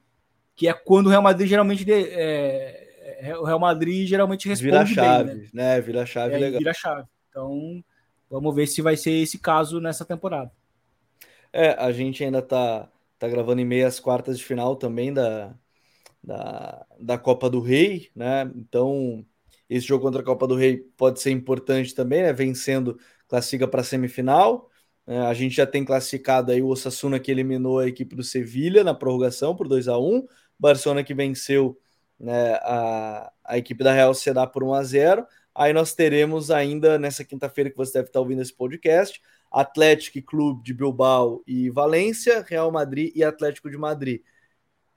que 0.56 0.68
é 0.68 0.74
quando 0.74 1.08
o 1.08 1.10
Real 1.10 1.22
Madrid 1.22 1.48
geralmente 1.48 1.86
de, 1.86 1.94
é, 1.94 2.91
é, 3.22 3.38
o 3.38 3.44
Real 3.44 3.60
Madrid 3.60 4.08
geralmente 4.08 4.50
responde 4.50 4.72
vira 4.72 4.86
chave, 4.86 5.30
bem, 5.30 5.38
né? 5.38 5.50
né? 5.54 5.82
Vira 5.82 6.06
chave, 6.08 6.34
é, 6.34 6.38
legal. 6.40 6.58
Vira 6.58 6.74
chave. 6.74 7.08
Então, 7.30 7.84
vamos 8.28 8.56
ver 8.56 8.66
se 8.66 8.82
vai 8.82 8.98
ser 8.98 9.12
esse 9.12 9.38
caso 9.38 9.80
nessa 9.80 10.04
temporada. 10.04 10.52
É, 11.54 11.70
a 11.74 11.92
gente 11.92 12.24
ainda 12.24 12.42
tá, 12.42 12.90
tá 13.20 13.28
gravando 13.28 13.62
em 13.62 13.66
meias 13.66 14.00
quartas 14.00 14.40
de 14.40 14.44
final 14.44 14.76
também 14.76 15.14
da, 15.14 15.54
da, 16.24 16.84
da 17.00 17.18
Copa 17.20 17.48
do 17.48 17.60
Rei, 17.60 18.10
né? 18.16 18.52
Então, 18.56 19.24
esse 19.70 19.86
jogo 19.86 20.04
contra 20.04 20.22
a 20.22 20.26
Copa 20.26 20.48
do 20.48 20.56
Rei 20.56 20.78
pode 20.98 21.22
ser 21.22 21.30
importante 21.30 21.94
também, 21.94 22.24
né? 22.24 22.34
Vencendo, 22.34 22.98
classifica 23.28 23.68
para 23.68 23.82
a 23.82 23.84
semifinal. 23.84 24.68
É, 25.06 25.20
a 25.20 25.34
gente 25.36 25.56
já 25.56 25.68
tem 25.68 25.86
classificado 25.86 26.52
aí 26.52 26.62
o 26.62 26.70
Osasuna 26.70 27.20
que 27.20 27.30
eliminou 27.30 27.78
a 27.78 27.88
equipe 27.88 28.16
do 28.16 28.24
Sevilha 28.24 28.84
na 28.84 28.96
prorrogação 28.96 29.56
por 29.56 29.68
2 29.68 29.88
a 29.88 30.00
1 30.00 30.26
Barcelona 30.58 31.04
que 31.04 31.14
venceu 31.14 31.78
né, 32.22 32.54
a, 32.62 33.32
a 33.44 33.58
equipe 33.58 33.84
da 33.84 33.92
Real 33.94 34.14
Sociedad 34.14 34.50
por 34.50 34.64
1 34.64 34.74
a 34.74 34.84
0 34.84 35.28
Aí 35.54 35.74
nós 35.74 35.94
teremos 35.94 36.50
ainda 36.50 36.98
nessa 36.98 37.26
quinta-feira 37.26 37.70
que 37.70 37.76
você 37.76 37.94
deve 37.94 38.08
estar 38.08 38.22
ouvindo 38.22 38.42
esse 38.42 38.54
podcast, 38.54 39.22
Atlético 39.52 40.22
Clube 40.22 40.64
de 40.64 40.74
Bilbao 40.74 41.44
e 41.46 41.70
Valência, 41.70 42.42
Real 42.48 42.72
Madrid 42.72 43.12
e 43.14 43.22
Atlético 43.22 43.70
de 43.70 43.78
Madrid 43.78 44.22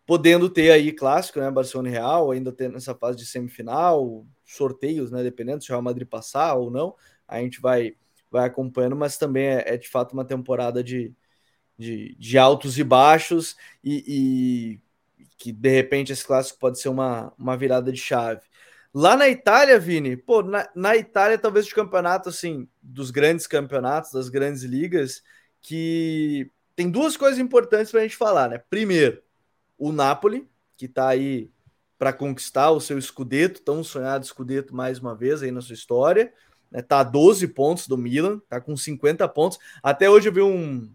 podendo 0.06 0.50
ter 0.50 0.70
aí 0.70 0.92
clássico, 0.92 1.40
né? 1.40 1.50
Barcelona 1.50 1.88
e 1.88 1.92
Real, 1.92 2.30
ainda 2.30 2.52
ter 2.52 2.70
nessa 2.70 2.94
fase 2.94 3.18
de 3.18 3.26
semifinal, 3.26 4.26
sorteios, 4.44 5.10
né? 5.10 5.22
Dependendo 5.22 5.62
se 5.62 5.70
o 5.70 5.72
Real 5.72 5.82
Madrid 5.82 6.06
passar 6.06 6.54
ou 6.54 6.70
não, 6.70 6.94
a 7.26 7.40
gente 7.40 7.60
vai, 7.60 7.96
vai 8.30 8.46
acompanhando, 8.46 8.96
mas 8.96 9.16
também 9.16 9.46
é, 9.46 9.74
é 9.74 9.76
de 9.76 9.88
fato 9.88 10.12
uma 10.12 10.24
temporada 10.24 10.84
de, 10.84 11.12
de, 11.78 12.14
de 12.16 12.38
altos 12.38 12.78
e 12.78 12.84
baixos 12.84 13.56
e, 13.82 14.04
e, 14.06 14.80
que 15.44 15.52
de 15.52 15.68
repente 15.68 16.10
esse 16.10 16.24
clássico 16.24 16.58
pode 16.58 16.80
ser 16.80 16.88
uma, 16.88 17.30
uma 17.38 17.54
virada 17.54 17.92
de 17.92 18.00
chave. 18.00 18.40
Lá 18.94 19.14
na 19.14 19.28
Itália, 19.28 19.78
Vini, 19.78 20.16
pô, 20.16 20.42
na, 20.42 20.66
na 20.74 20.96
Itália, 20.96 21.36
talvez 21.36 21.66
de 21.66 21.74
campeonato, 21.74 22.30
assim, 22.30 22.66
dos 22.80 23.10
grandes 23.10 23.46
campeonatos, 23.46 24.10
das 24.10 24.30
grandes 24.30 24.62
ligas, 24.62 25.22
que 25.60 26.50
tem 26.74 26.90
duas 26.90 27.14
coisas 27.14 27.38
importantes 27.38 27.90
para 27.90 28.00
a 28.00 28.02
gente 28.04 28.16
falar, 28.16 28.48
né? 28.48 28.62
Primeiro, 28.70 29.22
o 29.76 29.92
Napoli, 29.92 30.48
que 30.78 30.86
está 30.86 31.08
aí 31.08 31.50
para 31.98 32.10
conquistar 32.10 32.70
o 32.70 32.80
seu 32.80 32.98
escudeto, 32.98 33.60
tão 33.60 33.84
sonhado 33.84 34.24
escudeto 34.24 34.74
mais 34.74 34.98
uma 34.98 35.14
vez 35.14 35.42
aí 35.42 35.50
na 35.50 35.60
sua 35.60 35.74
história. 35.74 36.32
Né? 36.70 36.80
Tá 36.80 37.00
a 37.00 37.04
12 37.04 37.48
pontos 37.48 37.86
do 37.86 37.98
Milan, 37.98 38.40
tá 38.48 38.62
com 38.62 38.74
50 38.74 39.28
pontos. 39.28 39.58
Até 39.82 40.08
hoje 40.08 40.30
eu 40.30 40.32
vi 40.32 40.40
um, 40.40 40.90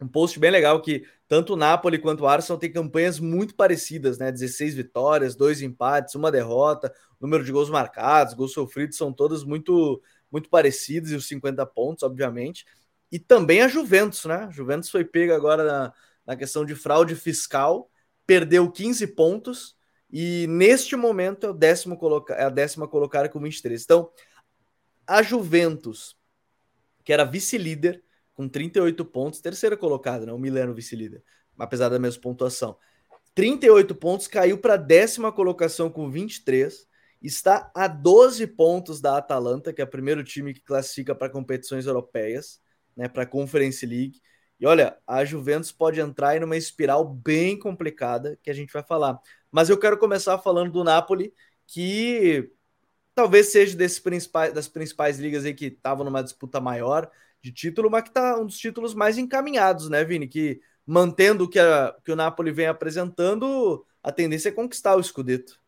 um 0.00 0.08
post 0.08 0.38
bem 0.38 0.50
legal 0.50 0.80
que 0.80 1.04
tanto 1.28 1.52
o 1.52 1.56
Napoli 1.56 1.98
quanto 1.98 2.22
o 2.22 2.26
Arsenal 2.26 2.58
têm 2.58 2.72
campanhas 2.72 3.18
muito 3.20 3.54
parecidas, 3.54 4.18
né? 4.18 4.32
16 4.32 4.74
vitórias, 4.74 5.36
dois 5.36 5.62
empates, 5.62 6.14
uma 6.14 6.30
derrota, 6.30 6.92
número 7.20 7.44
de 7.44 7.52
gols 7.52 7.70
marcados, 7.70 8.34
gols 8.34 8.52
sofridos 8.52 8.96
são 8.96 9.12
todos 9.12 9.44
muito 9.44 10.02
muito 10.30 10.48
parecidos 10.48 11.10
e 11.10 11.16
os 11.16 11.26
50 11.26 11.66
pontos, 11.66 12.04
obviamente. 12.04 12.64
E 13.10 13.18
também 13.18 13.62
a 13.62 13.68
Juventus, 13.68 14.24
né? 14.24 14.46
A 14.48 14.50
Juventus 14.50 14.88
foi 14.88 15.04
pega 15.04 15.34
agora 15.34 15.64
na, 15.64 15.92
na 16.24 16.36
questão 16.36 16.64
de 16.64 16.74
fraude 16.74 17.16
fiscal 17.16 17.90
perdeu 18.30 18.70
15 18.70 19.08
pontos 19.08 19.76
e 20.08 20.46
neste 20.46 20.94
momento 20.94 21.48
é, 21.48 21.50
o 21.50 21.52
décimo 21.52 21.96
coloca 21.96 22.32
é 22.34 22.44
a 22.44 22.48
décima 22.48 22.86
colocada 22.86 23.28
com 23.28 23.40
23. 23.40 23.82
Então, 23.82 24.08
a 25.04 25.20
Juventus, 25.20 26.16
que 27.02 27.12
era 27.12 27.24
vice-líder 27.24 28.04
com 28.40 28.48
38 28.48 29.04
pontos, 29.04 29.38
terceira 29.38 29.76
colocada, 29.76 30.24
né? 30.24 30.32
o 30.32 30.38
Milano 30.38 30.72
vice-líder, 30.72 31.22
apesar 31.58 31.90
da 31.90 31.98
mesma 31.98 32.22
pontuação. 32.22 32.74
38 33.34 33.94
pontos, 33.94 34.26
caiu 34.26 34.56
para 34.56 34.78
décima 34.78 35.30
colocação 35.30 35.90
com 35.90 36.10
23, 36.10 36.88
está 37.20 37.70
a 37.76 37.86
12 37.86 38.46
pontos 38.46 38.98
da 38.98 39.18
Atalanta, 39.18 39.74
que 39.74 39.82
é 39.82 39.84
o 39.84 39.90
primeiro 39.90 40.24
time 40.24 40.54
que 40.54 40.62
classifica 40.62 41.14
para 41.14 41.28
competições 41.28 41.84
europeias, 41.84 42.62
né, 42.96 43.08
para 43.08 43.24
a 43.24 43.26
Conference 43.26 43.84
League. 43.84 44.22
E 44.58 44.66
olha, 44.66 44.96
a 45.06 45.22
Juventus 45.22 45.70
pode 45.70 46.00
entrar 46.00 46.34
em 46.34 46.42
uma 46.42 46.56
espiral 46.56 47.04
bem 47.04 47.58
complicada 47.58 48.38
que 48.42 48.50
a 48.50 48.54
gente 48.54 48.72
vai 48.72 48.82
falar. 48.82 49.20
Mas 49.52 49.68
eu 49.68 49.78
quero 49.78 49.98
começar 49.98 50.38
falando 50.38 50.72
do 50.72 50.82
Napoli, 50.82 51.34
que 51.66 52.50
talvez 53.14 53.48
seja 53.52 53.76
desse 53.76 54.00
principais, 54.00 54.54
das 54.54 54.66
principais 54.66 55.18
ligas 55.18 55.44
aí 55.44 55.52
que 55.52 55.66
estavam 55.66 56.06
numa 56.06 56.22
disputa 56.22 56.58
maior 56.58 57.10
de 57.42 57.52
título, 57.52 57.90
mas 57.90 58.02
que 58.02 58.08
está 58.10 58.38
um 58.38 58.46
dos 58.46 58.58
títulos 58.58 58.94
mais 58.94 59.18
encaminhados, 59.18 59.88
né, 59.88 60.04
Vini? 60.04 60.28
Que 60.28 60.60
mantendo 60.86 61.44
o 61.44 61.48
que, 61.48 61.58
a, 61.58 61.94
que 62.04 62.12
o 62.12 62.16
Napoli 62.16 62.50
vem 62.50 62.66
apresentando, 62.66 63.84
a 64.02 64.10
tendência 64.12 64.48
é 64.48 64.52
conquistar 64.52 64.96
o 64.96 65.02
Scudetto. 65.02 65.58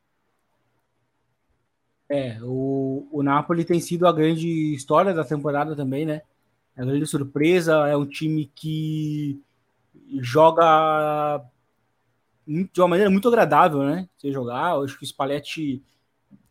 É, 2.09 2.39
o, 2.43 3.09
o 3.11 3.23
Napoli 3.23 3.65
tem 3.65 3.81
sido 3.81 4.07
a 4.07 4.13
grande 4.13 4.75
história 4.75 5.15
da 5.15 5.25
temporada 5.25 5.75
também, 5.75 6.05
né? 6.05 6.23
É 6.77 6.83
uma 6.83 6.91
grande 6.91 7.07
surpresa, 7.07 7.89
é 7.89 7.97
um 7.97 8.07
time 8.07 8.51
que 8.55 9.41
joga 10.21 11.43
de 12.47 12.81
uma 12.81 12.89
maneira 12.89 13.11
muito 13.11 13.29
agradável, 13.29 13.83
né? 13.83 14.09
Você 14.17 14.33
jogar, 14.33 14.75
eu 14.75 14.83
acho 14.83 14.99
que 14.99 15.05
o 15.05 15.07
Spalletti 15.07 15.83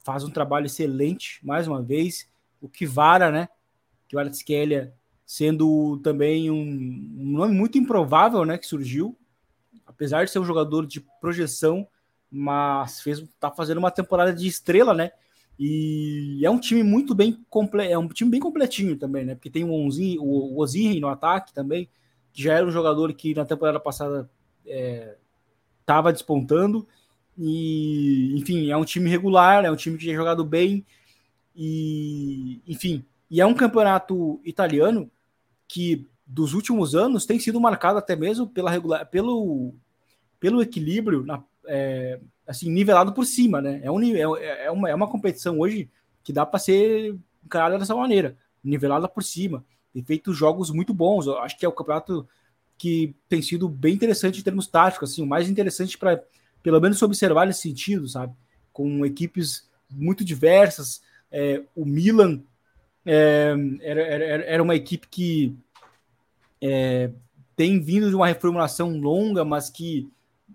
faz 0.03 0.24
um 0.24 0.32
trabalho 0.32 0.65
excelente, 0.65 1.45
mais 1.45 1.67
uma 1.67 1.82
vez. 1.82 2.28
O 2.59 2.67
Kivara, 2.67 3.30
né? 3.30 3.49
Kivara 4.07 4.32
Skelia 4.34 4.93
sendo 5.32 5.97
também 6.03 6.51
um, 6.51 6.61
um 6.61 7.32
nome 7.38 7.55
muito 7.55 7.77
improvável, 7.77 8.43
né? 8.43 8.57
Que 8.57 8.67
surgiu, 8.67 9.17
apesar 9.88 10.25
de 10.25 10.29
ser 10.29 10.39
um 10.39 10.43
jogador 10.43 10.86
de 10.86 10.99
projeção, 11.21 11.88
mas 12.29 12.99
fez 12.99 13.23
tá 13.39 13.49
fazendo 13.49 13.77
uma 13.77 13.89
temporada 13.89 14.34
de 14.34 14.45
estrela, 14.45 14.93
né? 14.93 15.13
E 15.57 16.41
é 16.43 16.49
um 16.49 16.59
time 16.59 16.84
muito 16.84 17.15
bem 17.15 17.45
completo, 17.49 17.93
é 17.93 17.97
um 17.97 18.09
time 18.09 18.29
bem 18.29 18.41
completinho 18.41 18.97
também, 18.97 19.23
né? 19.23 19.34
Porque 19.34 19.49
tem 19.49 19.63
o, 19.63 19.71
Onzi, 19.71 20.17
o 20.19 20.59
Ozirri 20.59 20.99
no 20.99 21.07
ataque 21.07 21.53
também, 21.53 21.88
que 22.34 22.43
já 22.43 22.55
era 22.55 22.67
um 22.67 22.71
jogador 22.71 23.13
que 23.13 23.34
na 23.34 23.45
temporada 23.45 23.79
passada 23.79 24.29
estava 24.65 26.09
é, 26.09 26.11
despontando. 26.11 26.86
E, 27.38 28.38
enfim, 28.38 28.69
é 28.69 28.75
um 28.75 28.84
time 28.84 29.09
regular, 29.09 29.63
é 29.63 29.71
um 29.71 29.77
time 29.77 29.97
que 29.97 30.07
tem 30.07 30.13
jogado 30.15 30.43
bem. 30.43 30.86
E, 31.55 32.61
enfim, 32.67 33.05
e 33.29 33.39
é 33.39 33.45
um 33.45 33.53
campeonato 33.53 34.41
italiano 34.43 35.09
que 35.72 36.05
dos 36.28 36.53
últimos 36.53 36.95
anos 36.95 37.26
tem 37.26 37.39
sido 37.39 37.59
marcado 37.59 37.97
até 37.97 38.13
mesmo 38.13 38.45
pela 38.45 38.69
regular, 38.69 39.05
pelo, 39.09 39.74
pelo 40.38 40.61
equilíbrio 40.61 41.26
na, 41.26 41.41
é, 41.65 42.19
assim, 42.45 42.69
nivelado 42.69 43.13
por 43.13 43.26
cima, 43.26 43.61
né? 43.61 43.80
É, 43.82 43.89
um, 43.89 44.01
é, 44.03 44.65
é, 44.65 44.72
uma, 44.72 44.89
é 44.89 44.93
uma 44.93 45.07
competição 45.07 45.59
hoje 45.59 45.89
que 46.26 46.34
dá 46.34 46.45
para 46.45 46.59
ser 46.59 47.15
encarada 47.43 47.80
dessa 47.80 47.95
maneira, 47.95 48.38
nivelada 48.61 49.07
por 49.07 49.24
cima. 49.24 49.63
Tem 49.93 50.03
feito 50.03 50.34
jogos 50.34 50.69
muito 50.72 50.93
bons. 50.93 51.26
Eu 51.26 51.39
acho 51.39 51.57
que 51.57 51.65
é 51.65 51.69
o 51.69 51.74
campeonato 51.74 52.28
que 52.78 53.15
tem 53.30 53.41
sido 53.41 53.69
bem 53.69 53.93
interessante 53.93 54.41
em 54.41 54.43
termos 54.43 54.67
táticos, 54.67 55.11
assim, 55.11 55.24
o 55.24 55.28
mais 55.28 55.49
interessante 55.49 55.97
para, 55.97 56.22
pelo 56.61 56.82
menos, 56.82 57.01
observar 57.01 57.47
nesse 57.47 57.61
sentido, 57.61 58.09
sabe? 58.09 58.34
Com 58.74 59.05
equipes 59.05 59.69
muito 59.89 60.26
diversas. 60.26 61.01
É, 61.32 61.63
o 61.74 61.86
Milan 61.86 62.41
é, 63.06 63.54
era, 63.82 64.02
era, 64.02 64.43
era 64.43 64.64
uma 64.64 64.76
equipe 64.76 65.08
que 65.08 65.56
é, 66.62 67.12
tem 67.56 67.80
vindo 67.80 68.10
de 68.10 68.16
uma 68.16 68.28
reformulação 68.28 68.97
longa, 68.97 69.43
mas 69.43 69.70
que 69.70 70.10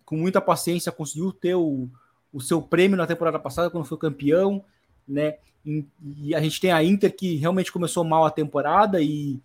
com 0.07 0.17
muita 0.17 0.41
paciência, 0.41 0.93
conseguiu 0.93 1.33
ter 1.33 1.57
o, 1.57 1.89
o 2.33 2.41
seu 2.41 2.63
prêmio 2.63 2.97
na 2.97 3.07
temporada 3.07 3.39
passada, 3.39 3.69
quando 3.69 3.85
foi 3.85 3.99
campeão, 3.99 4.65
né? 5.07 5.37
E, 5.65 5.85
e, 6.23 6.35
a 6.35 6.41
gente 6.41 6.61
tem 6.61 6.71
a 6.71 6.83
Inter 6.83 7.15
que 7.15 7.35
realmente 7.35 7.73
começou 7.73 8.05
mal 8.05 8.25
a 8.25 8.31
temporada 8.31 9.03
e, 9.03 9.41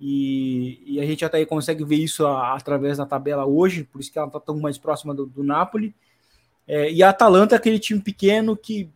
e, 0.00 0.82
e, 0.86 1.00
a 1.00 1.04
gente 1.04 1.22
até 1.22 1.44
consegue 1.44 1.84
ver 1.84 1.96
isso 1.96 2.26
a, 2.26 2.54
através 2.54 2.96
da 2.96 3.04
tabela 3.04 3.44
hoje, 3.44 3.84
por 3.84 4.00
isso 4.00 4.10
que 4.10 4.18
ela 4.18 4.26
está 4.26 4.40
tão 4.40 4.58
mais 4.58 4.78
próxima 4.78 5.14
do, 5.14 5.26
do 5.26 5.44
Napoli. 5.44 5.94
É, 6.66 6.90
e 6.90 7.02
a 7.02 7.10
Atalanta 7.10 7.54
é 7.54 7.58
aquele 7.58 7.78
time 7.78 8.00
pequeno 8.00 8.56
que 8.56 8.88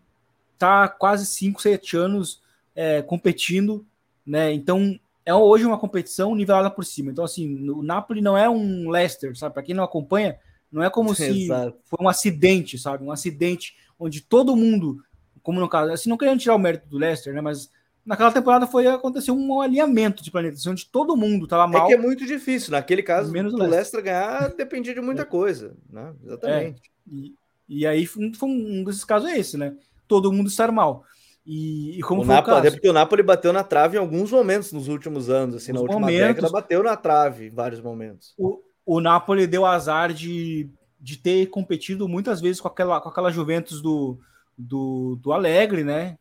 está 0.55 0.89
quase 0.89 1.27
5, 1.27 1.61
7 1.61 1.97
anos 1.99 2.40
é, 2.75 3.03
competindo, 3.03 3.87
né? 4.27 4.53
Então 4.53 4.99
é 5.25 5.35
hoje 5.35 5.65
uma 5.65 5.79
competição 5.79 6.35
nivelada 6.35 6.71
por 6.71 6.85
cima. 6.85 7.11
Então, 7.11 7.25
assim, 7.25 7.69
o 7.71 7.83
Napoli 7.83 8.21
não 8.21 8.37
é 8.37 8.49
um 8.49 8.91
Leicester, 8.91 9.37
sabe? 9.37 9.55
Para 9.55 9.63
quem 9.63 9.75
não 9.75 9.85
acompanha, 9.85 10.39
não 10.71 10.83
é 10.83 10.91
como 10.91 11.15
se 11.15 11.49
foi 11.85 11.99
um 12.01 12.09
acidente, 12.09 12.79
sabe? 12.79 13.05
Um 13.05 13.13
acidente 13.13 13.77
onde 13.99 14.21
todo 14.21 14.57
mundo, 14.57 15.03
como 15.43 15.61
no 15.61 15.69
caso, 15.69 15.93
assim, 15.93 16.09
não 16.09 16.17
querendo 16.17 16.41
tirar 16.41 16.55
o 16.55 16.59
mérito 16.59 16.89
do 16.89 16.99
Leicester, 16.99 17.35
né? 17.35 17.41
Mas 17.41 17.71
naquela 18.05 18.33
temporada 18.33 18.67
foi 18.67 18.87
acontecer 18.87 19.31
um 19.31 19.61
alinhamento 19.61 20.23
de 20.23 20.31
planetas, 20.31 20.67
onde 20.67 20.87
todo 20.87 21.17
mundo 21.17 21.45
estava 21.45 21.67
mal. 21.67 21.85
É 21.85 21.89
que 21.89 21.95
é 21.95 21.99
muito 21.99 22.27
difícil. 22.27 22.73
Naquele 22.73 23.03
caso, 23.03 23.31
menos 23.31 23.53
o 23.53 23.57
Leicester. 23.57 24.03
Ganhar 24.03 24.49
dependia 24.57 24.95
de 24.95 25.01
muita 25.01 25.23
é. 25.23 25.27
coisa, 25.27 25.77
né? 25.89 26.13
Exatamente. 26.25 26.83
É. 26.83 27.15
E, 27.15 27.35
e, 27.69 27.87
aí 27.87 28.07
foi 28.07 28.49
um 28.49 28.83
desses 28.85 29.05
casos 29.05 29.29
é 29.29 29.39
esse, 29.39 29.57
né? 29.57 29.75
Todo 30.09 30.33
mundo 30.33 30.49
estar 30.49 30.73
mal. 30.73 31.05
E, 31.47 31.99
e 31.99 32.03
como 32.03 32.23
o 32.23 32.25
foi 32.25 32.35
Napoli, 32.35 32.59
o 32.59 32.63
caso? 32.63 32.75
porque 32.77 32.89
o 32.89 32.93
Napoli 32.93 33.23
bateu 33.23 33.53
na 33.53 33.65
trave 33.65 33.97
em 33.97 34.01
alguns 34.01 34.31
momentos 34.31 34.73
nos 34.73 34.89
últimos 34.89 35.31
anos, 35.31 35.57
assim, 35.57 35.73
nos 35.73 35.81
na 35.81 35.83
última 35.83 36.01
momentos, 36.01 36.35
década 36.37 36.51
bateu 36.51 36.83
na 36.83 36.97
trave 36.97 37.47
em 37.47 37.51
vários 37.51 37.81
momentos. 37.81 38.35
O, 38.39 38.61
o 38.85 39.01
Napoli 39.01 39.47
deu 39.47 39.65
azar 39.65 40.13
de, 40.13 40.69
de 41.01 41.17
ter 41.17 41.47
competido 41.47 42.09
muitas 42.09 42.41
vezes 42.41 42.61
com 42.61 42.69
aquela, 42.69 43.01
com 43.01 43.09
aquela 43.09 43.31
Juventus 43.31 43.81
do, 43.81 44.19
do, 44.57 45.19
do 45.23 45.33
Alegre, 45.33 45.83
né? 45.83 46.19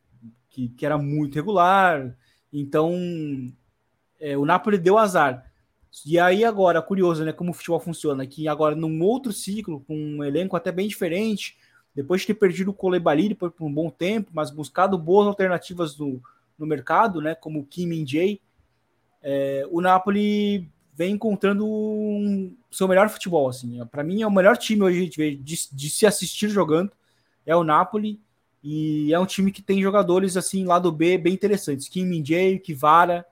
Que, 0.50 0.70
que 0.70 0.86
era 0.86 0.98
muito 0.98 1.36
regular. 1.36 2.16
Então, 2.52 2.94
é, 4.20 4.38
o 4.38 4.46
Napoli 4.46 4.78
deu 4.78 4.98
azar. 4.98 5.46
E 6.06 6.20
aí 6.20 6.46
agora, 6.46 6.82
curioso, 6.82 7.26
né, 7.26 7.34
como 7.34 7.52
o 7.52 7.54
futebol 7.54 7.80
funciona, 7.80 8.26
que 8.26 8.48
agora 8.48 8.76
num 8.76 9.02
outro 9.02 9.34
ciclo, 9.34 9.82
com 9.82 9.96
um 9.96 10.24
elenco 10.24 10.56
até 10.56 10.72
bem 10.72 10.88
diferente, 10.88 11.58
depois 12.00 12.22
de 12.22 12.28
ter 12.28 12.36
perdido 12.36 12.72
o 12.72 12.74
Colebali 12.74 13.36
por 13.36 13.52
um 13.60 13.74
bom 13.74 13.90
tempo, 13.90 14.32
mas 14.34 14.50
buscado 14.50 14.98
boas 14.98 15.28
alternativas 15.28 15.98
no, 15.98 16.22
no 16.58 16.66
mercado, 16.66 17.20
né, 17.20 17.36
como 17.36 17.60
o 17.60 17.66
Kim 17.66 17.88
Min 17.88 18.08
Jae, 18.08 18.40
é, 19.22 19.68
o 19.70 19.82
Napoli 19.82 20.72
vem 20.96 21.16
encontrando 21.16 21.68
um, 21.68 22.56
seu 22.72 22.88
melhor 22.88 23.10
futebol. 23.10 23.50
Assim. 23.50 23.86
Para 23.92 24.02
mim, 24.02 24.22
é 24.22 24.28
o 24.28 24.32
melhor 24.32 24.56
time 24.56 24.82
hoje 24.82 25.10
de, 25.10 25.36
de, 25.36 25.56
de 25.74 25.90
se 25.90 26.06
assistir 26.06 26.48
jogando, 26.48 26.90
é 27.46 27.54
o 27.54 27.66
Napoli, 27.66 28.18
e 28.64 29.14
é 29.14 29.20
um 29.20 29.26
time 29.26 29.52
que 29.52 29.62
tem 29.62 29.82
jogadores 29.82 30.38
assim, 30.38 30.64
lado 30.64 30.94
B, 30.94 31.18
bem 31.18 31.34
interessantes. 31.34 31.90
Kim 31.90 32.06
Min 32.06 32.26
Jae, 32.26 32.60
Kivara, 32.60 33.26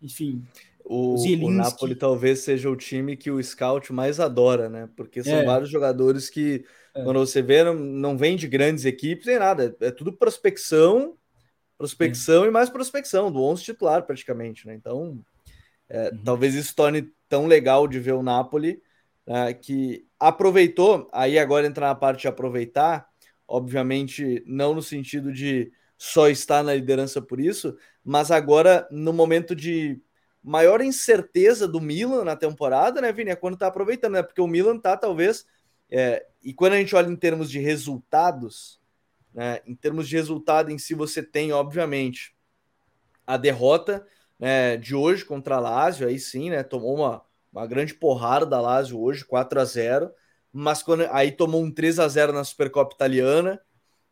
enfim. 0.00 0.42
O, 0.82 1.16
o 1.16 1.50
Napoli 1.50 1.94
talvez 1.94 2.38
seja 2.38 2.70
o 2.70 2.76
time 2.76 3.18
que 3.18 3.30
o 3.30 3.42
scout 3.42 3.92
mais 3.92 4.18
adora, 4.18 4.70
né? 4.70 4.88
Porque 4.96 5.22
são 5.22 5.34
é. 5.34 5.44
vários 5.44 5.68
jogadores 5.68 6.30
que 6.30 6.64
é. 6.94 7.02
Quando 7.02 7.18
você 7.18 7.42
vê, 7.42 7.64
não, 7.64 7.74
não 7.74 8.16
vem 8.16 8.36
de 8.36 8.46
grandes 8.46 8.84
equipes 8.84 9.26
nem 9.26 9.38
nada. 9.38 9.76
É 9.80 9.90
tudo 9.90 10.12
prospecção, 10.12 11.16
prospecção 11.76 12.44
é. 12.44 12.48
e 12.48 12.50
mais 12.50 12.70
prospecção, 12.70 13.32
do 13.32 13.42
11 13.42 13.64
titular 13.64 14.04
praticamente, 14.04 14.66
né? 14.66 14.74
Então, 14.74 15.20
é, 15.88 16.10
uhum. 16.10 16.22
talvez 16.24 16.54
isso 16.54 16.74
torne 16.74 17.10
tão 17.28 17.46
legal 17.46 17.88
de 17.88 17.98
ver 17.98 18.12
o 18.12 18.22
Napoli, 18.22 18.80
né, 19.26 19.52
que 19.54 20.06
aproveitou, 20.20 21.08
aí 21.12 21.38
agora 21.38 21.66
entrar 21.66 21.88
na 21.88 21.94
parte 21.94 22.22
de 22.22 22.28
aproveitar, 22.28 23.08
obviamente 23.48 24.42
não 24.46 24.74
no 24.74 24.82
sentido 24.82 25.32
de 25.32 25.72
só 25.98 26.28
estar 26.28 26.62
na 26.62 26.74
liderança 26.74 27.20
por 27.20 27.40
isso, 27.40 27.76
mas 28.04 28.30
agora 28.30 28.86
no 28.90 29.12
momento 29.12 29.54
de 29.54 30.00
maior 30.42 30.82
incerteza 30.82 31.66
do 31.66 31.80
Milan 31.80 32.24
na 32.24 32.36
temporada, 32.36 33.00
né, 33.00 33.10
Vini? 33.10 33.30
É 33.30 33.36
quando 33.36 33.56
tá 33.56 33.66
aproveitando, 33.66 34.12
né? 34.12 34.22
Porque 34.22 34.42
o 34.42 34.46
Milan 34.46 34.78
tá 34.78 34.94
talvez 34.94 35.46
é, 35.96 36.26
e 36.42 36.52
quando 36.52 36.72
a 36.72 36.76
gente 36.76 36.96
olha 36.96 37.08
em 37.08 37.14
termos 37.14 37.48
de 37.48 37.60
resultados, 37.60 38.80
né, 39.32 39.60
em 39.64 39.76
termos 39.76 40.08
de 40.08 40.16
resultado 40.16 40.72
em 40.72 40.76
si, 40.76 40.92
você 40.92 41.22
tem, 41.22 41.52
obviamente, 41.52 42.34
a 43.24 43.36
derrota 43.36 44.04
né, 44.36 44.76
de 44.76 44.92
hoje 44.92 45.24
contra 45.24 45.54
a 45.54 45.60
Lazio, 45.60 46.08
aí 46.08 46.18
sim, 46.18 46.50
né, 46.50 46.64
tomou 46.64 46.96
uma, 46.96 47.22
uma 47.52 47.64
grande 47.64 47.94
porrada 47.94 48.44
da 48.44 48.60
Lazio 48.60 49.00
hoje, 49.00 49.24
4 49.24 49.60
a 49.60 49.64
0 49.64 50.10
mas 50.52 50.82
quando, 50.82 51.06
aí 51.12 51.30
tomou 51.30 51.62
um 51.62 51.70
3 51.70 52.00
a 52.00 52.08
0 52.08 52.32
na 52.32 52.42
Supercopa 52.42 52.94
Italiana, 52.94 53.60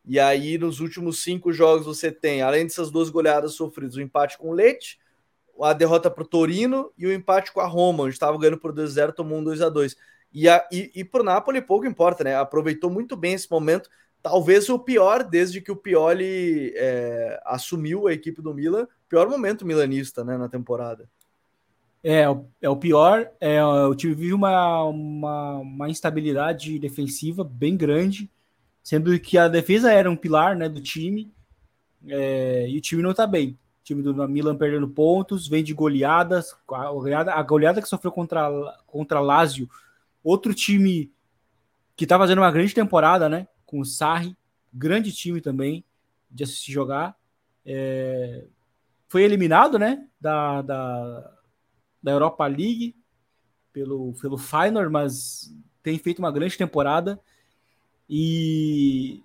e 0.05 0.21
aí 0.21 0.57
nos 0.57 0.79
últimos 0.79 1.21
cinco 1.21 1.51
jogos 1.51 1.85
você 1.85 2.13
tem, 2.13 2.41
além 2.41 2.63
dessas 2.63 2.91
duas 2.91 3.09
goleadas 3.09 3.55
sofridas, 3.55 3.97
o 3.97 4.01
empate 4.01 4.37
com 4.37 4.49
o 4.49 4.53
Leite, 4.53 4.99
a 5.61 5.73
derrota 5.73 6.09
para 6.09 6.23
o 6.23 6.27
Torino 6.27 6.93
e 6.97 7.05
o 7.05 7.13
empate 7.13 7.51
com 7.51 7.59
a 7.59 7.67
Roma, 7.67 8.05
onde 8.05 8.13
estava 8.13 8.37
ganhando 8.37 8.57
por 8.57 8.71
2 8.71 8.89
a 8.89 8.93
0 8.93 9.11
tomou 9.11 9.39
um 9.39 9.43
2 9.43 9.61
a 9.61 9.67
2 9.67 9.97
e, 10.33 10.49
a, 10.49 10.67
e, 10.71 10.91
e 10.95 11.03
para 11.03 11.21
o 11.21 11.23
Napoli 11.23 11.61
pouco 11.61 11.85
importa, 11.85 12.23
né? 12.23 12.35
Aproveitou 12.35 12.89
muito 12.89 13.15
bem 13.15 13.33
esse 13.33 13.49
momento. 13.49 13.89
Talvez 14.21 14.67
o 14.69 14.79
pior 14.79 15.23
desde 15.23 15.61
que 15.61 15.71
o 15.71 15.75
Pioli 15.75 16.73
é, 16.75 17.41
assumiu 17.45 18.07
a 18.07 18.13
equipe 18.13 18.41
do 18.41 18.53
Milan, 18.53 18.87
pior 19.07 19.29
momento 19.29 19.65
milanista 19.65 20.23
né, 20.23 20.37
na 20.37 20.49
temporada. 20.49 21.07
É, 22.03 22.23
é 22.61 22.69
o 22.69 22.75
pior. 22.75 23.29
É, 23.39 23.63
o 23.63 23.93
time 23.93 24.15
vive 24.15 24.33
uma, 24.33 24.83
uma, 24.85 25.57
uma, 25.57 25.89
instabilidade 25.89 26.79
defensiva 26.79 27.43
bem 27.43 27.77
grande, 27.77 28.29
sendo 28.81 29.17
que 29.19 29.37
a 29.37 29.47
defesa 29.47 29.91
era 29.91 30.09
um 30.09 30.15
pilar 30.15 30.55
né, 30.55 30.67
do 30.67 30.81
time 30.81 31.31
é, 32.07 32.65
e 32.67 32.77
o 32.77 32.81
time 32.81 33.03
não 33.03 33.11
está 33.11 33.27
bem. 33.27 33.51
O 33.51 33.83
time 33.83 34.01
do 34.01 34.27
Milan 34.27 34.55
perdendo 34.55 34.87
pontos, 34.87 35.47
vem 35.47 35.63
de 35.63 35.73
goleadas. 35.73 36.55
A 36.69 36.91
goleada, 36.91 37.33
a 37.33 37.43
goleada 37.43 37.81
que 37.81 37.87
sofreu 37.87 38.11
contra, 38.11 38.49
contra 38.87 39.19
Lazio 39.19 39.69
Outro 40.23 40.53
time 40.53 41.11
que 41.95 42.07
tá 42.07 42.17
fazendo 42.17 42.39
uma 42.39 42.51
grande 42.51 42.73
temporada, 42.73 43.27
né? 43.27 43.47
Com 43.65 43.79
o 43.79 43.85
Sarri, 43.85 44.35
grande 44.73 45.11
time 45.11 45.41
também 45.41 45.83
de 46.29 46.43
assistir 46.43 46.71
jogar. 46.71 47.15
É... 47.65 48.45
Foi 49.07 49.23
eliminado, 49.23 49.77
né? 49.77 50.07
Da, 50.19 50.61
da, 50.61 51.37
da 52.01 52.11
Europa 52.11 52.47
League 52.47 52.95
pelo, 53.71 54.13
pelo 54.13 54.37
Feyenoord, 54.37 54.91
mas 54.91 55.53
tem 55.81 55.97
feito 55.99 56.19
uma 56.19 56.31
grande 56.31 56.57
temporada. 56.57 57.19
E, 58.09 59.21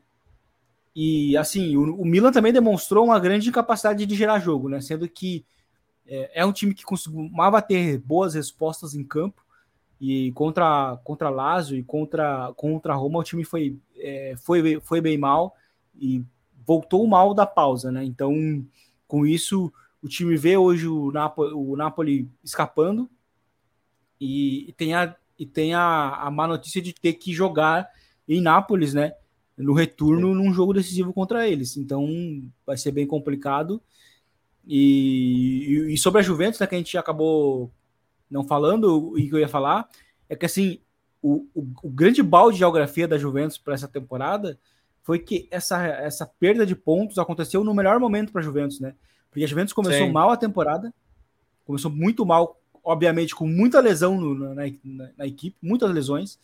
e 0.94 1.36
assim, 1.36 1.76
o, 1.76 2.00
o 2.00 2.04
Milan 2.04 2.32
também 2.32 2.52
demonstrou 2.52 3.04
uma 3.04 3.20
grande 3.20 3.52
capacidade 3.52 4.04
de 4.04 4.14
gerar 4.14 4.40
jogo, 4.40 4.68
né? 4.68 4.80
Sendo 4.80 5.08
que 5.08 5.44
é, 6.06 6.40
é 6.40 6.44
um 6.46 6.52
time 6.52 6.74
que 6.74 6.84
costumava 6.84 7.62
ter 7.62 7.98
boas 7.98 8.34
respostas 8.34 8.94
em 8.94 9.04
campo 9.04 9.42
e 10.00 10.32
contra 10.32 10.96
contra 11.02 11.28
Lazio 11.28 11.76
e 11.76 11.82
contra 11.82 12.52
contra 12.56 12.94
Roma 12.94 13.18
o 13.18 13.24
time 13.24 13.44
foi 13.44 13.76
é, 13.96 14.34
foi 14.38 14.80
foi 14.80 15.00
bem 15.00 15.18
mal 15.18 15.54
e 16.00 16.22
voltou 16.68 17.06
mal 17.06 17.32
da 17.32 17.46
pausa, 17.46 17.90
né? 17.90 18.04
Então, 18.04 18.62
com 19.06 19.26
isso, 19.26 19.72
o 20.02 20.08
time 20.08 20.36
vê 20.36 20.58
hoje 20.58 20.86
o 20.86 21.10
Napoli, 21.10 21.54
o 21.54 21.74
Napoli 21.74 22.30
escapando 22.44 23.08
e, 24.20 24.68
e 24.68 24.72
tem, 24.72 24.94
a, 24.94 25.16
e 25.38 25.46
tem 25.46 25.72
a, 25.72 26.10
a 26.16 26.30
má 26.30 26.46
notícia 26.46 26.82
de 26.82 26.92
ter 26.92 27.14
que 27.14 27.32
jogar 27.32 27.88
em 28.28 28.42
Nápoles, 28.42 28.92
né? 28.92 29.14
No 29.56 29.72
retorno, 29.72 30.34
num 30.34 30.52
jogo 30.52 30.74
decisivo 30.74 31.12
contra 31.12 31.48
eles. 31.48 31.78
Então, 31.78 32.06
vai 32.66 32.76
ser 32.76 32.92
bem 32.92 33.06
complicado. 33.06 33.82
E, 34.66 35.86
e, 35.88 35.96
sobre 35.96 36.20
a 36.20 36.22
Juventus, 36.22 36.60
né, 36.60 36.66
que 36.66 36.74
a 36.74 36.78
gente 36.78 36.98
acabou 36.98 37.72
não 38.30 38.44
falando, 38.44 39.12
o 39.12 39.14
que 39.14 39.30
eu 39.32 39.38
ia 39.38 39.48
falar 39.48 39.88
é 40.28 40.36
que 40.36 40.46
assim, 40.46 40.80
o, 41.22 41.46
o, 41.54 41.66
o 41.82 41.90
grande 41.90 42.22
balde 42.22 42.54
de 42.54 42.60
geografia 42.60 43.08
da 43.08 43.18
Juventus 43.18 43.58
para 43.58 43.74
essa 43.74 43.88
temporada 43.88 44.58
foi 45.02 45.18
que 45.18 45.48
essa, 45.50 45.82
essa 45.86 46.26
perda 46.26 46.66
de 46.66 46.76
pontos 46.76 47.18
aconteceu 47.18 47.64
no 47.64 47.74
melhor 47.74 47.98
momento 47.98 48.30
para 48.30 48.40
a 48.40 48.44
Juventus, 48.44 48.78
né? 48.78 48.94
Porque 49.30 49.44
a 49.44 49.46
Juventus 49.46 49.72
começou 49.72 50.06
Sim. 50.06 50.12
mal 50.12 50.30
a 50.30 50.36
temporada, 50.36 50.92
começou 51.64 51.90
muito 51.90 52.26
mal, 52.26 52.60
obviamente 52.84 53.34
com 53.34 53.46
muita 53.46 53.80
lesão 53.80 54.20
no, 54.20 54.34
na, 54.34 54.66
na, 54.84 55.10
na, 55.16 55.26
equipe, 55.26 55.56
muitas 55.62 55.90
lesões. 55.90 56.38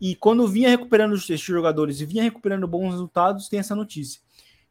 E 0.00 0.14
quando 0.14 0.46
vinha 0.46 0.68
recuperando 0.68 1.14
esses 1.14 1.40
jogadores 1.40 2.00
e 2.00 2.06
vinha 2.06 2.22
recuperando 2.22 2.66
bons 2.66 2.90
resultados, 2.90 3.48
tem 3.48 3.58
essa 3.58 3.74
notícia. 3.74 4.20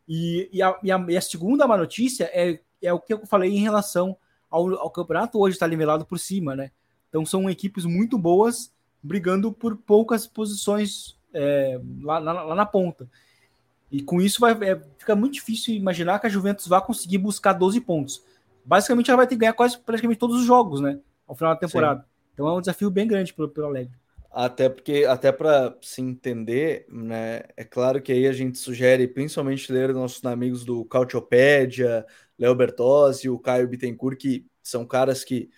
E, 0.08 0.50
e, 0.52 0.62
a, 0.62 0.80
e, 0.82 0.92
a, 0.92 1.06
e 1.10 1.18
a 1.18 1.22
segunda 1.22 1.68
má 1.68 1.78
notícia 1.78 2.30
é, 2.34 2.60
é 2.82 2.94
o 2.94 3.00
que 3.00 3.14
eu 3.14 3.26
falei 3.26 3.52
em 3.52 3.62
relação 3.62 4.18
ao, 4.50 4.74
ao 4.80 4.89
campeonato 4.89 5.39
hoje 5.39 5.56
está 5.56 5.68
nivelado 5.68 6.06
por 6.06 6.18
cima, 6.20 6.56
né? 6.56 6.72
Então 7.10 7.26
são 7.26 7.50
equipes 7.50 7.86
muito 7.86 8.18
boas 8.18 8.74
brigando 9.02 9.52
por 9.52 9.78
poucas 9.78 10.28
posições 10.28 11.18
é, 11.34 11.80
lá, 12.02 12.20
lá, 12.20 12.43
lá, 12.43 12.56
na 12.56 12.66
ponta. 12.66 13.10
E 13.91 14.02
com 14.02 14.22
isso 14.22 14.39
vai, 14.39 14.52
é, 14.52 14.80
fica 14.97 15.16
muito 15.16 15.34
difícil 15.34 15.74
imaginar 15.74 16.20
que 16.20 16.28
a 16.28 16.30
Juventus 16.30 16.68
vá 16.68 16.82
conseguir 16.82 17.18
buscar 17.18 17.54
12 17.54 17.82
pontos. 17.82 18.24
Basicamente 18.64 19.10
ela 19.10 19.18
vai 19.18 19.28
ter 19.28 19.36
que 19.36 19.39
ganhar 19.39 19.54
quase 19.54 19.78
praticamente 19.80 20.20
todos 20.20 20.38
os 20.38 20.45
jogos, 20.45 20.80
né? 20.80 21.00
Ao 21.28 21.36
final 21.36 21.54
da 21.54 21.60
temporada. 21.60 22.02
Sim. 22.02 22.08
Então 22.34 22.47
é 22.47 22.54
um 22.54 22.60
desafio 22.60 22.91
bem 22.91 23.08
grande 23.08 23.34
pelo, 23.34 23.50
pelo 23.50 23.68
Alegre. 23.68 23.99
Até 24.32 24.70
porque, 24.70 25.06
até 25.06 25.32
para 25.32 25.76
se 25.82 26.02
entender, 26.02 26.86
né? 26.88 27.42
É 27.58 27.64
claro 27.64 28.02
que 28.02 28.12
aí 28.12 28.28
a 28.28 28.32
gente 28.34 28.60
sugere, 28.60 29.08
principalmente 29.08 29.72
ler 29.72 29.92
nossos 29.94 30.24
amigos 30.24 30.64
do 30.64 30.86
Cautiopédia, 30.86 32.06
Léo 32.38 32.54
Bertozzi, 32.54 33.28
o 33.30 33.40
Caio 33.40 33.68
Bittencourt, 33.68 34.18
que 34.18 34.46
são 34.62 34.86
caras 34.86 35.24
que 35.24 35.50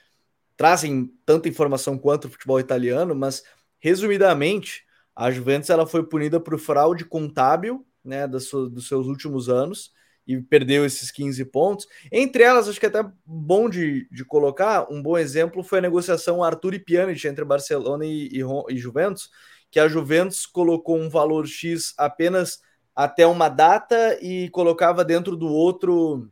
trazem 0.56 1.12
tanta 1.26 1.50
informação 1.50 1.98
quanto 1.98 2.26
o 2.26 2.30
futebol 2.30 2.60
italiano, 2.60 3.14
mas 3.16 3.44
resumidamente, 3.80 4.86
a 5.16 5.30
Juventus 5.32 5.70
ela 5.70 5.86
foi 5.86 6.08
punida 6.08 6.40
por 6.40 6.58
fraude 6.58 7.04
contábil, 7.04 7.86
né, 8.04 8.28
dos 8.28 8.48
seus 8.50 9.08
últimos 9.08 9.50
anos 9.50 9.92
e 10.28 10.40
perdeu 10.42 10.86
esses 10.86 11.12
15 11.12 11.44
pontos. 11.46 11.88
Entre 12.12 12.44
elas, 12.44 12.68
acho 12.68 12.80
que 12.80 12.86
é 12.86 12.90
até 12.90 13.04
bom 13.26 13.70
de, 13.70 14.08
de 14.12 14.24
colocar, 14.24 14.88
um 14.92 15.02
bom 15.02 15.18
exemplo 15.18 15.64
foi 15.64 15.80
a 15.80 15.82
negociação 15.82 16.44
Arthur 16.44 16.76
e 16.76 16.80
Pjanic 16.80 17.28
entre 17.28 17.44
Barcelona 17.44 18.06
e, 18.06 18.28
e, 18.28 18.42
e 18.70 18.78
Juventus, 18.78 19.30
que 19.70 19.80
a 19.80 19.88
Juventus 19.88 20.46
colocou 20.46 20.98
um 20.98 21.10
valor 21.10 21.48
X 21.48 21.94
apenas 21.98 22.60
até 22.96 23.26
uma 23.26 23.50
data 23.50 24.18
e 24.22 24.50
colocava 24.50 25.04
dentro 25.04 25.36
do 25.36 25.48
outro, 25.48 26.30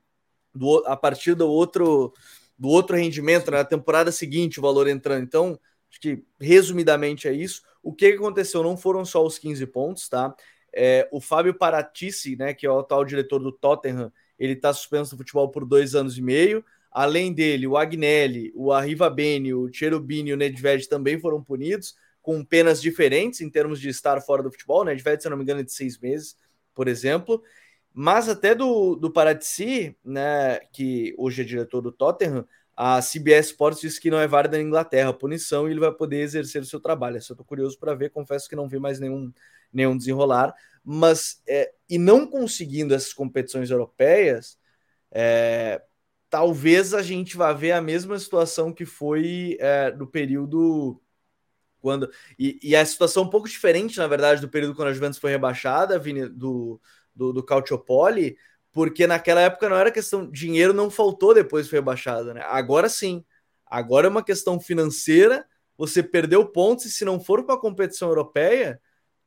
do, 0.53 0.83
a 0.85 0.95
partir 0.95 1.33
do 1.33 1.47
outro 1.47 2.13
do 2.59 2.67
outro 2.67 2.97
rendimento 2.97 3.49
na 3.49 3.63
temporada 3.63 4.11
seguinte 4.11 4.59
o 4.59 4.61
valor 4.61 4.89
entrando. 4.89 5.23
Então, 5.23 5.57
acho 5.89 6.01
que 6.01 6.21
resumidamente 6.37 7.25
é 7.25 7.31
isso. 7.31 7.61
O 7.81 7.93
que 7.93 8.07
aconteceu 8.07 8.61
não 8.61 8.75
foram 8.75 9.05
só 9.05 9.25
os 9.25 9.39
15 9.39 9.65
pontos, 9.67 10.09
tá? 10.09 10.35
É, 10.73 11.07
o 11.11 11.19
Fábio 11.19 11.53
Paratici, 11.53 12.35
né, 12.35 12.53
que 12.53 12.65
é 12.65 12.71
o 12.71 12.79
atual 12.79 13.03
diretor 13.03 13.39
do 13.39 13.51
Tottenham, 13.51 14.11
ele 14.37 14.53
está 14.53 14.71
suspenso 14.73 15.15
do 15.15 15.17
futebol 15.17 15.49
por 15.49 15.65
dois 15.65 15.95
anos 15.95 16.17
e 16.17 16.21
meio. 16.21 16.63
Além 16.91 17.33
dele, 17.33 17.67
o 17.67 17.77
Agnelli, 17.77 18.51
o 18.55 18.71
Arriva 18.71 19.09
Bene, 19.09 19.53
o 19.53 19.71
Cherubini 19.71 20.31
e 20.31 20.33
o 20.33 20.37
Nedved 20.37 20.87
também 20.87 21.19
foram 21.19 21.43
punidos, 21.43 21.95
com 22.21 22.43
penas 22.43 22.81
diferentes 22.81 23.41
em 23.41 23.49
termos 23.49 23.79
de 23.79 23.89
estar 23.89 24.19
fora 24.21 24.41
do 24.41 24.51
futebol. 24.51 24.81
O 24.81 24.85
Nedved, 24.85 25.21
se 25.21 25.29
não 25.29 25.37
me 25.37 25.43
engano, 25.43 25.59
é 25.59 25.63
de 25.63 25.71
seis 25.71 25.99
meses, 25.99 26.35
por 26.73 26.87
exemplo. 26.87 27.43
Mas 27.93 28.29
até 28.29 28.55
do, 28.55 28.95
do 28.95 29.11
Paradisi, 29.11 29.95
né, 30.03 30.59
que 30.71 31.13
hoje 31.17 31.41
é 31.41 31.45
diretor 31.45 31.81
do 31.81 31.91
Tottenham, 31.91 32.45
a 32.81 33.01
CBS 33.01 33.47
Sports 33.47 33.81
disse 33.81 33.99
que 33.99 34.09
não 34.09 34.19
é 34.19 34.25
válida 34.25 34.55
na 34.55 34.63
Inglaterra 34.63 35.09
a 35.09 35.13
punição 35.13 35.67
e 35.67 35.71
ele 35.71 35.81
vai 35.81 35.91
poder 35.91 36.21
exercer 36.21 36.61
o 36.61 36.65
seu 36.65 36.79
trabalho. 36.79 37.17
Eu 37.17 37.19
estou 37.19 37.45
curioso 37.45 37.77
para 37.77 37.93
ver, 37.93 38.09
confesso 38.09 38.47
que 38.47 38.55
não 38.55 38.69
vi 38.69 38.79
mais 38.79 39.01
nenhum, 39.01 39.33
nenhum 39.71 39.97
desenrolar. 39.97 40.53
Mas, 40.83 41.41
é, 41.47 41.71
e 41.89 41.97
não 41.97 42.25
conseguindo 42.25 42.93
essas 42.93 43.13
competições 43.13 43.69
europeias, 43.69 44.57
é, 45.11 45.81
talvez 46.29 46.93
a 46.93 47.01
gente 47.01 47.35
vá 47.35 47.51
ver 47.53 47.71
a 47.71 47.81
mesma 47.81 48.17
situação 48.19 48.73
que 48.73 48.85
foi 48.85 49.57
é, 49.59 49.91
no 49.91 50.07
período 50.07 51.01
quando 51.81 52.09
e, 52.37 52.59
e, 52.61 52.75
a 52.75 52.85
situação 52.85 53.23
um 53.23 53.29
pouco 53.29 53.47
diferente, 53.47 53.97
na 53.97 54.07
verdade, 54.07 54.41
do 54.41 54.49
período 54.49 54.75
quando 54.75 54.89
a 54.89 54.93
Juventus 54.93 55.17
foi 55.17 55.31
rebaixada, 55.31 55.97
do, 56.29 56.79
do, 57.15 57.33
do 57.33 57.43
Calciopoli, 57.43 58.37
porque 58.71 59.07
naquela 59.07 59.41
época 59.41 59.69
não 59.69 59.77
era 59.77 59.91
questão, 59.91 60.29
dinheiro 60.29 60.73
não 60.73 60.89
faltou 60.89 61.33
depois 61.33 61.69
foi 61.69 61.79
rebaixado, 61.79 62.33
né? 62.33 62.41
Agora 62.45 62.89
sim, 62.89 63.23
agora 63.65 64.07
é 64.07 64.09
uma 64.09 64.23
questão 64.23 64.59
financeira, 64.59 65.45
você 65.77 66.03
perdeu 66.03 66.45
pontos 66.45 66.85
e 66.85 66.91
se 66.91 67.05
não 67.05 67.19
for 67.19 67.45
para 67.45 67.55
a 67.55 67.59
competição 67.59 68.09
europeia, 68.09 68.79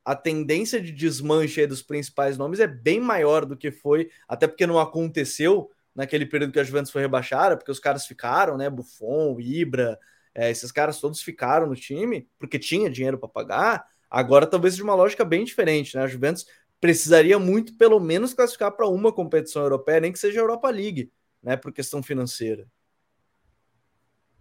a 0.05 0.15
tendência 0.17 0.81
de 0.81 0.93
desmanche 0.93 1.67
dos 1.67 1.83
principais 1.83 2.37
nomes 2.37 2.61
é 2.61 2.67
bem 2.67 3.01
maior 3.01 3.45
do 3.45 3.57
que 3.57 3.71
foi, 3.71 4.11
até 4.27 4.47
porque 4.47 4.67
não 4.67 4.79
aconteceu 4.79 5.71
naquele 5.95 6.27
período 6.27 6.53
que 6.53 6.61
a 6.61 6.65
Juventus 6.65 6.91
foi 6.91 7.03
rebaixada, 7.03 7.57
porque 7.57 7.71
os 7.71 7.79
caras 7.79 8.07
ficaram, 8.07 8.57
né? 8.57 8.69
Buffon, 8.69 9.39
Ibra, 9.39 9.99
é, 10.35 10.51
esses 10.51 10.73
caras 10.73 11.01
todos 11.01 11.23
ficaram 11.23 11.67
no 11.67 11.77
time 11.77 12.29
porque 12.39 12.59
tinha 12.59 12.91
dinheiro 12.91 13.19
para 13.19 13.29
pagar. 13.29 13.87
Agora 14.11 14.47
talvez 14.47 14.75
de 14.77 14.83
uma 14.83 14.95
lógica 14.95 15.25
bem 15.25 15.45
diferente, 15.45 15.97
né? 15.97 16.03
A 16.03 16.07
Juventus 16.07 16.47
precisaria 16.81 17.39
muito, 17.39 17.77
pelo 17.77 18.01
menos, 18.01 18.35
classificar 18.35 18.73
para 18.73 18.89
uma 18.89 19.13
competição 19.13 19.63
europeia, 19.63 20.01
nem 20.01 20.13
que 20.13 20.19
seja 20.19 20.41
a 20.41 20.43
Europa 20.43 20.69
League, 20.69 21.13
né, 21.41 21.57
por 21.57 21.73
questão 21.73 22.03
financeira. 22.03 22.67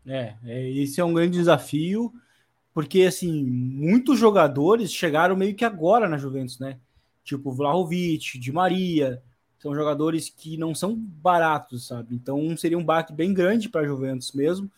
É, 0.07 0.35
é, 0.43 0.71
esse 0.71 0.99
é 0.99 1.05
um 1.05 1.13
grande 1.13 1.37
desafio, 1.37 2.11
porque 2.73 3.03
assim, 3.03 3.43
muitos 3.43 4.17
jogadores 4.17 4.91
chegaram 4.91 5.35
meio 5.35 5.55
que 5.55 5.65
agora 5.65 6.07
na 6.07 6.17
Juventus, 6.17 6.59
né? 6.59 6.77
Tipo 7.23 7.51
Vlahovic, 7.51 8.39
Di 8.39 8.51
Maria, 8.51 9.21
são 9.59 9.75
jogadores 9.75 10.29
que 10.29 10.57
não 10.57 10.73
são 10.73 10.95
baratos, 10.95 11.87
sabe? 11.87 12.15
Então 12.15 12.55
seria 12.57 12.77
um 12.77 12.83
baque 12.83 13.13
bem 13.13 13.33
grande 13.33 13.69
para 13.69 13.81
a 13.81 13.85
Juventus 13.85 14.31
mesmo. 14.31 14.69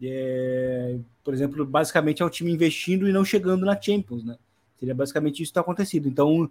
É, 0.00 0.96
por 1.24 1.34
exemplo, 1.34 1.66
basicamente 1.66 2.22
é 2.22 2.24
o 2.24 2.30
time 2.30 2.52
investindo 2.52 3.08
e 3.08 3.12
não 3.12 3.24
chegando 3.24 3.66
na 3.66 3.80
Champions, 3.80 4.24
né? 4.24 4.36
Seria 4.78 4.94
basicamente 4.94 5.42
isso 5.42 5.50
que 5.50 5.58
está 5.58 5.60
acontecendo. 5.60 6.06
Então, 6.06 6.48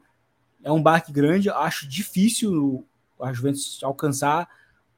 é 0.63 0.71
um 0.71 0.83
baque 0.83 1.13
grande. 1.13 1.49
Acho 1.49 1.87
difícil 1.87 2.85
a 3.19 3.31
Juventus 3.31 3.79
alcançar 3.83 4.49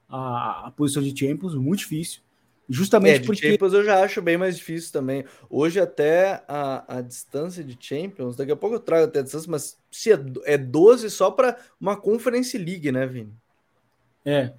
a, 0.09 0.67
a 0.67 0.71
posição 0.71 1.03
de 1.03 1.17
Champions, 1.17 1.53
muito 1.53 1.79
difícil. 1.79 2.21
Justamente 2.69 3.23
é, 3.23 3.25
porque. 3.25 3.49
Champions 3.49 3.73
eu 3.73 3.83
já 3.83 4.03
acho 4.03 4.21
bem 4.21 4.37
mais 4.37 4.55
difícil 4.55 4.91
também. 4.91 5.25
Hoje, 5.49 5.79
até 5.79 6.43
a, 6.47 6.97
a 6.97 7.01
distância 7.01 7.63
de 7.63 7.75
Champions, 7.79 8.35
daqui 8.35 8.51
a 8.51 8.55
pouco 8.55 8.75
eu 8.75 8.79
trago 8.79 9.05
até 9.05 9.19
a 9.19 9.23
distância, 9.23 9.49
mas 9.49 9.75
se 9.89 10.11
é, 10.11 10.19
é 10.45 10.57
12 10.57 11.09
só 11.09 11.31
para 11.31 11.57
uma 11.81 11.97
Conference 11.97 12.55
League, 12.55 12.91
né, 12.91 13.07
Vini? 13.07 13.33
É. 14.23 14.53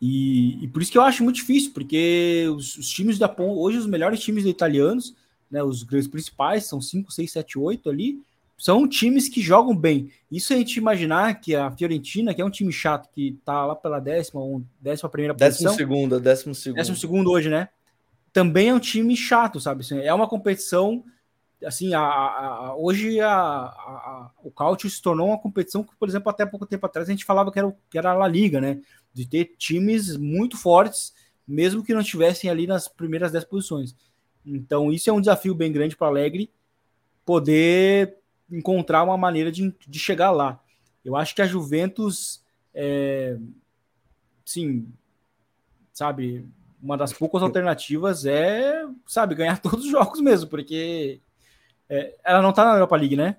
E, 0.00 0.64
e, 0.64 0.68
por 0.68 0.80
isso 0.80 0.92
que 0.92 0.98
eu 0.98 1.02
acho 1.02 1.24
muito 1.24 1.36
difícil, 1.36 1.72
porque 1.72 2.46
os, 2.54 2.76
os 2.76 2.88
times 2.88 3.18
da 3.18 3.34
hoje 3.36 3.78
os 3.78 3.86
melhores 3.86 4.20
times 4.20 4.44
italianos, 4.44 5.16
né, 5.50 5.60
os 5.64 5.82
grandes 5.82 6.06
principais, 6.06 6.66
são 6.66 6.80
5, 6.80 7.10
6, 7.10 7.32
7, 7.32 7.58
8 7.58 7.90
ali, 7.90 8.22
são 8.58 8.88
times 8.88 9.28
que 9.28 9.40
jogam 9.40 9.74
bem. 9.74 10.10
Isso 10.30 10.52
a 10.52 10.56
gente 10.56 10.76
imaginar 10.76 11.40
que 11.40 11.54
a 11.54 11.70
Fiorentina, 11.70 12.34
que 12.34 12.42
é 12.42 12.44
um 12.44 12.50
time 12.50 12.72
chato, 12.72 13.08
que 13.14 13.38
tá 13.44 13.64
lá 13.64 13.76
pela 13.76 14.00
décima, 14.00 14.42
décima 14.80 15.08
primeira 15.08 15.32
décima 15.32 15.70
posição. 15.70 15.74
Segunda, 15.74 16.18
décimo 16.18 16.54
segundo. 16.56 16.76
Décimo 16.76 16.96
segundo 16.96 17.30
hoje, 17.30 17.48
né? 17.48 17.68
Também 18.32 18.70
é 18.70 18.74
um 18.74 18.80
time 18.80 19.16
chato, 19.16 19.60
sabe? 19.60 19.82
Assim, 19.82 20.00
é 20.00 20.12
uma 20.12 20.28
competição, 20.28 21.04
assim, 21.64 21.94
a, 21.94 22.00
a, 22.00 22.46
a 22.66 22.76
hoje 22.76 23.20
a, 23.20 24.30
o 24.42 24.50
Cautio 24.50 24.90
se 24.90 25.00
tornou 25.00 25.28
uma 25.28 25.38
competição 25.38 25.84
que, 25.84 25.94
por 25.94 26.08
exemplo, 26.08 26.28
até 26.28 26.44
pouco 26.44 26.66
tempo 26.66 26.84
atrás 26.84 27.08
a 27.08 27.12
gente 27.12 27.24
falava 27.24 27.52
que 27.52 27.60
era, 27.60 27.72
que 27.88 27.96
era 27.96 28.10
a 28.10 28.14
La 28.14 28.26
Liga, 28.26 28.60
né? 28.60 28.80
De 29.14 29.24
ter 29.24 29.54
times 29.56 30.16
muito 30.16 30.56
fortes, 30.56 31.14
mesmo 31.46 31.84
que 31.84 31.94
não 31.94 32.00
estivessem 32.00 32.50
ali 32.50 32.66
nas 32.66 32.88
primeiras 32.88 33.30
dez 33.30 33.44
posições. 33.44 33.94
Então, 34.44 34.92
isso 34.92 35.08
é 35.08 35.12
um 35.12 35.20
desafio 35.20 35.54
bem 35.54 35.70
grande 35.70 35.96
para 35.96 36.08
Alegre 36.08 36.50
poder 37.24 38.17
encontrar 38.50 39.02
uma 39.02 39.16
maneira 39.16 39.50
de, 39.52 39.74
de 39.86 39.98
chegar 39.98 40.30
lá. 40.30 40.60
Eu 41.04 41.16
acho 41.16 41.34
que 41.34 41.42
a 41.42 41.46
Juventus, 41.46 42.42
é, 42.74 43.36
sim, 44.44 44.92
sabe, 45.92 46.46
uma 46.82 46.96
das 46.96 47.12
poucas 47.12 47.42
alternativas 47.42 48.24
é, 48.24 48.84
sabe, 49.06 49.34
ganhar 49.34 49.58
todos 49.62 49.84
os 49.84 49.90
jogos 49.90 50.20
mesmo, 50.20 50.48
porque 50.48 51.20
é, 51.88 52.16
ela 52.24 52.42
não 52.42 52.52
tá 52.52 52.64
na 52.64 52.74
Europa 52.74 52.96
League, 52.96 53.16
né? 53.16 53.36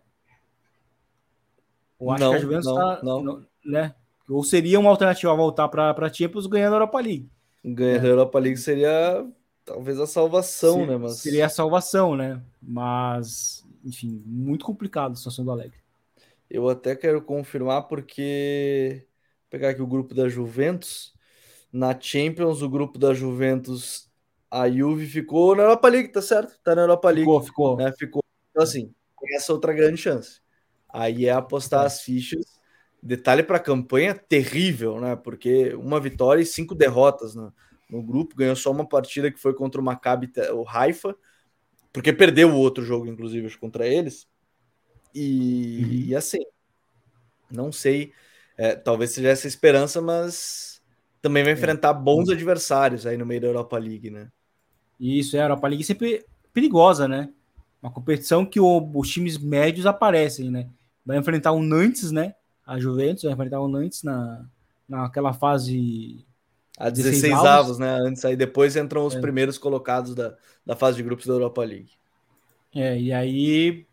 Ou 1.98 2.12
acho 2.12 2.24
não, 2.24 2.32
que 2.32 2.38
a 2.38 2.40
Juventus 2.40 2.66
não, 2.66 2.76
tá, 2.76 3.00
não. 3.04 3.46
né? 3.64 3.96
Ou 4.30 4.44
seria 4.44 4.80
uma 4.80 4.90
alternativa 4.90 5.36
voltar 5.36 5.68
para 5.68 5.92
a 5.92 6.14
Champions 6.14 6.48
ganhando 6.48 6.74
a 6.74 6.76
Europa 6.78 7.00
League. 7.00 7.30
Ganhando 7.64 8.06
é. 8.06 8.08
a 8.08 8.12
Europa 8.12 8.40
League 8.40 8.58
seria 8.58 9.26
talvez 9.66 10.00
a 10.00 10.08
salvação, 10.08 10.86
né? 10.86 10.98
Mas... 10.98 11.18
Seria 11.18 11.46
a 11.46 11.50
salvação, 11.50 12.16
né? 12.16 12.42
Mas 12.62 13.66
enfim, 13.84 14.24
muito 14.26 14.66
complicado 14.66 15.14
a 15.14 15.16
situação 15.16 15.46
do 15.46 15.52
Alegre. 15.52 15.78
Eu 16.50 16.68
até 16.68 16.96
quero 16.96 17.22
confirmar 17.22 17.88
porque 17.88 19.06
Vou 19.50 19.60
pegar 19.60 19.70
aqui 19.70 19.82
o 19.82 19.88
grupo 19.88 20.14
da 20.14 20.30
Juventus. 20.30 21.12
Na 21.74 22.00
Champions, 22.00 22.62
o 22.62 22.70
grupo 22.70 23.00
da 23.00 23.16
Juventus, 23.16 24.08
a 24.50 24.70
Juve 24.70 25.08
ficou 25.08 25.56
na 25.56 25.64
Europa 25.64 25.88
League, 25.88 26.10
tá 26.10 26.22
certo? 26.22 26.60
Tá 26.64 26.76
na 26.76 26.84
Europa 26.84 27.10
League. 27.10 27.22
Ficou, 27.22 27.42
ficou. 27.42 27.78
Né? 27.78 27.92
ficou. 27.98 28.24
Então, 28.52 28.62
assim, 28.62 28.94
essa 29.36 29.52
outra 29.52 29.74
grande 29.74 29.98
chance. 29.98 30.40
Aí 30.88 31.26
é 31.26 31.32
apostar 31.32 31.84
é. 31.84 31.88
as 31.88 32.02
fichas. 32.02 32.60
Detalhe 33.02 33.42
para 33.42 33.58
a 33.58 33.62
campanha 33.62 34.14
terrível, 34.14 35.02
né? 35.02 35.16
Porque 35.16 35.74
uma 35.74 36.00
vitória 36.00 36.42
e 36.42 36.46
cinco 36.46 36.76
derrotas 36.76 37.34
no, 37.34 37.52
no 37.90 38.04
grupo. 38.04 38.36
Ganhou 38.36 38.56
só 38.56 38.70
uma 38.70 38.88
partida 38.88 39.32
que 39.32 39.40
foi 39.40 39.56
contra 39.56 39.82
o 39.82 39.84
Maccabi, 39.84 40.32
o 40.54 40.64
Haifa 40.68 41.16
porque 41.92 42.14
perdeu 42.14 42.50
o 42.50 42.58
outro 42.58 42.84
jogo, 42.84 43.08
inclusive, 43.08 43.58
contra 43.58 43.88
eles. 43.88 44.28
E, 45.14 45.82
uhum. 45.84 45.92
e 46.10 46.16
assim, 46.16 46.40
não 47.50 47.72
sei, 47.72 48.12
é, 48.58 48.76
talvez 48.76 49.12
seja 49.12 49.30
essa 49.30 49.48
esperança, 49.48 50.02
mas 50.02 50.82
também 51.22 51.44
vai 51.44 51.54
é. 51.54 51.56
enfrentar 51.56 51.90
é. 51.90 52.00
bons 52.00 52.30
adversários 52.30 53.06
aí 53.06 53.18
no 53.18 53.26
meio 53.26 53.42
da 53.42 53.48
Europa 53.48 53.78
League, 53.78 54.10
né? 54.10 54.30
Isso, 55.00 55.36
é, 55.36 55.40
a 55.40 55.46
Europa 55.46 55.68
League 55.68 55.84
sempre 55.84 56.26
perigosa, 56.54 57.08
né? 57.08 57.30
Uma 57.82 57.92
competição 57.92 58.46
que 58.46 58.60
o, 58.60 58.92
os 58.94 59.10
times 59.10 59.38
médios 59.38 59.86
aparecem, 59.86 60.52
né? 60.52 60.70
Vai 61.06 61.18
enfrentar 61.18 61.54
o 61.54 61.64
Nantes, 61.64 62.12
né? 62.12 62.36
A 62.66 62.78
Juventus 62.78 63.24
vai 63.24 63.34
enfrentar 63.34 63.62
o 63.62 63.68
Nantes 63.68 64.04
na, 64.04 64.46
naquela 64.88 65.34
fase 65.34 66.26
a 66.80 66.90
16, 66.90 67.22
16 67.22 67.34
avos. 67.34 67.48
avos, 67.48 67.80
né? 67.80 68.00
Antes 68.00 68.24
aí 68.24 68.38
depois 68.38 68.78
entram 68.78 69.06
os 69.06 69.14
é. 69.14 69.20
primeiros 69.20 69.58
colocados 69.58 70.16
da, 70.16 70.38
da 70.66 70.78
fase 70.78 70.96
de 70.96 71.04
grupos 71.04 71.26
da 71.26 71.34
Europa 71.34 71.62
League. 71.62 71.92
É, 72.74 72.98
e 72.98 73.12
aí, 73.12 73.86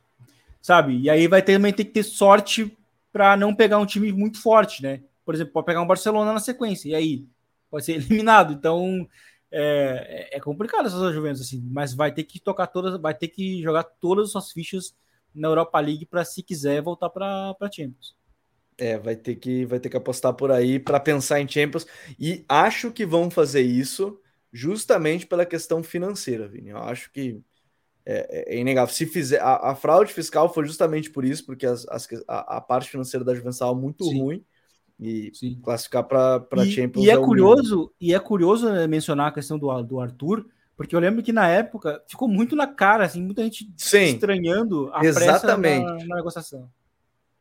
sabe? 0.62 0.96
E 1.00 1.10
aí 1.10 1.26
vai 1.26 1.42
também 1.42 1.72
ter 1.72 1.84
que 1.84 1.90
ter 1.90 2.04
sorte 2.04 2.76
para 3.12 3.36
não 3.36 3.52
pegar 3.52 3.78
um 3.78 3.86
time 3.86 4.12
muito 4.12 4.40
forte, 4.40 4.84
né? 4.84 5.02
Por 5.24 5.34
exemplo, 5.34 5.52
pode 5.52 5.66
pegar 5.66 5.82
um 5.82 5.86
Barcelona 5.86 6.32
na 6.32 6.38
sequência, 6.38 6.88
e 6.88 6.94
aí 6.94 7.26
pode 7.68 7.84
ser 7.84 7.94
eliminado. 7.96 8.52
Então, 8.52 9.08
é, 9.50 10.36
é 10.36 10.40
complicado 10.40 10.86
essas 10.86 11.12
Juventus, 11.12 11.40
assim, 11.40 11.60
mas 11.68 11.92
vai 11.92 12.12
ter 12.12 12.22
que 12.22 12.38
tocar 12.38 12.68
todas, 12.68 13.00
vai 13.00 13.14
ter 13.14 13.28
que 13.28 13.60
jogar 13.62 13.82
todas 13.82 14.26
as 14.26 14.32
suas 14.32 14.52
fichas 14.52 14.94
na 15.34 15.48
Europa 15.48 15.80
League 15.80 16.06
para 16.06 16.24
se 16.24 16.40
quiser 16.40 16.80
voltar 16.80 17.10
para 17.10 17.56
Champions. 17.72 18.14
É, 18.78 18.98
vai 18.98 19.16
ter 19.16 19.36
que 19.36 19.64
vai 19.64 19.80
ter 19.80 19.88
que 19.88 19.96
apostar 19.96 20.34
por 20.34 20.52
aí 20.52 20.78
para 20.78 21.00
pensar 21.00 21.40
em 21.40 21.48
Champions 21.48 21.86
e 22.20 22.44
acho 22.46 22.90
que 22.90 23.06
vão 23.06 23.30
fazer 23.30 23.62
isso 23.62 24.20
justamente 24.52 25.26
pela 25.26 25.46
questão 25.46 25.82
financeira, 25.82 26.46
Vini. 26.46 26.70
Eu 26.70 26.78
acho 26.78 27.10
que 27.10 27.40
é, 28.06 28.54
é, 28.54 28.56
é 28.56 28.60
inegável. 28.60 28.94
Se 28.94 29.04
fizer 29.04 29.40
a, 29.40 29.70
a, 29.70 29.74
fraude 29.74 30.12
fiscal 30.12 30.52
foi 30.52 30.64
justamente 30.64 31.10
por 31.10 31.24
isso, 31.24 31.44
porque 31.44 31.66
as, 31.66 31.86
as, 31.88 32.08
a, 32.28 32.56
a, 32.56 32.60
parte 32.60 32.88
financeira 32.88 33.24
da 33.24 33.34
Juventus 33.34 33.56
estava 33.56 33.74
muito 33.74 34.04
Sim. 34.04 34.20
ruim 34.20 34.44
e 34.98 35.32
Sim. 35.34 35.58
classificar 35.62 36.04
para 36.04 36.64
Champions. 36.66 37.04
E 37.04 37.10
é, 37.10 37.14
é 37.14 37.18
curioso 37.18 37.92
e 38.00 38.14
é 38.14 38.18
curioso 38.20 38.70
né, 38.70 38.86
mencionar 38.86 39.28
a 39.28 39.32
questão 39.32 39.58
do, 39.58 39.82
do 39.82 40.00
Arthur, 40.00 40.46
porque 40.76 40.94
eu 40.94 41.00
lembro 41.00 41.22
que 41.22 41.32
na 41.32 41.48
época 41.48 42.00
ficou 42.08 42.28
muito 42.28 42.54
na 42.54 42.66
cara, 42.66 43.04
assim, 43.04 43.20
muita 43.20 43.42
gente 43.42 43.68
Sim. 43.76 44.04
estranhando 44.04 44.88
a 44.94 45.04
Exatamente. 45.04 45.84
pressa 45.84 45.98
na, 45.98 46.06
na 46.06 46.16
negociação. 46.16 46.70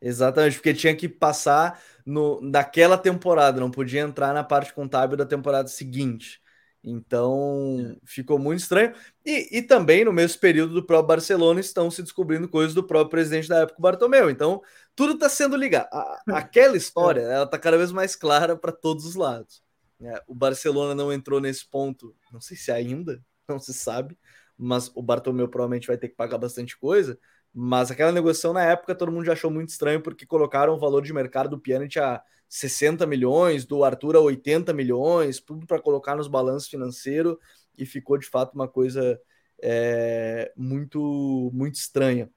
Exatamente, 0.00 0.56
porque 0.56 0.74
tinha 0.74 0.94
que 0.94 1.08
passar 1.08 1.82
no, 2.04 2.40
daquela 2.50 2.98
temporada, 2.98 3.60
não 3.60 3.70
podia 3.70 4.00
entrar 4.02 4.34
na 4.34 4.44
parte 4.44 4.72
contábil 4.72 5.16
da 5.16 5.24
temporada 5.24 5.68
seguinte. 5.68 6.40
Então 6.84 7.98
ficou 8.04 8.38
muito 8.38 8.60
estranho. 8.60 8.94
E, 9.24 9.58
e 9.58 9.62
também 9.62 10.04
no 10.04 10.12
mesmo 10.12 10.38
período 10.40 10.74
do 10.74 10.86
próprio 10.86 11.08
Barcelona 11.08 11.58
estão 11.58 11.90
se 11.90 12.02
descobrindo 12.02 12.48
coisas 12.48 12.74
do 12.74 12.84
próprio 12.86 13.10
presidente 13.10 13.48
da 13.48 13.60
época, 13.62 13.80
Bartomeu. 13.80 14.30
Então 14.30 14.62
tudo 14.94 15.14
está 15.14 15.28
sendo 15.28 15.56
ligado. 15.56 15.88
A, 15.92 16.22
aquela 16.38 16.76
história 16.76 17.22
ela 17.22 17.44
está 17.44 17.58
cada 17.58 17.76
vez 17.76 17.90
mais 17.90 18.14
clara 18.14 18.56
para 18.56 18.70
todos 18.70 19.04
os 19.04 19.16
lados. 19.16 19.62
É, 20.00 20.22
o 20.28 20.34
Barcelona 20.34 20.94
não 20.94 21.12
entrou 21.12 21.40
nesse 21.40 21.66
ponto, 21.68 22.14
não 22.30 22.40
sei 22.40 22.56
se 22.56 22.70
ainda, 22.70 23.20
não 23.48 23.58
se 23.58 23.72
sabe, 23.72 24.16
mas 24.56 24.90
o 24.94 25.02
Bartomeu 25.02 25.48
provavelmente 25.48 25.86
vai 25.86 25.96
ter 25.96 26.08
que 26.10 26.14
pagar 26.16 26.38
bastante 26.38 26.78
coisa. 26.78 27.18
Mas 27.58 27.90
aquela 27.90 28.12
negociação 28.12 28.52
na 28.52 28.62
época 28.62 28.94
todo 28.94 29.10
mundo 29.10 29.24
já 29.24 29.32
achou 29.32 29.50
muito 29.50 29.70
estranho 29.70 30.02
porque 30.02 30.26
colocaram 30.26 30.74
o 30.74 30.78
valor 30.78 31.00
de 31.02 31.10
mercado 31.10 31.48
do 31.48 31.58
Pjanic 31.58 31.98
a 31.98 32.22
60 32.50 33.06
milhões, 33.06 33.64
do 33.64 33.82
Arthur 33.82 34.14
a 34.14 34.20
80 34.20 34.74
milhões, 34.74 35.40
tudo 35.40 35.66
para 35.66 35.80
colocar 35.80 36.14
nos 36.16 36.28
balanços 36.28 36.68
financeiros 36.68 37.38
e 37.78 37.86
ficou 37.86 38.18
de 38.18 38.26
fato 38.26 38.52
uma 38.54 38.68
coisa 38.68 39.18
é, 39.62 40.52
muito 40.54 41.50
muito 41.54 41.76
estranha. 41.76 42.30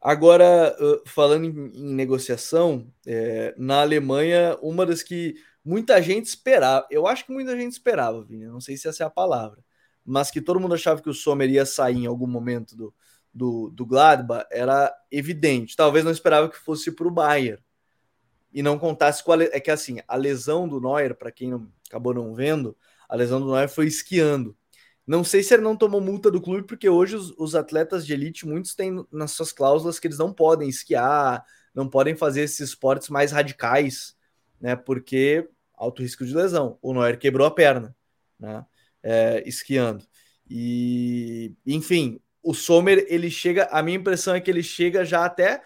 Agora, 0.00 0.76
falando 1.04 1.46
em, 1.46 1.92
negociação, 1.92 2.86
é, 3.04 3.52
na 3.58 3.80
Alemanha, 3.80 4.56
uma 4.62 4.86
das 4.86 5.02
que 5.02 5.34
muita 5.64 6.00
gente 6.00 6.26
esperava, 6.26 6.86
eu 6.88 7.04
acho 7.08 7.26
que 7.26 7.32
muita 7.32 7.56
gente 7.56 7.72
esperava, 7.72 8.22
Vini, 8.24 8.46
não 8.46 8.60
sei 8.60 8.76
se 8.76 8.86
essa 8.86 9.02
é 9.02 9.06
a 9.06 9.10
palavra, 9.10 9.60
mas 10.04 10.30
que 10.30 10.40
todo 10.40 10.60
mundo 10.60 10.74
achava 10.74 11.02
que 11.02 11.10
o 11.10 11.14
Sommer 11.14 11.50
ia 11.50 11.66
sair 11.66 11.96
em 11.96 12.06
algum 12.06 12.28
momento 12.28 12.76
do, 12.76 12.94
do, 13.32 13.70
do 13.70 13.86
Gladbach 13.86 14.46
era 14.50 14.94
evidente. 15.10 15.76
Talvez 15.76 16.04
não 16.04 16.12
esperava 16.12 16.48
que 16.48 16.56
fosse 16.56 16.90
para 16.92 17.06
o 17.06 17.10
Bayern 17.10 17.62
e 18.52 18.62
não 18.62 18.78
contasse 18.78 19.22
a 19.26 19.56
é 19.56 19.60
que 19.60 19.70
assim 19.70 19.98
a 20.06 20.16
lesão 20.16 20.68
do 20.68 20.80
Neuer, 20.80 21.14
para 21.14 21.30
quem 21.30 21.50
não, 21.50 21.70
acabou 21.88 22.14
não 22.14 22.34
vendo, 22.34 22.76
a 23.08 23.14
lesão 23.16 23.40
do 23.40 23.46
Neuer 23.46 23.68
foi 23.68 23.86
esquiando. 23.86 24.56
Não 25.06 25.24
sei 25.24 25.42
se 25.42 25.54
ele 25.54 25.62
não 25.62 25.76
tomou 25.76 26.00
multa 26.00 26.30
do 26.30 26.40
clube, 26.40 26.66
porque 26.66 26.88
hoje 26.88 27.16
os, 27.16 27.30
os, 27.38 27.54
atletas 27.54 28.04
de 28.04 28.12
elite, 28.12 28.46
muitos 28.46 28.74
têm 28.74 29.06
nas 29.10 29.30
suas 29.30 29.52
cláusulas 29.52 29.98
que 29.98 30.06
eles 30.06 30.18
não 30.18 30.32
podem 30.34 30.68
esquiar, 30.68 31.42
não 31.74 31.88
podem 31.88 32.14
fazer 32.14 32.42
esses 32.42 32.60
esportes 32.60 33.08
mais 33.08 33.32
radicais, 33.32 34.14
né? 34.60 34.76
Porque 34.76 35.48
alto 35.74 36.02
risco 36.02 36.26
de 36.26 36.34
lesão. 36.34 36.78
O 36.82 36.92
Neuer 36.92 37.18
quebrou 37.18 37.46
a 37.46 37.50
perna, 37.50 37.96
né? 38.38 38.66
É, 39.02 39.42
esquiando. 39.46 40.04
E, 40.50 41.54
enfim, 41.66 42.20
o 42.48 42.54
Sommer, 42.54 43.04
ele 43.10 43.30
chega, 43.30 43.68
a 43.70 43.82
minha 43.82 43.98
impressão 43.98 44.34
é 44.34 44.40
que 44.40 44.50
ele 44.50 44.62
chega 44.62 45.04
já 45.04 45.26
até 45.26 45.62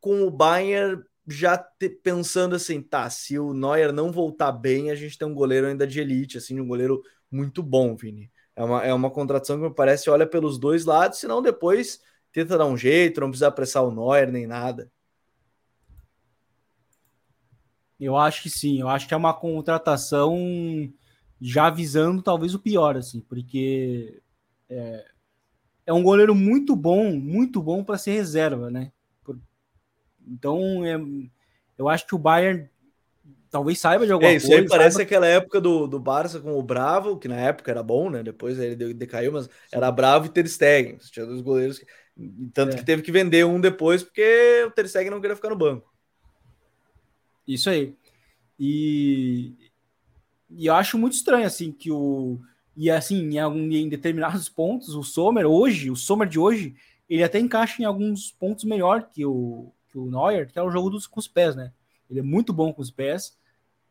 com 0.00 0.22
o 0.22 0.30
Bayern 0.30 1.00
já 1.24 1.56
te, 1.56 1.88
pensando 1.88 2.56
assim, 2.56 2.82
tá, 2.82 3.08
se 3.08 3.38
o 3.38 3.54
Neuer 3.54 3.92
não 3.92 4.10
voltar 4.10 4.50
bem, 4.50 4.90
a 4.90 4.96
gente 4.96 5.16
tem 5.16 5.28
um 5.28 5.34
goleiro 5.34 5.68
ainda 5.68 5.86
de 5.86 6.00
elite, 6.00 6.36
assim, 6.36 6.58
um 6.58 6.66
goleiro 6.66 7.00
muito 7.30 7.62
bom, 7.62 7.94
Vini. 7.94 8.28
É 8.56 8.64
uma, 8.64 8.84
é 8.84 8.92
uma 8.92 9.08
contratação 9.08 9.56
que 9.56 9.68
me 9.68 9.72
parece 9.72 10.10
olha 10.10 10.26
pelos 10.26 10.58
dois 10.58 10.84
lados, 10.84 11.20
senão 11.20 11.40
depois 11.40 12.00
tenta 12.32 12.58
dar 12.58 12.66
um 12.66 12.76
jeito, 12.76 13.20
não 13.20 13.28
precisa 13.28 13.46
apressar 13.46 13.84
o 13.84 13.94
Neuer 13.94 14.32
nem 14.32 14.48
nada. 14.48 14.90
Eu 18.00 18.16
acho 18.16 18.42
que 18.42 18.50
sim, 18.50 18.80
eu 18.80 18.88
acho 18.88 19.06
que 19.06 19.14
é 19.14 19.16
uma 19.16 19.32
contratação 19.32 20.36
já 21.40 21.68
avisando 21.68 22.20
talvez 22.20 22.52
o 22.52 22.58
pior, 22.58 22.96
assim, 22.96 23.20
porque 23.20 24.20
é, 24.68 25.09
é 25.90 25.92
um 25.92 26.04
goleiro 26.04 26.36
muito 26.36 26.76
bom, 26.76 27.10
muito 27.16 27.60
bom 27.60 27.82
para 27.82 27.98
ser 27.98 28.12
reserva, 28.12 28.70
né? 28.70 28.92
Então, 30.24 30.86
é, 30.86 30.96
eu 31.76 31.88
acho 31.88 32.06
que 32.06 32.14
o 32.14 32.18
Bayern 32.18 32.70
talvez 33.50 33.80
saiba 33.80 34.06
de 34.06 34.12
alguma 34.12 34.30
é, 34.30 34.36
isso 34.36 34.46
coisa. 34.46 34.62
Isso 34.62 34.72
aí 34.72 34.78
parece 34.78 34.98
saiba... 34.98 35.08
aquela 35.08 35.26
época 35.26 35.60
do, 35.60 35.88
do 35.88 35.98
Barça 35.98 36.38
com 36.38 36.56
o 36.56 36.62
Bravo, 36.62 37.18
que 37.18 37.26
na 37.26 37.34
época 37.34 37.72
era 37.72 37.82
bom, 37.82 38.08
né? 38.08 38.22
Depois 38.22 38.56
ele 38.56 38.94
decaiu, 38.94 39.32
mas 39.32 39.50
era 39.72 39.90
Bravo 39.90 40.26
e 40.26 40.28
Ter 40.28 40.46
Stegen. 40.46 40.96
Tinha 41.10 41.26
dois 41.26 41.40
goleiros, 41.40 41.80
que... 41.80 41.86
tanto 42.54 42.74
é. 42.74 42.78
que 42.78 42.84
teve 42.84 43.02
que 43.02 43.10
vender 43.10 43.44
um 43.44 43.60
depois 43.60 44.04
porque 44.04 44.62
o 44.68 44.70
Ter 44.70 44.88
Stegen 44.88 45.10
não 45.10 45.20
queria 45.20 45.34
ficar 45.34 45.50
no 45.50 45.56
banco. 45.56 45.92
Isso 47.48 47.68
aí. 47.68 47.96
E, 48.56 49.56
e 50.50 50.66
eu 50.66 50.74
acho 50.74 50.96
muito 50.96 51.14
estranho 51.14 51.46
assim 51.46 51.72
que 51.72 51.90
o 51.90 52.38
e 52.80 52.90
assim, 52.90 53.36
em, 53.36 53.76
em 53.76 53.88
determinados 53.90 54.48
pontos, 54.48 54.94
o 54.94 55.02
Sommer 55.02 55.44
hoje, 55.44 55.90
o 55.90 55.96
Sommer 55.96 56.26
de 56.26 56.38
hoje, 56.38 56.74
ele 57.10 57.22
até 57.22 57.38
encaixa 57.38 57.82
em 57.82 57.84
alguns 57.84 58.32
pontos 58.32 58.64
melhor 58.64 59.02
que 59.02 59.22
o, 59.26 59.70
que 59.86 59.98
o 59.98 60.10
Neuer, 60.10 60.50
que 60.50 60.58
é 60.58 60.62
o 60.62 60.70
jogo 60.70 60.88
dos, 60.88 61.06
com 61.06 61.20
os 61.20 61.28
pés, 61.28 61.54
né? 61.54 61.74
Ele 62.08 62.20
é 62.20 62.22
muito 62.22 62.54
bom 62.54 62.72
com 62.72 62.80
os 62.80 62.90
pés 62.90 63.36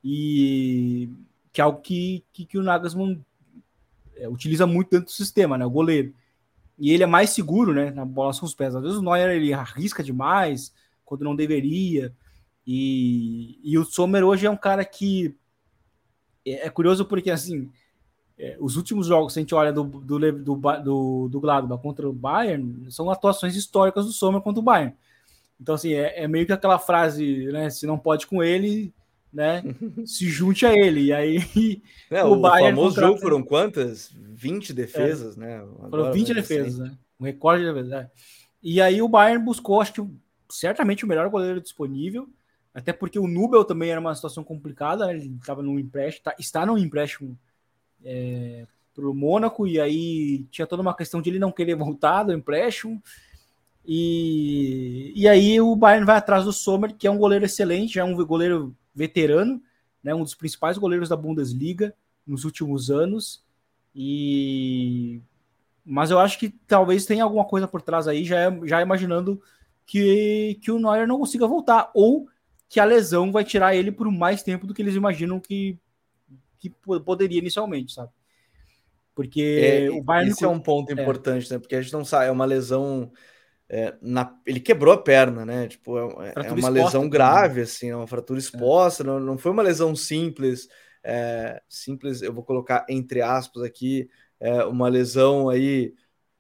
e 0.04 1.08
que 1.54 1.62
é 1.62 1.64
algo 1.64 1.80
que, 1.82 2.26
que, 2.34 2.46
que 2.46 2.58
o 2.58 2.64
Nagelsmann 2.64 3.24
é, 4.16 4.28
utiliza 4.28 4.66
muito 4.66 4.90
dentro 4.90 5.06
do 5.06 5.12
sistema, 5.12 5.56
né? 5.56 5.68
O 5.68 5.70
goleiro. 5.70 6.12
E 6.76 6.92
ele 6.92 7.04
é 7.04 7.08
mais 7.08 7.30
seguro, 7.30 7.76
né? 7.76 7.92
Na 7.92 8.06
bola 8.06 8.34
com 8.34 8.46
os 8.48 8.56
pés. 8.56 8.76
Às 8.76 8.82
vezes 8.82 8.98
o 8.98 9.04
Neuer 9.04 9.36
ele 9.36 9.54
arrisca 9.54 10.02
demais 10.02 10.74
quando 11.06 11.24
não 11.24 11.36
deveria. 11.36 12.12
E, 12.66 13.60
e 13.64 13.78
o 13.78 13.86
Sommer 13.86 14.24
hoje 14.24 14.48
é 14.48 14.50
um 14.50 14.58
cara 14.58 14.84
que 14.84 15.36
é, 16.44 16.66
é 16.66 16.70
curioso 16.72 17.06
porque 17.06 17.30
assim 17.30 17.70
é, 18.40 18.56
os 18.58 18.78
últimos 18.78 19.08
jogos, 19.08 19.34
se 19.34 19.40
a 19.40 19.42
gente 19.42 19.54
olha 19.54 19.74
do, 19.74 19.84
do, 19.84 20.18
do, 20.32 20.56
do, 20.56 21.28
do 21.30 21.40
Gladbach 21.42 21.82
contra 21.82 22.08
o 22.08 22.14
Bayern, 22.14 22.90
são 22.90 23.12
atuações 23.12 23.54
históricas 23.54 24.06
do 24.06 24.14
Sommer 24.14 24.42
contra 24.42 24.62
o 24.62 24.64
Bayern. 24.64 24.96
Então, 25.60 25.76
assim, 25.76 25.92
é, 25.92 26.24
é 26.24 26.28
meio 26.28 26.46
que 26.46 26.54
aquela 26.54 26.80
frase, 26.80 27.48
né? 27.52 27.70
Se 27.70 27.86
não 27.86 28.00
pode 28.00 28.26
com 28.26 28.42
ele, 28.42 28.94
né? 29.32 29.62
se 30.06 30.30
junte 30.30 30.66
a 30.66 30.74
ele. 30.74 31.08
E 31.08 31.14
aí. 31.14 31.82
É, 32.10 32.24
o, 32.24 32.32
o 32.32 32.40
Bayern 32.40 32.78
famoso 32.78 32.96
contrata... 32.96 33.08
jogo 33.08 33.22
foram 33.22 33.44
quantas? 33.44 34.10
20 34.16 34.74
defesas, 34.74 35.36
é. 35.36 35.40
né? 35.42 35.56
Agora 35.58 35.90
foram 35.90 36.14
20 36.14 36.34
defesas, 36.34 36.80
né? 36.80 36.98
Um 37.20 37.26
recorde 37.26 37.66
de 37.66 37.74
defesas. 37.74 37.92
É. 37.92 38.10
E 38.64 38.82
aí 38.82 39.02
o 39.02 39.10
Bayern 39.10 39.44
buscou, 39.44 39.82
acho 39.82 39.92
que 39.92 40.08
certamente 40.50 41.04
o 41.04 41.08
melhor 41.08 41.30
goleiro 41.30 41.60
disponível. 41.60 42.30
Até 42.74 42.94
porque 42.94 43.20
o 43.20 43.28
Nubel 43.28 43.66
também 43.66 43.90
era 43.90 44.00
uma 44.00 44.16
situação 44.16 44.46
complicada, 44.46 45.08
né? 45.08 45.16
ele 45.16 45.36
estava 45.40 45.62
num 45.62 45.78
empréstimo, 45.78 46.24
tá, 46.24 46.36
está 46.40 46.66
num 46.66 46.78
empréstimo 46.78 47.38
é, 48.04 48.66
para 48.94 49.10
o 49.10 49.14
Mônaco, 49.14 49.68
e 49.68 49.80
aí 49.80 50.46
tinha 50.52 50.68
toda 50.68 50.82
uma 50.82 50.96
questão 50.96 51.22
de 51.22 51.30
ele 51.30 51.40
não 51.40 51.52
querer 51.52 51.76
voltar 51.76 52.24
do 52.24 52.34
empréstimo. 52.34 53.02
E, 53.86 55.14
e 55.16 55.28
aí 55.28 55.60
o 55.60 55.76
Bayern 55.76 56.06
vai 56.06 56.18
atrás 56.18 56.46
do 56.46 56.54
Sommer, 56.54 56.96
que 56.96 57.08
é 57.08 57.12
um 57.12 57.18
goleiro 57.18 57.46
excelente, 57.46 57.96
já 57.96 58.02
é 58.02 58.04
um 58.04 58.16
goleiro 58.26 58.76
veterano, 58.94 59.62
né, 60.04 60.14
um 60.14 60.24
dos 60.24 60.36
principais 60.36 60.78
goleiros 60.78 61.10
da 61.10 61.16
Bundesliga 61.16 61.94
nos 62.26 62.46
últimos 62.46 62.92
anos. 62.92 63.44
E 63.96 65.22
mas 65.92 66.12
eu 66.12 66.20
acho 66.20 66.38
que 66.38 66.50
talvez 66.68 67.06
tenha 67.06 67.24
alguma 67.24 67.44
coisa 67.44 67.68
por 67.68 67.82
trás 67.82 68.08
aí, 68.08 68.24
já, 68.24 68.52
já 68.64 68.80
imaginando 68.80 69.42
que, 69.88 70.60
que 70.62 70.70
o 70.72 70.78
Neuer 70.78 71.08
não 71.08 71.18
consiga 71.18 71.48
voltar, 71.48 71.90
ou 71.96 72.28
que 72.70 72.80
a 72.80 72.86
lesão 72.86 73.32
vai 73.32 73.44
tirar 73.44 73.76
ele 73.76 73.92
por 73.92 74.10
mais 74.12 74.44
tempo 74.44 74.68
do 74.68 74.74
que 74.74 74.84
eles 74.84 74.94
imaginam 74.94 75.40
que 75.40 75.80
que 76.60 76.70
poderia 76.70 77.40
inicialmente, 77.40 77.94
sabe? 77.94 78.12
Porque 79.16 79.88
é, 79.88 79.90
o 79.92 80.02
Bayern. 80.02 80.32
Isso 80.32 80.46
é 80.46 80.48
um 80.48 80.60
ponto 80.60 80.92
é. 80.92 80.94
importante, 80.94 81.52
né? 81.52 81.60
Porque 81.60 81.76
a 81.76 81.82
gente 81.82 81.94
não 81.94 82.06
sabe, 82.06 82.28
é 82.28 82.32
uma 82.32 82.46
lesão. 82.46 83.12
É, 83.68 83.94
na, 84.02 84.34
ele 84.46 84.60
quebrou 84.60 84.94
a 84.94 84.98
perna, 84.98 85.46
né? 85.46 85.68
Tipo, 85.68 86.00
é, 86.22 86.34
é 86.36 86.52
uma 86.54 86.70
lesão 86.70 87.02
também. 87.02 87.10
grave, 87.10 87.62
assim, 87.62 87.90
é 87.90 87.96
uma 87.96 88.08
fratura 88.08 88.40
exposta, 88.40 89.04
não, 89.04 89.20
não 89.20 89.38
foi 89.38 89.52
uma 89.52 89.62
lesão 89.62 89.96
simples. 89.96 90.68
É, 91.04 91.62
simples, 91.68 92.22
eu 92.22 92.34
vou 92.34 92.44
colocar 92.44 92.86
entre 92.90 93.22
aspas 93.22 93.64
aqui, 93.64 94.10
é, 94.40 94.64
uma 94.64 94.90
lesão 94.90 95.50
aí, 95.50 95.94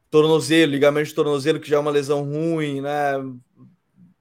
tornozelo, 0.10 0.72
ligamento 0.72 1.10
de 1.10 1.16
tornozelo, 1.16 1.60
que 1.60 1.70
já 1.70 1.78
é 1.78 1.80
uma 1.80 1.92
lesão 1.92 2.24
ruim, 2.24 2.82
né? 2.82 3.14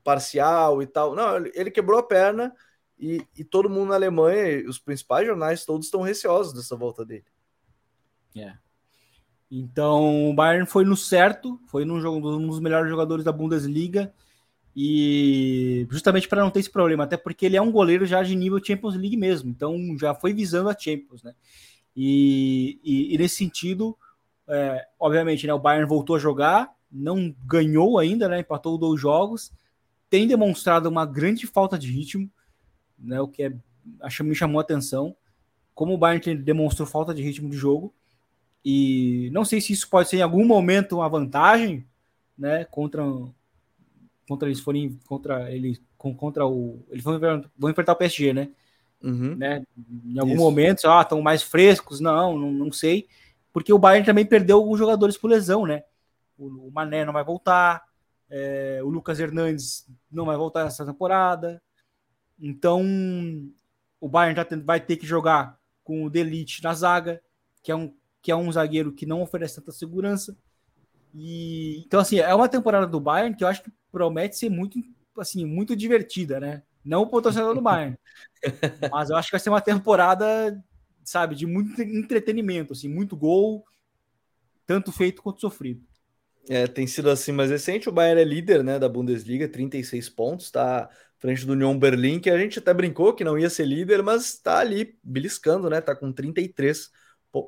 Parcial 0.05 0.83
e 0.83 0.87
tal. 0.87 1.15
Não, 1.15 1.37
ele, 1.37 1.53
ele 1.55 1.71
quebrou 1.71 1.99
a 1.99 2.03
perna 2.03 2.53
e, 2.99 3.25
e 3.37 3.45
todo 3.45 3.71
mundo 3.71 3.89
na 3.91 3.95
Alemanha, 3.95 4.69
os 4.69 4.79
principais 4.79 5.27
jornais 5.27 5.65
todos 5.65 5.87
estão 5.87 6.03
receosos 6.03 6.53
dessa 6.53 6.75
volta 6.75 7.05
dele. 7.05 7.25
É. 8.37 8.55
Então 9.51 10.31
o 10.31 10.35
Bayern 10.35 10.67
foi 10.67 10.85
no 10.85 10.97
certo, 10.97 11.61
foi 11.69 11.85
num 11.85 12.01
jogo, 12.01 12.37
um 12.37 12.47
dos 12.47 12.61
melhores 12.61 12.91
jogadores 12.91 13.25
da 13.25 13.33
Bundesliga 13.33 14.13
e 14.77 15.87
justamente 15.91 16.29
para 16.29 16.43
não 16.43 16.51
ter 16.51 16.61
esse 16.61 16.71
problema, 16.71 17.05
até 17.05 17.17
porque 17.17 17.47
ele 17.47 17.57
é 17.57 17.63
um 17.63 17.73
goleiro 17.73 18.05
já 18.05 18.23
de 18.23 18.37
nível 18.37 18.63
Champions 18.63 18.95
League 18.95 19.17
mesmo, 19.17 19.51
então 19.51 19.77
já 19.99 20.15
foi 20.15 20.33
visando 20.33 20.69
a 20.69 20.77
Champions, 20.79 21.23
né? 21.23 21.35
E, 21.97 22.79
e, 22.85 23.15
e 23.15 23.19
nesse 23.19 23.37
sentido, 23.37 23.97
é, 24.47 24.87
obviamente, 25.01 25.47
né, 25.47 25.53
o 25.53 25.59
Bayern 25.59 25.89
voltou 25.89 26.15
a 26.15 26.19
jogar, 26.19 26.71
não 26.93 27.35
ganhou 27.45 27.99
ainda, 27.99 28.29
né? 28.29 28.41
Empatou 28.41 28.79
dois 28.79 29.01
jogos, 29.01 29.51
tem 30.09 30.29
demonstrado 30.29 30.89
uma 30.89 31.05
grande 31.05 31.47
falta 31.47 31.79
de 31.79 31.91
ritmo, 31.91 32.31
né? 32.99 33.21
O 33.21 33.29
que 33.29 33.45
é, 33.45 33.53
acho, 34.01 34.25
me 34.25 34.35
chamou 34.35 34.59
a 34.59 34.63
atenção, 34.63 35.17
como 35.75 35.95
o 35.95 35.99
Bayern 35.99 36.35
demonstrou 36.37 36.87
falta 36.87 37.15
de 37.15 37.23
ritmo 37.23 37.49
de 37.49 37.57
jogo. 37.57 37.95
E 38.65 39.31
não 39.33 39.45
sei 39.45 39.61
se 39.61 39.73
isso 39.73 39.89
pode 39.89 40.09
ser 40.09 40.17
em 40.19 40.23
algum 40.23 40.45
momento 40.45 40.97
uma 40.97 41.09
vantagem, 41.09 41.87
né, 42.37 42.65
contra 42.65 43.03
contra 44.29 44.47
eles 44.47 44.61
forem 44.61 44.99
contra 45.07 45.51
ele 45.51 45.81
contra 45.97 46.47
o 46.47 46.85
eles 46.91 47.03
vão, 47.03 47.19
vão 47.57 47.71
enfrentar 47.71 47.93
o 47.93 47.97
PSG, 47.97 48.33
né? 48.33 48.51
Uhum. 49.03 49.37
né? 49.37 49.65
Em 50.05 50.19
algum 50.19 50.35
isso. 50.35 50.43
momento, 50.43 50.89
ah, 50.89 51.03
estão 51.03 51.23
mais 51.23 51.43
frescos, 51.43 52.01
não, 52.01 52.37
não, 52.37 52.51
não 52.51 52.73
sei, 52.73 53.09
porque 53.53 53.73
o 53.73 53.79
Bayern 53.79 54.05
também 54.05 54.27
perdeu 54.27 54.57
alguns 54.57 54.79
jogadores 54.79 55.17
por 55.17 55.31
lesão, 55.31 55.65
né? 55.65 55.85
O, 56.37 56.69
o 56.69 56.71
Mané 56.73 57.05
não 57.05 57.13
vai 57.13 57.25
voltar, 57.25 57.85
é, 58.29 58.81
o 58.83 58.89
Lucas 58.89 59.19
Hernandes 59.19 59.87
não 60.11 60.27
vai 60.27 60.37
voltar 60.37 60.67
essa 60.67 60.85
temporada, 60.85 61.63
então 62.41 62.83
o 64.01 64.09
Bayern 64.09 64.37
já 64.37 64.45
tem, 64.45 64.61
vai 64.61 64.81
ter 64.81 64.97
que 64.97 65.07
jogar 65.07 65.59
com 65.83 66.05
o 66.05 66.11
Delite 66.11 66.63
na 66.63 66.75
zaga, 66.75 67.21
que 67.63 67.73
é 67.73 67.77
um 67.77 67.95
que 68.21 68.33
é 68.33 68.37
um 68.37 68.51
zagueiro 68.51 68.93
que 68.93 69.07
não 69.07 69.23
oferece 69.23 69.57
tanta 69.57 69.73
segurança. 69.73 70.37
E 71.15 71.83
então 71.87 72.01
assim, 72.01 72.19
é 72.19 72.35
uma 72.35 72.49
temporada 72.49 72.87
do 72.87 73.01
Bayern 73.01 73.35
que 73.35 73.45
eu 73.45 73.49
acho 73.49 73.63
que 73.63 73.73
promete 73.91 74.37
ser 74.37 74.51
muito 74.51 74.79
assim, 75.17 75.45
muito 75.45 75.75
divertida, 75.75 76.39
né? 76.39 76.63
Não 76.85 77.03
o 77.03 77.23
torcedor 77.23 77.55
do 77.55 77.61
Bayern. 77.61 77.99
mas 78.91 79.11
eu 79.11 79.17
acho 79.17 79.29
que 79.29 79.33
vai 79.33 79.41
ser 79.41 79.51
uma 79.51 79.61
temporada, 79.61 80.63
sabe, 81.05 81.35
de 81.35 81.47
muito 81.47 81.81
entretenimento, 81.83 82.73
assim, 82.73 82.89
muito 82.89 83.17
gol, 83.17 83.65
tanto 84.67 84.93
feito 84.93 85.23
quanto 85.23 85.41
sofrido. 85.41 85.83
É, 86.49 86.67
tem 86.67 86.87
sido 86.87 87.11
assim 87.11 87.31
mais 87.31 87.51
recente. 87.51 87.89
O 87.89 87.93
Bayern 87.93 88.21
é 88.23 88.25
líder, 88.25 88.65
né, 88.65 88.79
da 88.79 88.89
Bundesliga, 88.89 89.49
36 89.49 90.09
pontos, 90.09 90.51
tá 90.51 90.89
frente 91.19 91.45
do 91.45 91.53
Union 91.53 91.79
Berlim, 91.79 92.21
que 92.21 92.31
a 92.31 92.39
gente 92.39 92.59
até 92.59 92.73
brincou 92.73 93.13
que 93.13 93.25
não 93.25 93.39
ia 93.39 93.51
ser 93.51 93.67
líder, 93.67 94.03
mas 94.03 94.39
tá 94.39 94.59
ali 94.59 94.97
beliscando, 95.03 95.69
né? 95.69 95.81
Tá 95.81 95.95
com 95.95 96.13
33 96.13 96.91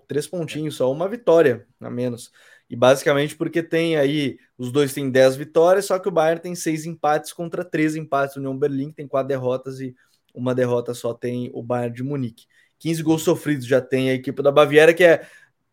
três 0.06 0.26
pontinhos 0.26 0.76
só, 0.76 0.90
uma 0.92 1.08
vitória 1.08 1.66
a 1.80 1.90
menos. 1.90 2.30
E 2.68 2.76
basicamente 2.76 3.34
porque 3.34 3.62
tem 3.62 3.96
aí, 3.96 4.38
os 4.56 4.70
dois 4.70 4.92
têm 4.92 5.10
10 5.10 5.36
vitórias, 5.36 5.86
só 5.86 5.98
que 5.98 6.08
o 6.08 6.12
Bayern 6.12 6.40
tem 6.40 6.54
seis 6.54 6.86
empates 6.86 7.32
contra 7.32 7.64
três 7.64 7.96
empates. 7.96 8.36
O 8.36 8.38
União 8.38 8.56
Berlim 8.56 8.92
tem 8.92 9.08
quatro 9.08 9.28
derrotas 9.28 9.80
e 9.80 9.94
uma 10.34 10.54
derrota 10.54 10.94
só 10.94 11.12
tem 11.12 11.50
o 11.52 11.62
Bayern 11.62 11.94
de 11.94 12.02
Munique. 12.02 12.46
15 12.78 13.02
gols 13.02 13.22
sofridos 13.22 13.66
já 13.66 13.80
tem 13.80 14.10
a 14.10 14.14
equipe 14.14 14.40
da 14.42 14.52
Baviera, 14.52 14.94
que 14.94 15.04
é 15.04 15.26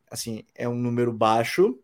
assim, 0.10 0.44
é 0.56 0.68
um 0.68 0.76
número 0.76 1.14
baixo, 1.14 1.80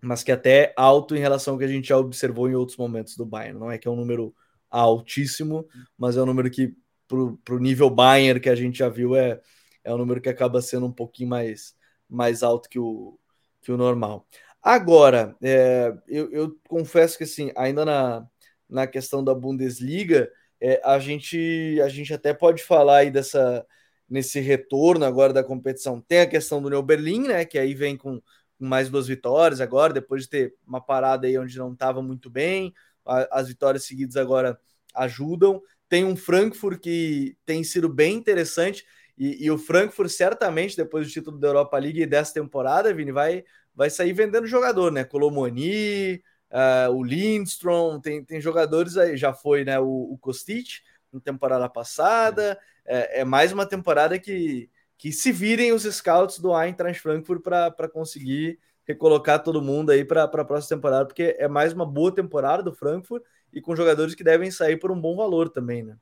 mas 0.00 0.22
que 0.22 0.30
é 0.30 0.34
até 0.34 0.72
alto 0.76 1.14
em 1.14 1.20
relação 1.20 1.54
ao 1.54 1.58
que 1.58 1.64
a 1.64 1.68
gente 1.68 1.88
já 1.88 1.96
observou 1.96 2.48
em 2.48 2.54
outros 2.54 2.76
momentos 2.76 3.16
do 3.16 3.24
Bayern. 3.24 3.58
Não 3.58 3.70
é 3.70 3.78
que 3.78 3.86
é 3.86 3.90
um 3.90 3.96
número 3.96 4.34
altíssimo, 4.70 5.66
mas 5.98 6.16
é 6.16 6.22
um 6.22 6.26
número 6.26 6.50
que, 6.50 6.74
para 7.06 7.54
o 7.54 7.58
nível 7.58 7.90
Bayern 7.90 8.40
que 8.40 8.48
a 8.48 8.54
gente 8.54 8.78
já 8.78 8.88
viu, 8.88 9.16
é, 9.16 9.40
é 9.84 9.92
um 9.92 9.98
número 9.98 10.20
que 10.20 10.28
acaba 10.28 10.62
sendo 10.62 10.86
um 10.86 10.92
pouquinho 10.92 11.28
mais, 11.28 11.74
mais 12.08 12.42
alto 12.42 12.68
que 12.68 12.78
o, 12.78 13.18
que 13.62 13.72
o 13.72 13.76
normal. 13.76 14.26
Agora, 14.62 15.36
é, 15.42 15.92
eu, 16.06 16.30
eu, 16.32 16.58
confesso 16.68 17.18
que 17.18 17.24
assim, 17.24 17.50
ainda 17.56 17.84
na, 17.84 18.26
na 18.68 18.86
questão 18.86 19.24
da 19.24 19.34
Bundesliga, 19.34 20.30
é, 20.60 20.80
a, 20.84 20.98
gente, 20.98 21.80
a 21.82 21.88
gente 21.88 22.12
até 22.12 22.34
pode 22.34 22.62
falar 22.62 22.98
aí 22.98 23.10
dessa 23.10 23.66
nesse 24.10 24.40
retorno 24.40 25.04
agora 25.04 25.32
da 25.32 25.44
competição. 25.44 26.00
Tem 26.00 26.20
a 26.22 26.26
questão 26.26 26.60
do 26.60 26.68
Neo 26.68 26.82
Berlim, 26.82 27.28
né? 27.28 27.44
Que 27.44 27.56
aí 27.58 27.74
vem 27.74 27.96
com 27.96 28.20
mais 28.58 28.90
duas 28.90 29.06
vitórias 29.06 29.60
agora, 29.60 29.92
depois 29.92 30.24
de 30.24 30.30
ter 30.30 30.54
uma 30.66 30.80
parada 30.80 31.28
aí 31.28 31.38
onde 31.38 31.56
não 31.56 31.72
estava 31.72 32.02
muito 32.02 32.28
bem. 32.28 32.74
As 33.04 33.48
vitórias 33.48 33.84
seguidas 33.84 34.16
agora 34.16 34.58
ajudam. 34.94 35.60
Tem 35.88 36.04
um 36.04 36.16
Frankfurt 36.16 36.80
que 36.80 37.36
tem 37.44 37.64
sido 37.64 37.88
bem 37.88 38.14
interessante. 38.14 38.84
E, 39.18 39.44
e, 39.44 39.50
o 39.50 39.58
Frankfurt, 39.58 40.08
certamente, 40.10 40.76
depois 40.76 41.06
do 41.06 41.12
título 41.12 41.38
da 41.38 41.48
Europa 41.48 41.76
League 41.78 42.06
dessa 42.06 42.32
temporada, 42.32 42.94
Vini, 42.94 43.12
vai, 43.12 43.44
vai 43.74 43.90
sair 43.90 44.12
vendendo 44.12 44.46
jogador, 44.46 44.90
né? 44.90 45.04
Colomoni, 45.04 46.22
uh, 46.50 46.90
o 46.90 47.02
Lindstrom, 47.02 48.00
tem, 48.00 48.24
tem 48.24 48.40
jogadores 48.40 48.96
aí, 48.96 49.16
já 49.16 49.32
foi 49.32 49.64
né, 49.64 49.78
o, 49.78 50.12
o 50.12 50.18
Kostic 50.18 50.80
na 51.12 51.20
temporada 51.20 51.68
passada. 51.68 52.58
É, 52.84 53.20
é, 53.20 53.24
mais 53.24 53.52
uma 53.52 53.66
temporada 53.66 54.18
que, 54.18 54.70
que 54.96 55.12
se 55.12 55.32
virem 55.32 55.72
os 55.72 55.82
scouts 55.82 56.38
do 56.38 56.58
Eintracht 56.58 57.00
Frankfurt 57.00 57.42
para 57.42 57.88
conseguir 57.88 58.58
recolocar 58.90 59.42
todo 59.42 59.62
mundo 59.62 59.90
aí 59.90 60.04
para 60.04 60.24
a 60.24 60.44
próxima 60.44 60.76
temporada, 60.76 61.06
porque 61.06 61.36
é 61.38 61.48
mais 61.48 61.72
uma 61.72 61.86
boa 61.86 62.12
temporada 62.12 62.62
do 62.62 62.74
Frankfurt 62.74 63.22
e 63.52 63.60
com 63.60 63.76
jogadores 63.76 64.14
que 64.14 64.24
devem 64.24 64.50
sair 64.50 64.76
por 64.76 64.90
um 64.90 65.00
bom 65.00 65.16
valor 65.16 65.48
também, 65.48 65.82
né? 65.82 65.96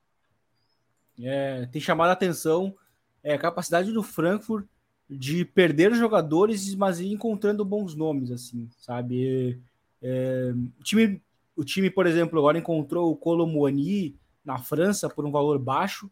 É, 1.20 1.66
tem 1.66 1.80
chamado 1.80 2.10
a 2.10 2.12
atenção 2.12 2.74
é, 3.22 3.34
a 3.34 3.38
capacidade 3.38 3.92
do 3.92 4.02
Frankfurt 4.02 4.66
de 5.08 5.44
perder 5.44 5.92
jogadores, 5.94 6.74
mas 6.74 7.00
ir 7.00 7.12
encontrando 7.12 7.64
bons 7.64 7.94
nomes, 7.94 8.30
assim, 8.30 8.68
sabe? 8.78 9.60
É, 10.00 10.52
o, 10.78 10.82
time, 10.82 11.22
o 11.56 11.64
time, 11.64 11.90
por 11.90 12.06
exemplo, 12.06 12.38
agora 12.38 12.58
encontrou 12.58 13.10
o 13.10 13.16
Colomboani 13.16 14.16
na 14.44 14.58
França 14.58 15.08
por 15.08 15.24
um 15.26 15.32
valor 15.32 15.58
baixo, 15.58 16.10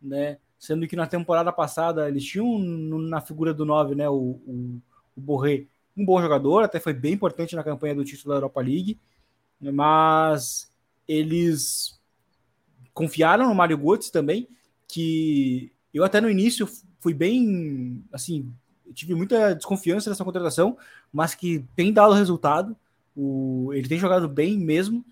né? 0.00 0.38
Sendo 0.58 0.86
que 0.86 0.96
na 0.96 1.06
temporada 1.06 1.52
passada 1.52 2.08
eles 2.08 2.24
tinham 2.24 2.58
na 2.58 3.20
figura 3.20 3.52
do 3.52 3.64
9, 3.64 3.94
né? 3.94 4.08
O, 4.08 4.40
o, 4.46 4.80
o 5.14 5.20
Borré, 5.20 5.66
um 5.96 6.04
bom 6.04 6.20
jogador, 6.20 6.62
até 6.62 6.78
foi 6.78 6.92
bem 6.92 7.14
importante 7.14 7.56
na 7.56 7.64
campanha 7.64 7.94
do 7.94 8.04
título 8.04 8.30
da 8.30 8.36
Europa 8.36 8.60
League, 8.60 8.98
mas 9.60 10.70
eles 11.08 11.98
confiaram 12.92 13.48
no 13.48 13.54
Mário 13.54 13.78
Götze 13.78 14.12
também, 14.12 14.48
que 14.88 15.72
eu 15.92 16.04
até 16.04 16.20
no 16.20 16.30
início 16.30 16.68
fui 17.00 17.14
bem, 17.14 18.04
assim, 18.12 18.52
tive 18.92 19.14
muita 19.14 19.54
desconfiança 19.54 20.10
nessa 20.10 20.24
contratação, 20.24 20.76
mas 21.12 21.34
que 21.34 21.64
tem 21.74 21.92
dado 21.92 22.14
resultado. 22.14 22.76
O, 23.16 23.70
ele 23.72 23.88
tem 23.88 23.98
jogado 23.98 24.28
bem 24.28 24.58
mesmo. 24.58 25.04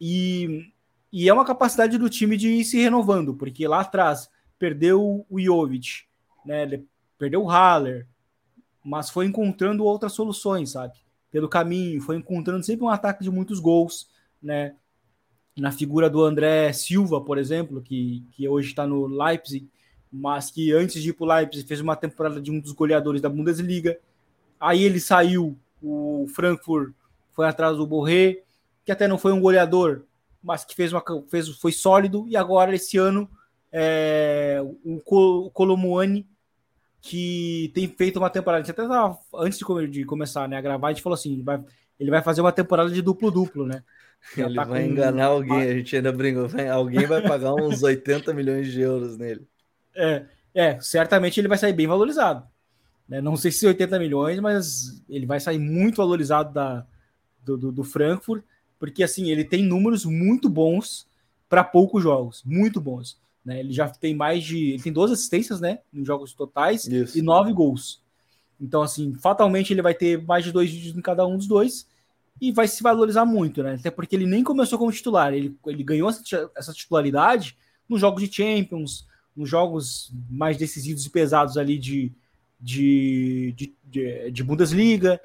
E, 0.00 0.70
e 1.12 1.28
é 1.28 1.32
uma 1.32 1.44
capacidade 1.44 1.98
do 1.98 2.08
time 2.08 2.36
de 2.36 2.48
ir 2.48 2.64
se 2.64 2.78
renovando, 2.78 3.34
porque 3.34 3.66
lá 3.66 3.80
atrás 3.80 4.28
perdeu 4.58 5.26
o 5.28 5.40
Jovic, 5.40 6.04
né? 6.44 6.82
perdeu 7.18 7.42
o 7.42 7.50
Haller, 7.50 8.06
mas 8.84 9.08
foi 9.08 9.26
encontrando 9.26 9.84
outras 9.84 10.12
soluções, 10.12 10.72
sabe? 10.72 10.92
Pelo 11.30 11.48
caminho, 11.48 12.00
foi 12.02 12.16
encontrando 12.16 12.64
sempre 12.64 12.84
um 12.84 12.88
ataque 12.88 13.24
de 13.24 13.30
muitos 13.30 13.58
gols, 13.58 14.08
né? 14.42 14.74
Na 15.56 15.72
figura 15.72 16.10
do 16.10 16.22
André 16.22 16.72
Silva, 16.72 17.20
por 17.20 17.38
exemplo, 17.38 17.80
que, 17.80 18.24
que 18.32 18.46
hoje 18.48 18.68
está 18.68 18.86
no 18.86 19.06
Leipzig, 19.06 19.68
mas 20.12 20.50
que 20.50 20.72
antes 20.72 21.02
de 21.02 21.10
ir 21.10 21.12
para 21.12 21.24
o 21.24 21.28
Leipzig 21.28 21.66
fez 21.66 21.80
uma 21.80 21.96
temporada 21.96 22.40
de 22.40 22.50
um 22.50 22.60
dos 22.60 22.72
goleadores 22.72 23.20
da 23.20 23.28
Bundesliga. 23.28 23.98
Aí 24.60 24.82
ele 24.82 25.00
saiu, 25.00 25.56
o 25.82 26.26
Frankfurt 26.34 26.92
foi 27.32 27.46
atrás 27.46 27.76
do 27.76 27.86
Borré, 27.86 28.42
que 28.84 28.92
até 28.92 29.08
não 29.08 29.18
foi 29.18 29.32
um 29.32 29.40
goleador, 29.40 30.02
mas 30.42 30.64
que 30.64 30.74
fez 30.74 30.92
uma, 30.92 31.02
fez, 31.28 31.48
foi 31.48 31.72
sólido. 31.72 32.26
E 32.28 32.36
agora, 32.36 32.74
esse 32.74 32.98
ano, 32.98 33.28
é, 33.72 34.60
o 34.84 35.50
Colomuani, 35.52 36.26
que 37.04 37.70
tem 37.74 37.86
feito 37.86 38.18
uma 38.18 38.30
temporada. 38.30 38.62
Até 38.62 38.72
tava, 38.72 39.18
antes 39.34 39.58
de, 39.58 39.88
de, 39.88 40.04
começar 40.06 40.48
né, 40.48 40.56
a 40.56 40.60
gravar, 40.62 40.88
a 40.88 40.92
gente 40.92 41.02
falou 41.02 41.14
assim: 41.14 41.34
ele 41.34 41.42
vai, 41.42 41.62
ele 42.00 42.10
vai 42.10 42.22
fazer 42.22 42.40
uma 42.40 42.50
temporada 42.50 42.90
de 42.90 43.02
duplo-duplo, 43.02 43.66
né? 43.66 43.82
ele 44.34 44.54
tá 44.54 44.64
vai 44.64 44.84
com... 44.84 44.90
enganar 44.90 45.26
alguém, 45.26 45.60
a 45.60 45.74
gente 45.74 45.94
ainda 45.94 46.10
brincou. 46.10 46.48
Alguém 46.72 47.06
vai 47.06 47.20
pagar 47.20 47.52
uns 47.52 47.82
80 47.82 48.32
milhões 48.32 48.72
de 48.72 48.80
euros 48.80 49.18
nele. 49.18 49.46
É, 49.94 50.24
é, 50.54 50.80
certamente 50.80 51.38
ele 51.38 51.46
vai 51.46 51.58
sair 51.58 51.74
bem 51.74 51.86
valorizado. 51.86 52.42
Né? 53.06 53.20
Não 53.20 53.36
sei 53.36 53.52
se 53.52 53.66
80 53.66 53.98
milhões, 53.98 54.40
mas 54.40 55.04
ele 55.06 55.26
vai 55.26 55.38
sair 55.38 55.58
muito 55.58 55.96
valorizado 55.96 56.54
da, 56.54 56.86
do, 57.44 57.58
do, 57.58 57.70
do 57.70 57.84
Frankfurt, 57.84 58.42
porque 58.78 59.02
assim, 59.02 59.30
ele 59.30 59.44
tem 59.44 59.62
números 59.62 60.06
muito 60.06 60.48
bons 60.48 61.06
para 61.50 61.62
poucos 61.62 62.02
jogos, 62.02 62.42
muito 62.46 62.80
bons. 62.80 63.18
Né? 63.44 63.60
Ele 63.60 63.72
já 63.72 63.88
tem 63.88 64.14
mais 64.14 64.42
de. 64.42 64.72
Ele 64.72 64.82
tem 64.82 64.92
12 64.92 65.12
assistências, 65.12 65.60
né? 65.60 65.80
Em 65.92 66.04
jogos 66.04 66.32
totais 66.32 66.86
Isso. 66.86 67.18
e 67.18 67.22
9 67.22 67.52
gols. 67.52 68.02
Então, 68.60 68.82
assim, 68.82 69.14
fatalmente 69.14 69.72
ele 69.72 69.82
vai 69.82 69.94
ter 69.94 70.22
mais 70.22 70.44
de 70.44 70.52
dois 70.52 70.70
dígitos 70.70 70.96
em 70.96 71.02
cada 71.02 71.26
um 71.26 71.36
dos 71.36 71.46
dois 71.46 71.86
e 72.40 72.52
vai 72.52 72.66
se 72.66 72.82
valorizar 72.82 73.24
muito, 73.24 73.62
né? 73.62 73.74
Até 73.74 73.90
porque 73.90 74.16
ele 74.16 74.26
nem 74.26 74.42
começou 74.42 74.78
como 74.78 74.92
titular, 74.92 75.32
ele, 75.32 75.56
ele 75.66 75.82
ganhou 75.82 76.08
essa, 76.08 76.50
essa 76.56 76.72
titularidade 76.72 77.56
nos 77.88 78.00
jogos 78.00 78.22
de 78.22 78.34
Champions, 78.34 79.06
nos 79.36 79.48
jogos 79.48 80.12
mais 80.30 80.56
decisivos 80.56 81.04
e 81.04 81.10
pesados 81.10 81.56
ali 81.56 81.78
de, 81.78 82.12
de, 82.60 83.54
de, 83.56 83.74
de, 83.84 84.30
de 84.30 84.44
Bundesliga, 84.44 85.20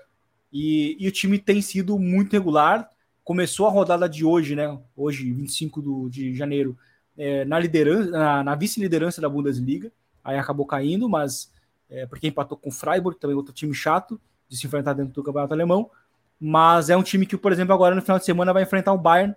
e, 0.52 0.98
e, 1.00 1.08
o 1.08 1.12
time 1.12 1.38
tem 1.38 1.62
sido 1.62 1.98
muito 2.00 2.34
regular. 2.34 2.90
Começou 3.24 3.68
a 3.68 3.72
rodada 3.72 4.10
de 4.10 4.26
hoje, 4.26 4.56
né? 4.56 4.80
Hoje, 4.96 5.32
25 5.32 5.82
do, 5.82 6.10
de 6.10 6.34
janeiro, 6.34 6.76
é, 7.20 7.44
na 7.44 7.60
liderança, 7.60 8.10
na, 8.10 8.44
na 8.44 8.56
vice-liderança 8.56 9.20
da 9.20 9.28
Bundesliga. 9.28 9.92
Aí 10.24 10.38
acabou 10.38 10.66
caindo, 10.66 11.10
mas 11.10 11.52
é, 11.90 12.06
porque 12.06 12.28
empatou 12.28 12.58
com 12.58 12.70
o 12.70 12.72
Freiburg, 12.72 13.20
também 13.20 13.36
outro 13.36 13.54
time 13.54 13.74
chato 13.74 14.20
de 14.48 14.58
se 14.58 14.66
enfrentar 14.66 14.94
dentro 14.94 15.14
do 15.14 15.22
campeonato 15.22 15.54
alemão. 15.54 15.92
Mas 16.40 16.90
é 16.90 16.96
um 16.96 17.04
time 17.04 17.26
que, 17.26 17.36
por 17.36 17.52
exemplo, 17.52 17.74
agora 17.74 17.94
no 17.94 18.02
final 18.02 18.18
de 18.18 18.26
semana 18.26 18.54
vai 18.54 18.64
enfrentar 18.64 18.94
o 18.94 18.98
Bayern. 18.98 19.36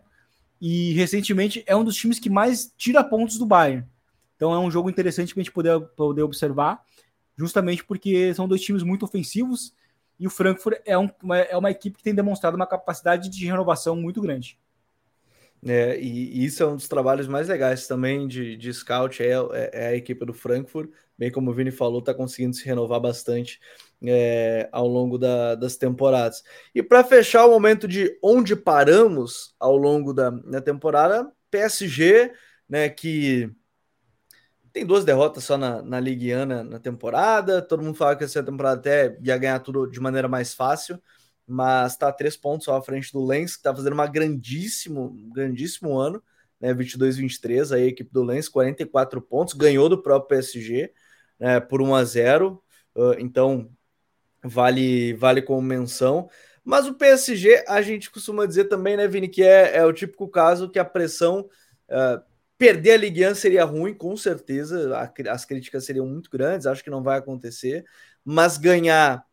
E 0.60 0.92
recentemente 0.92 1.64
é 1.66 1.74
um 1.74 1.82
dos 1.82 1.96
times 1.96 2.20
que 2.20 2.30
mais 2.30 2.72
tira 2.76 3.02
pontos 3.02 3.36
do 3.36 3.44
Bayern. 3.44 3.84
Então 4.36 4.54
é 4.54 4.58
um 4.58 4.70
jogo 4.70 4.88
interessante 4.88 5.34
para 5.34 5.40
a 5.40 5.44
gente 5.44 5.52
poder, 5.52 5.80
poder 5.96 6.22
observar, 6.22 6.80
justamente 7.36 7.84
porque 7.84 8.32
são 8.32 8.46
dois 8.46 8.60
times 8.60 8.84
muito 8.84 9.04
ofensivos 9.04 9.74
e 10.18 10.26
o 10.26 10.30
Frankfurt 10.30 10.78
é, 10.84 10.96
um, 10.96 11.10
é 11.48 11.56
uma 11.56 11.70
equipe 11.70 11.96
que 11.96 12.04
tem 12.04 12.14
demonstrado 12.14 12.54
uma 12.54 12.66
capacidade 12.66 13.28
de 13.28 13.44
renovação 13.44 13.96
muito 13.96 14.20
grande. 14.20 14.56
É, 15.64 15.98
e, 16.00 16.44
isso 16.44 16.62
é 16.62 16.66
um 16.66 16.76
dos 16.76 16.88
trabalhos 16.88 17.28
mais 17.28 17.48
legais 17.48 17.86
também 17.86 18.26
de, 18.26 18.56
de 18.56 18.72
scout, 18.72 19.22
é, 19.22 19.28
é, 19.28 19.70
é 19.72 19.86
a 19.88 19.96
equipe 19.96 20.24
do 20.26 20.34
Frankfurt, 20.34 20.90
bem 21.16 21.30
como 21.30 21.50
o 21.50 21.54
Vini 21.54 21.70
falou, 21.70 22.00
está 22.00 22.12
conseguindo 22.12 22.56
se 22.56 22.64
renovar 22.64 23.00
bastante 23.00 23.60
é, 24.02 24.68
ao 24.72 24.88
longo 24.88 25.16
da, 25.18 25.54
das 25.54 25.76
temporadas. 25.76 26.42
E 26.74 26.82
para 26.82 27.04
fechar 27.04 27.46
o 27.46 27.50
momento 27.50 27.86
de 27.86 28.18
onde 28.22 28.56
paramos 28.56 29.54
ao 29.58 29.76
longo 29.76 30.12
da, 30.12 30.30
da 30.30 30.60
temporada, 30.60 31.30
PSG, 31.50 32.32
né, 32.68 32.88
que 32.88 33.48
tem 34.72 34.86
duas 34.86 35.04
derrotas 35.04 35.44
só 35.44 35.58
na, 35.58 35.82
na 35.82 36.00
Ligue 36.00 36.34
1 36.34 36.46
na, 36.46 36.64
na 36.64 36.78
temporada. 36.78 37.60
Todo 37.60 37.82
mundo 37.82 37.94
fala 37.96 38.16
que 38.16 38.24
essa 38.24 38.42
temporada 38.42 38.80
até 38.80 39.18
ia 39.22 39.36
ganhar 39.36 39.60
tudo 39.60 39.86
de 39.86 40.00
maneira 40.00 40.28
mais 40.28 40.54
fácil, 40.54 41.00
mas 41.52 41.92
está 41.92 42.08
a 42.08 42.12
três 42.12 42.36
pontos 42.36 42.64
só 42.64 42.76
à 42.76 42.82
frente 42.82 43.12
do 43.12 43.24
Lens, 43.24 43.52
que 43.52 43.58
está 43.58 43.74
fazendo 43.74 43.92
uma 43.92 44.06
grandíssimo, 44.06 45.14
grandíssimo 45.32 45.98
ano, 45.98 46.22
né? 46.60 46.72
22-23, 46.72 47.74
aí 47.74 47.84
a 47.84 47.86
equipe 47.86 48.12
do 48.12 48.22
Lens, 48.22 48.48
44 48.48 49.20
pontos, 49.20 49.54
ganhou 49.54 49.88
do 49.88 50.00
próprio 50.00 50.28
PSG 50.28 50.92
né, 51.38 51.60
por 51.60 51.82
1 51.82 51.94
a 51.94 52.04
0 52.04 52.62
uh, 52.94 53.14
então 53.18 53.70
vale, 54.42 55.12
vale 55.14 55.42
como 55.42 55.60
menção. 55.60 56.28
Mas 56.64 56.86
o 56.86 56.94
PSG, 56.94 57.64
a 57.66 57.82
gente 57.82 58.10
costuma 58.10 58.46
dizer 58.46 58.64
também, 58.64 58.96
né, 58.96 59.06
Vini, 59.08 59.28
que 59.28 59.42
é, 59.42 59.76
é 59.76 59.84
o 59.84 59.92
típico 59.92 60.28
caso 60.28 60.70
que 60.70 60.78
a 60.78 60.84
pressão. 60.84 61.48
Uh, 61.88 62.32
Perder 62.56 62.92
a 62.92 62.96
Ligue 62.96 63.26
1 63.26 63.34
seria 63.34 63.64
ruim, 63.64 63.92
com 63.92 64.16
certeza. 64.16 64.96
As 65.28 65.44
críticas 65.44 65.84
seriam 65.84 66.06
muito 66.06 66.30
grandes, 66.30 66.64
acho 66.64 66.84
que 66.84 66.90
não 66.90 67.02
vai 67.02 67.18
acontecer. 67.18 67.84
Mas 68.24 68.56
ganhar, 68.56 69.26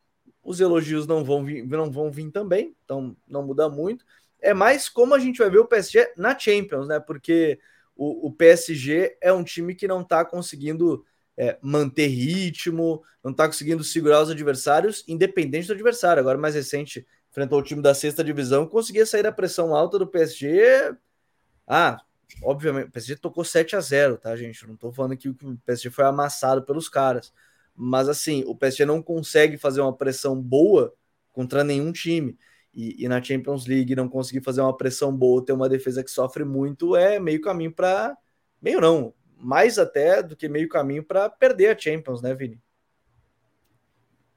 os 0.43 0.59
elogios 0.59 1.05
não 1.05 1.23
vão 1.23 1.43
vir, 1.43 1.65
não 1.67 1.91
vão 1.91 2.11
vir 2.11 2.31
também, 2.31 2.75
então 2.83 3.15
não 3.27 3.45
muda 3.45 3.69
muito. 3.69 4.05
É 4.41 4.53
mais 4.53 4.87
como 4.87 5.13
a 5.13 5.19
gente 5.19 5.39
vai 5.39 5.49
ver 5.49 5.59
o 5.59 5.67
PSG 5.67 6.13
na 6.17 6.37
Champions, 6.37 6.87
né? 6.87 6.99
Porque 6.99 7.59
o, 7.95 8.27
o 8.27 8.31
PSG 8.31 9.17
é 9.21 9.31
um 9.33 9.43
time 9.43 9.75
que 9.75 9.87
não 9.87 10.01
está 10.01 10.23
conseguindo 10.23 11.05
é, 11.37 11.57
manter 11.61 12.07
ritmo, 12.07 13.03
não 13.23 13.31
está 13.31 13.45
conseguindo 13.47 13.83
segurar 13.83 14.21
os 14.21 14.29
adversários, 14.29 15.03
independente 15.07 15.67
do 15.67 15.73
adversário. 15.73 16.21
Agora, 16.21 16.37
mais 16.37 16.55
recente, 16.55 17.05
enfrentou 17.29 17.59
o 17.59 17.63
time 17.63 17.81
da 17.81 17.93
sexta 17.93 18.23
divisão, 18.23 18.65
conseguia 18.65 19.05
sair 19.05 19.23
da 19.23 19.31
pressão 19.31 19.75
alta 19.75 19.99
do 19.99 20.07
PSG. 20.07 20.95
Ah, 21.67 22.01
Obviamente, 22.43 22.87
o 22.87 22.91
PSG 22.91 23.15
tocou 23.17 23.43
7 23.43 23.75
a 23.75 23.81
0 23.81 24.17
tá, 24.17 24.35
gente? 24.35 24.65
Não 24.67 24.75
tô 24.75 24.91
falando 24.91 25.17
que 25.17 25.29
o 25.29 25.35
PSG 25.65 25.89
foi 25.89 26.05
amassado 26.05 26.63
pelos 26.63 26.87
caras. 26.87 27.33
Mas 27.81 28.09
assim, 28.09 28.43
o 28.45 28.53
PSG 28.53 28.83
não 28.83 29.01
consegue 29.01 29.57
fazer 29.57 29.79
uma 29.79 29.95
pressão 29.95 30.35
boa 30.39 30.93
contra 31.31 31.63
nenhum 31.63 31.93
time. 31.93 32.37
E, 32.75 33.05
e 33.05 33.07
na 33.07 33.23
Champions 33.23 33.65
League 33.65 33.95
não 33.95 34.09
conseguir 34.09 34.41
fazer 34.41 34.59
uma 34.59 34.75
pressão 34.75 35.15
boa, 35.15 35.45
ter 35.45 35.53
uma 35.53 35.69
defesa 35.69 36.03
que 36.03 36.11
sofre 36.11 36.43
muito, 36.43 36.93
é 36.93 37.21
meio 37.21 37.39
caminho 37.39 37.71
para. 37.71 38.17
Meio 38.61 38.81
não, 38.81 39.13
mais 39.37 39.79
até 39.79 40.21
do 40.21 40.35
que 40.35 40.49
meio 40.49 40.67
caminho 40.67 41.05
para 41.05 41.29
perder 41.29 41.73
a 41.73 41.79
Champions, 41.79 42.21
né, 42.21 42.35
Vini? 42.35 42.61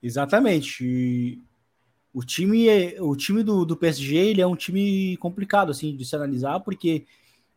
Exatamente. 0.01 0.85
E 0.85 1.43
o 2.15 2.23
time, 2.23 2.69
é, 2.69 3.03
o 3.03 3.17
time 3.17 3.43
do, 3.43 3.65
do 3.65 3.77
PSG 3.77 4.17
ele 4.17 4.41
é 4.41 4.47
um 4.47 4.55
time 4.55 5.17
complicado 5.17 5.73
assim 5.73 5.97
de 5.97 6.05
se 6.05 6.15
analisar, 6.15 6.61
porque 6.61 7.07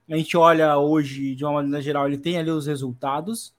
a 0.10 0.18
gente 0.18 0.36
olha 0.36 0.80
hoje, 0.80 1.36
de 1.36 1.46
uma 1.46 1.54
maneira 1.54 1.80
geral, 1.80 2.08
ele 2.08 2.18
tem 2.18 2.40
ali 2.40 2.50
os 2.50 2.66
resultados, 2.66 3.55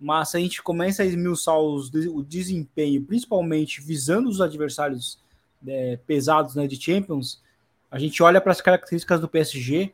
mas 0.00 0.34
a 0.34 0.38
gente 0.38 0.62
começa 0.62 1.02
a 1.02 1.06
esmiuçar 1.06 1.58
os, 1.58 1.90
o 1.92 2.22
desempenho, 2.22 3.02
principalmente 3.02 3.82
visando 3.82 4.30
os 4.30 4.40
adversários 4.40 5.18
é, 5.66 5.98
pesados 6.06 6.54
né, 6.54 6.66
de 6.66 6.80
Champions, 6.80 7.42
a 7.90 7.98
gente 7.98 8.22
olha 8.22 8.40
para 8.40 8.52
as 8.52 8.60
características 8.60 9.20
do 9.20 9.28
PSG 9.28 9.92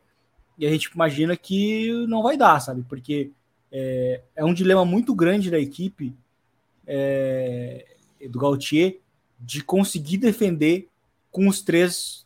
e 0.59 0.67
a 0.67 0.71
gente 0.71 0.85
imagina 0.87 1.37
que 1.37 1.91
não 2.07 2.23
vai 2.23 2.37
dar, 2.37 2.61
sabe? 2.61 2.85
Porque 2.89 3.33
é, 3.73 4.21
é 4.37 4.45
um 4.45 4.55
dilema 4.55 4.85
muito 4.85 5.15
grande 5.15 5.51
da 5.51 5.59
equipe 5.59 6.15
é, 6.87 7.85
do 8.31 8.39
Gautier 8.39 9.01
de 9.41 9.63
conseguir 9.63 10.19
defender 10.19 10.89
com 11.31 11.49
os 11.49 11.61
três, 11.61 12.25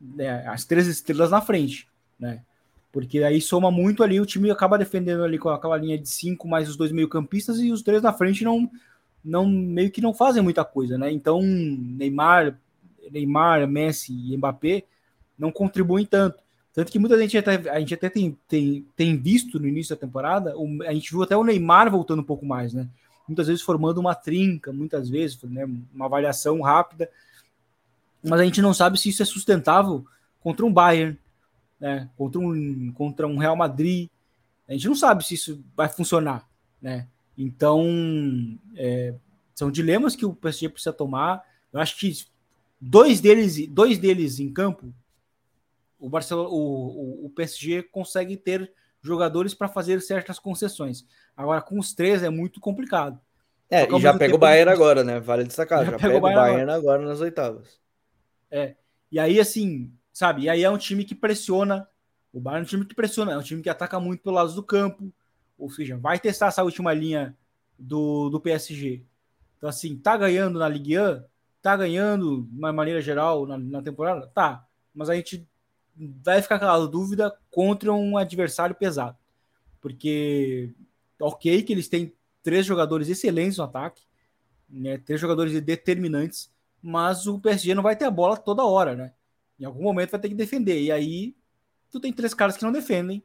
né, 0.00 0.46
as 0.46 0.64
três 0.64 0.86
estrelas 0.86 1.30
na 1.30 1.40
frente, 1.40 1.88
né? 2.18 2.42
Porque 2.92 3.22
aí 3.22 3.40
soma 3.40 3.70
muito 3.70 4.02
ali, 4.02 4.20
o 4.20 4.26
time 4.26 4.50
acaba 4.50 4.78
defendendo 4.78 5.22
ali 5.22 5.38
com 5.38 5.50
aquela 5.50 5.76
linha 5.76 5.98
de 5.98 6.08
cinco 6.08 6.48
mais 6.48 6.68
os 6.68 6.76
dois 6.76 6.90
meio-campistas 6.90 7.58
e 7.60 7.70
os 7.70 7.82
três 7.82 8.02
na 8.02 8.12
frente 8.12 8.44
não, 8.44 8.70
não 9.22 9.46
meio 9.46 9.90
que 9.90 10.00
não 10.00 10.14
fazem 10.14 10.42
muita 10.42 10.64
coisa, 10.64 10.96
né? 10.96 11.10
Então, 11.12 11.42
Neymar, 11.42 12.58
Neymar, 13.10 13.68
Messi 13.68 14.12
e 14.12 14.36
Mbappé 14.36 14.84
não 15.38 15.52
contribuem 15.52 16.06
tanto. 16.06 16.38
Tanto 16.72 16.92
que 16.92 16.98
muita 16.98 17.18
gente 17.18 17.36
até, 17.36 17.70
a 17.70 17.80
gente 17.80 17.94
até 17.94 18.08
tem, 18.08 18.38
tem, 18.46 18.86
tem 18.96 19.16
visto 19.16 19.58
no 19.58 19.66
início 19.66 19.94
da 19.94 20.00
temporada, 20.00 20.54
a 20.86 20.92
gente 20.92 21.10
viu 21.10 21.22
até 21.22 21.36
o 21.36 21.44
Neymar 21.44 21.90
voltando 21.90 22.20
um 22.20 22.24
pouco 22.24 22.46
mais, 22.46 22.72
né? 22.72 22.88
Muitas 23.26 23.48
vezes 23.48 23.62
formando 23.62 23.98
uma 23.98 24.14
trinca, 24.14 24.72
muitas 24.72 25.10
vezes, 25.10 25.42
né? 25.42 25.68
uma 25.94 26.08
variação 26.08 26.62
rápida. 26.62 27.10
Mas 28.22 28.40
a 28.40 28.44
gente 28.44 28.62
não 28.62 28.72
sabe 28.72 28.98
se 28.98 29.10
isso 29.10 29.22
é 29.22 29.26
sustentável 29.26 30.04
contra 30.40 30.64
um 30.64 30.72
Bayern, 30.72 31.18
né? 31.80 32.08
Contra 32.16 32.40
um, 32.40 32.92
contra 32.92 33.26
um 33.26 33.38
Real 33.38 33.56
Madrid. 33.56 34.08
A 34.68 34.72
gente 34.72 34.88
não 34.88 34.94
sabe 34.94 35.24
se 35.24 35.34
isso 35.34 35.64
vai 35.76 35.88
funcionar, 35.88 36.48
né? 36.80 37.08
Então, 37.36 37.86
é, 38.76 39.14
são 39.54 39.70
dilemas 39.70 40.16
que 40.16 40.26
o 40.26 40.34
PSG 40.34 40.68
precisa 40.68 40.92
tomar. 40.92 41.42
Eu 41.72 41.80
acho 41.80 41.98
que 41.98 42.12
dois 42.80 43.20
deles, 43.20 43.66
dois 43.68 43.98
deles 43.98 44.40
em 44.40 44.52
campo, 44.52 44.92
o 45.98 46.08
Barcelona, 46.08 46.48
o, 46.48 46.54
o, 46.54 47.26
o 47.26 47.30
PSG 47.30 47.82
consegue 47.84 48.36
ter 48.36 48.72
jogadores 49.00 49.54
para 49.54 49.68
fazer 49.68 50.00
certas 50.02 50.38
concessões. 50.38 51.06
Agora, 51.36 51.62
com 51.62 51.78
os 51.78 51.94
três 51.94 52.22
é 52.22 52.30
muito 52.30 52.60
complicado. 52.60 53.20
É, 53.70 53.86
e 53.86 54.00
já 54.00 54.16
pega 54.16 54.34
o 54.34 54.38
Bayern 54.38 54.72
agora, 54.72 55.04
né? 55.04 55.20
Vale 55.20 55.44
destacar. 55.44 55.84
Já, 55.84 55.92
já 55.92 55.98
pega, 55.98 56.16
o 56.16 56.20
Bayern, 56.20 56.40
Bayern 56.40 56.72
agora. 56.72 56.96
agora 56.96 57.06
nas 57.06 57.20
oitavas. 57.20 57.78
É. 58.50 58.74
E 59.12 59.18
aí, 59.18 59.38
assim, 59.38 59.92
sabe? 60.18 60.42
E 60.42 60.48
aí 60.48 60.64
é 60.64 60.70
um 60.70 60.76
time 60.76 61.04
que 61.04 61.14
pressiona. 61.14 61.88
O 62.32 62.40
Bayern 62.40 62.64
é 62.64 62.66
um 62.66 62.68
time 62.68 62.84
que 62.84 62.94
pressiona, 62.94 63.32
é 63.32 63.38
um 63.38 63.42
time 63.42 63.62
que 63.62 63.70
ataca 63.70 64.00
muito 64.00 64.20
pelo 64.20 64.34
lado 64.34 64.52
do 64.52 64.64
campo. 64.64 65.12
Ou 65.56 65.70
seja, 65.70 65.96
vai 65.96 66.18
testar 66.18 66.48
essa 66.48 66.64
última 66.64 66.92
linha 66.92 67.36
do, 67.78 68.28
do 68.28 68.40
PSG. 68.40 69.04
Então, 69.56 69.68
assim, 69.68 69.96
tá 69.96 70.16
ganhando 70.16 70.58
na 70.58 70.68
Ligue 70.68 70.98
1, 70.98 71.22
tá 71.62 71.76
ganhando 71.76 72.42
de 72.42 72.58
uma 72.58 72.72
maneira 72.72 73.00
geral 73.00 73.46
na, 73.46 73.56
na 73.56 73.80
temporada? 73.80 74.26
Tá. 74.26 74.66
Mas 74.92 75.08
a 75.08 75.14
gente 75.14 75.46
vai 75.96 76.42
ficar 76.42 76.56
aquela 76.56 76.88
dúvida 76.88 77.32
contra 77.48 77.92
um 77.92 78.18
adversário 78.18 78.74
pesado. 78.74 79.16
Porque, 79.80 80.72
ok, 81.20 81.62
que 81.62 81.72
eles 81.72 81.88
têm 81.88 82.12
três 82.42 82.66
jogadores 82.66 83.08
excelentes 83.08 83.58
no 83.58 83.64
ataque, 83.64 84.02
né, 84.68 84.98
três 84.98 85.20
jogadores 85.20 85.60
determinantes, 85.62 86.50
mas 86.82 87.28
o 87.28 87.38
PSG 87.38 87.72
não 87.72 87.84
vai 87.84 87.94
ter 87.94 88.04
a 88.04 88.10
bola 88.10 88.36
toda 88.36 88.64
hora, 88.64 88.96
né? 88.96 89.12
Em 89.58 89.64
algum 89.64 89.82
momento 89.82 90.10
vai 90.10 90.20
ter 90.20 90.28
que 90.28 90.34
defender. 90.34 90.80
E 90.80 90.92
aí 90.92 91.36
tu 91.90 92.00
tem 92.00 92.12
três 92.12 92.34
caras 92.34 92.56
que 92.56 92.62
não 92.62 92.72
defendem. 92.72 93.22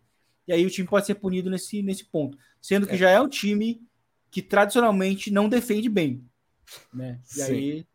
E 0.47 0.53
aí 0.53 0.65
o 0.65 0.69
time 0.69 0.87
pode 0.87 1.05
ser 1.05 1.15
punido 1.15 1.49
nesse, 1.49 1.81
nesse 1.81 2.05
ponto. 2.05 2.37
Sendo 2.61 2.87
que 2.87 2.95
é. 2.95 2.97
já 2.97 3.09
é 3.09 3.21
um 3.21 3.29
time 3.29 3.81
que 4.29 4.41
tradicionalmente 4.41 5.31
não 5.31 5.47
defende 5.47 5.87
bem. 5.87 6.25
Né? 6.93 7.19
E 7.23 7.33
Sim. 7.33 7.43
aí. 7.43 7.87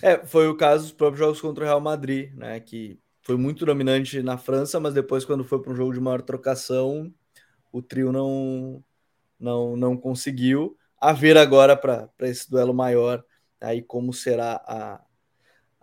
É, 0.00 0.24
foi 0.24 0.48
o 0.48 0.56
caso 0.56 0.84
dos 0.84 0.92
próprios 0.92 1.18
jogos 1.18 1.40
contra 1.40 1.64
o 1.64 1.66
Real 1.66 1.80
Madrid, 1.80 2.32
né? 2.34 2.58
Que 2.60 2.98
foi 3.22 3.36
muito 3.36 3.66
dominante 3.66 4.22
na 4.22 4.38
França, 4.38 4.80
mas 4.80 4.94
depois, 4.94 5.24
quando 5.24 5.44
foi 5.44 5.60
para 5.60 5.72
um 5.72 5.76
jogo 5.76 5.92
de 5.92 6.00
maior 6.00 6.22
trocação, 6.22 7.12
o 7.70 7.82
trio 7.82 8.10
não, 8.12 8.82
não, 9.38 9.76
não 9.76 9.96
conseguiu. 9.96 10.76
A 10.98 11.12
ver 11.12 11.36
agora 11.36 11.76
para 11.76 12.08
esse 12.20 12.48
duelo 12.48 12.72
maior, 12.72 13.24
aí 13.60 13.82
como 13.82 14.12
será 14.12 14.62
a, 14.66 15.04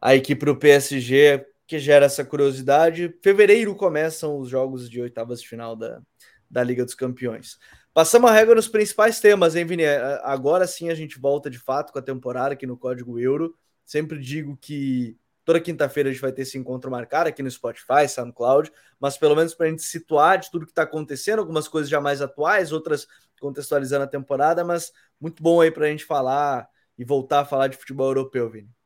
a 0.02 0.16
equipe 0.16 0.46
do 0.46 0.56
PSG 0.56 1.46
que 1.70 1.78
gera 1.78 2.08
essa 2.08 2.26
curiosidade. 2.26 3.16
Fevereiro 3.22 3.76
começam 3.76 4.40
os 4.40 4.50
jogos 4.50 4.90
de 4.90 5.00
oitavas 5.00 5.40
de 5.40 5.48
final 5.48 5.76
da, 5.76 6.02
da 6.50 6.64
Liga 6.64 6.84
dos 6.84 6.96
Campeões. 6.96 7.60
Passamos 7.94 8.32
a 8.32 8.34
régua 8.34 8.56
nos 8.56 8.68
principais 8.68 9.20
temas, 9.20 9.56
hein, 9.56 9.66
Vini? 9.66 9.84
É, 9.84 10.20
agora 10.24 10.66
sim 10.66 10.90
a 10.90 10.96
gente 10.96 11.20
volta 11.20 11.48
de 11.48 11.60
fato 11.60 11.94
com 11.94 12.00
a 12.00 12.02
temporada 12.02 12.54
aqui 12.54 12.66
no 12.66 12.76
Código 12.76 13.20
Euro. 13.20 13.56
Sempre 13.86 14.18
digo 14.18 14.58
que 14.58 15.16
toda 15.46 15.62
quinta-feira 15.62 16.10
a 16.10 16.12
gente 16.12 16.22
vai 16.22 16.32
ter 16.32 16.42
esse 16.42 16.58
encontro 16.58 16.90
marcado 16.90 17.30
aqui 17.30 17.44
no 17.44 17.52
Spotify, 17.52 18.10
SoundCloud, 18.10 18.72
mas 19.00 19.16
pelo 19.16 19.36
menos 19.36 19.54
para 19.54 19.68
a 19.68 19.70
gente 19.70 19.84
situar 19.84 20.40
de 20.40 20.50
tudo 20.50 20.66
que 20.66 20.72
está 20.72 20.84
acontecendo, 20.84 21.38
algumas 21.38 21.68
coisas 21.68 21.88
já 21.88 22.02
mais 22.02 22.20
atuais, 22.20 22.72
outras 22.72 23.06
contextualizando 23.40 24.06
a 24.06 24.08
temporada, 24.08 24.64
mas 24.66 24.92
muito 25.22 25.44
bom 25.44 25.62
aí 25.62 25.70
para 25.70 25.86
a 25.86 25.90
gente 25.90 26.04
falar 26.04 26.68
e 26.98 27.06
voltar 27.06 27.42
a 27.42 27.46
falar 27.46 27.68
de 27.68 27.78
futebol 27.78 28.08
europeu, 28.08 28.50
Vini. 28.50 28.79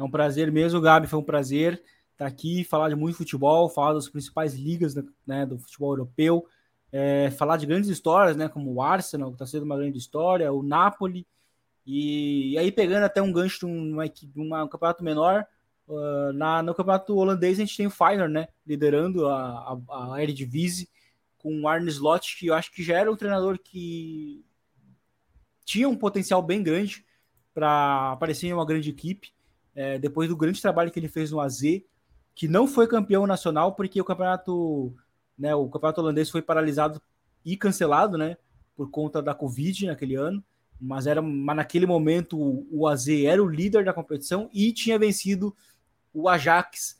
É 0.00 0.02
um 0.02 0.10
prazer 0.10 0.50
mesmo, 0.50 0.80
Gabi, 0.80 1.06
foi 1.06 1.18
um 1.18 1.22
prazer 1.22 1.82
estar 2.12 2.24
aqui, 2.24 2.64
falar 2.64 2.88
de 2.88 2.96
muito 2.96 3.18
futebol, 3.18 3.68
falar 3.68 3.92
das 3.92 4.08
principais 4.08 4.54
ligas 4.54 4.94
né, 5.26 5.44
do 5.44 5.58
futebol 5.58 5.92
europeu, 5.92 6.46
é, 6.90 7.30
falar 7.32 7.58
de 7.58 7.66
grandes 7.66 7.90
histórias, 7.90 8.34
né, 8.34 8.48
como 8.48 8.72
o 8.72 8.80
Arsenal, 8.80 9.28
que 9.28 9.34
está 9.34 9.44
sendo 9.44 9.64
uma 9.64 9.76
grande 9.76 9.98
história, 9.98 10.50
o 10.50 10.62
Napoli, 10.62 11.26
e, 11.84 12.52
e 12.52 12.58
aí 12.58 12.72
pegando 12.72 13.04
até 13.04 13.20
um 13.20 13.30
gancho 13.30 13.58
de 13.58 13.66
uma, 13.66 14.04
uma 14.34 14.64
um 14.64 14.68
campeonato 14.68 15.04
menor, 15.04 15.44
uh, 15.86 16.32
na, 16.32 16.62
no 16.62 16.74
campeonato 16.74 17.14
holandês 17.14 17.58
a 17.58 17.60
gente 17.60 17.76
tem 17.76 17.86
o 17.86 17.90
Feyenoord, 17.90 18.32
né, 18.32 18.48
liderando 18.66 19.28
a, 19.28 19.78
a, 19.86 20.14
a 20.14 20.22
Eredivisie, 20.22 20.88
com 21.36 21.60
o 21.60 21.68
Arne 21.68 21.90
Slot, 21.90 22.38
que 22.38 22.46
eu 22.46 22.54
acho 22.54 22.72
que 22.72 22.82
já 22.82 22.96
era 22.96 23.12
um 23.12 23.16
treinador 23.16 23.58
que 23.58 24.42
tinha 25.62 25.86
um 25.86 25.96
potencial 25.96 26.42
bem 26.42 26.62
grande 26.62 27.04
para 27.52 28.12
aparecer 28.12 28.46
em 28.46 28.54
uma 28.54 28.64
grande 28.64 28.88
equipe, 28.88 29.38
é, 29.74 29.98
depois 29.98 30.28
do 30.28 30.36
grande 30.36 30.60
trabalho 30.60 30.90
que 30.90 30.98
ele 30.98 31.08
fez 31.08 31.30
no 31.30 31.40
AZ, 31.40 31.60
que 32.34 32.48
não 32.48 32.66
foi 32.66 32.86
campeão 32.86 33.26
nacional 33.26 33.74
porque 33.74 34.00
o 34.00 34.04
campeonato, 34.04 34.94
né, 35.38 35.54
o 35.54 35.68
campeonato 35.68 36.00
holandês 36.00 36.30
foi 36.30 36.42
paralisado 36.42 37.00
e 37.44 37.56
cancelado, 37.56 38.16
né, 38.16 38.36
por 38.76 38.90
conta 38.90 39.20
da 39.22 39.34
Covid 39.34 39.86
naquele 39.86 40.14
ano, 40.14 40.42
mas 40.80 41.06
era, 41.06 41.20
mas 41.20 41.56
naquele 41.56 41.86
momento 41.86 42.66
o 42.70 42.88
AZ 42.88 43.08
era 43.08 43.42
o 43.42 43.48
líder 43.48 43.84
da 43.84 43.92
competição 43.92 44.48
e 44.52 44.72
tinha 44.72 44.98
vencido 44.98 45.54
o 46.12 46.28
Ajax 46.28 46.98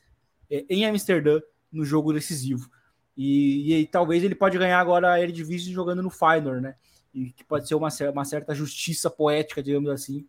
é, 0.50 0.64
em 0.68 0.84
Amsterdã 0.84 1.40
no 1.72 1.84
jogo 1.84 2.12
decisivo. 2.12 2.70
E, 3.16 3.72
e, 3.72 3.80
e, 3.80 3.86
talvez 3.86 4.22
ele 4.22 4.34
pode 4.34 4.58
ganhar 4.58 4.80
agora 4.80 5.12
a 5.12 5.20
Eredivisie 5.20 5.72
jogando 5.72 6.02
no 6.02 6.10
Feyenoord, 6.10 6.62
né? 6.62 6.74
E 7.12 7.30
que 7.32 7.44
pode 7.44 7.66
ser 7.66 7.74
uma, 7.74 7.88
uma 8.12 8.24
certa 8.24 8.54
justiça 8.54 9.10
poética, 9.10 9.62
digamos 9.62 9.90
assim. 9.90 10.26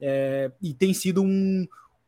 É, 0.00 0.50
e 0.60 0.74
tem 0.74 0.92
sido 0.92 1.22
um, 1.22 1.66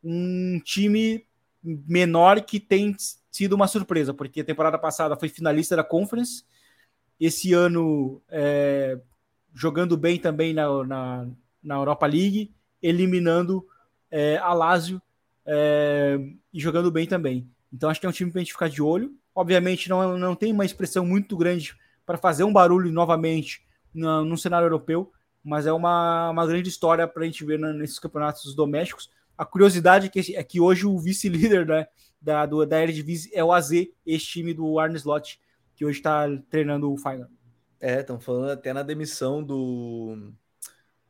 um 0.09 0.61
time 0.63 1.25
menor 1.61 2.41
que 2.41 2.59
tem 2.59 2.95
sido 3.29 3.53
uma 3.53 3.67
surpresa, 3.67 4.13
porque 4.13 4.39
a 4.39 4.45
temporada 4.45 4.77
passada 4.77 5.17
foi 5.17 5.27
finalista 5.27 5.75
da 5.75 5.83
Conference, 5.83 6.45
esse 7.19 7.53
ano 7.53 8.21
é, 8.29 8.97
jogando 9.53 9.97
bem 9.97 10.17
também 10.17 10.53
na, 10.53 10.83
na, 10.85 11.27
na, 11.61 11.75
Europa 11.75 12.05
League, 12.05 12.53
eliminando 12.81 13.65
é, 14.09 14.37
a 14.37 14.53
Lazio 14.53 15.01
é, 15.45 16.17
e 16.53 16.59
jogando 16.59 16.91
bem 16.91 17.05
também. 17.05 17.49
Então 17.73 17.89
acho 17.89 17.99
que 17.99 18.05
é 18.05 18.09
um 18.09 18.13
time 18.13 18.31
para 18.31 18.39
a 18.39 18.43
gente 18.43 18.53
ficar 18.53 18.69
de 18.69 18.81
olho. 18.81 19.13
Obviamente 19.35 19.89
não, 19.89 20.17
não 20.17 20.35
tem 20.35 20.53
uma 20.53 20.65
expressão 20.65 21.05
muito 21.05 21.35
grande 21.35 21.75
para 22.05 22.17
fazer 22.17 22.43
um 22.43 22.53
barulho 22.53 22.91
novamente 22.91 23.67
no, 23.93 24.23
no 24.23 24.37
cenário 24.37 24.67
europeu, 24.67 25.11
mas 25.43 25.65
é 25.65 25.73
uma, 25.73 26.29
uma 26.29 26.47
grande 26.47 26.69
história 26.69 27.07
para 27.07 27.23
a 27.23 27.25
gente 27.25 27.43
ver 27.43 27.59
nesses 27.59 27.99
campeonatos 27.99 28.55
domésticos. 28.55 29.09
A 29.37 29.45
curiosidade 29.45 30.07
é 30.07 30.09
que, 30.09 30.35
é 30.35 30.43
que 30.43 30.59
hoje 30.59 30.85
o 30.85 30.97
vice-líder 30.97 31.65
da, 32.21 32.45
do, 32.45 32.65
da 32.65 32.81
Eredivisie 32.81 33.31
é 33.33 33.43
o 33.43 33.51
AZ, 33.51 33.71
esse 34.05 34.25
time 34.25 34.53
do 34.53 34.79
Arne 34.79 34.95
Slot, 34.95 35.39
que 35.75 35.85
hoje 35.85 35.99
está 35.99 36.25
treinando 36.49 36.91
o 36.91 36.97
Final. 36.97 37.27
É, 37.79 37.99
estão 37.99 38.19
falando 38.19 38.49
até 38.49 38.73
na 38.73 38.81
demissão 38.81 39.43
do, 39.43 40.33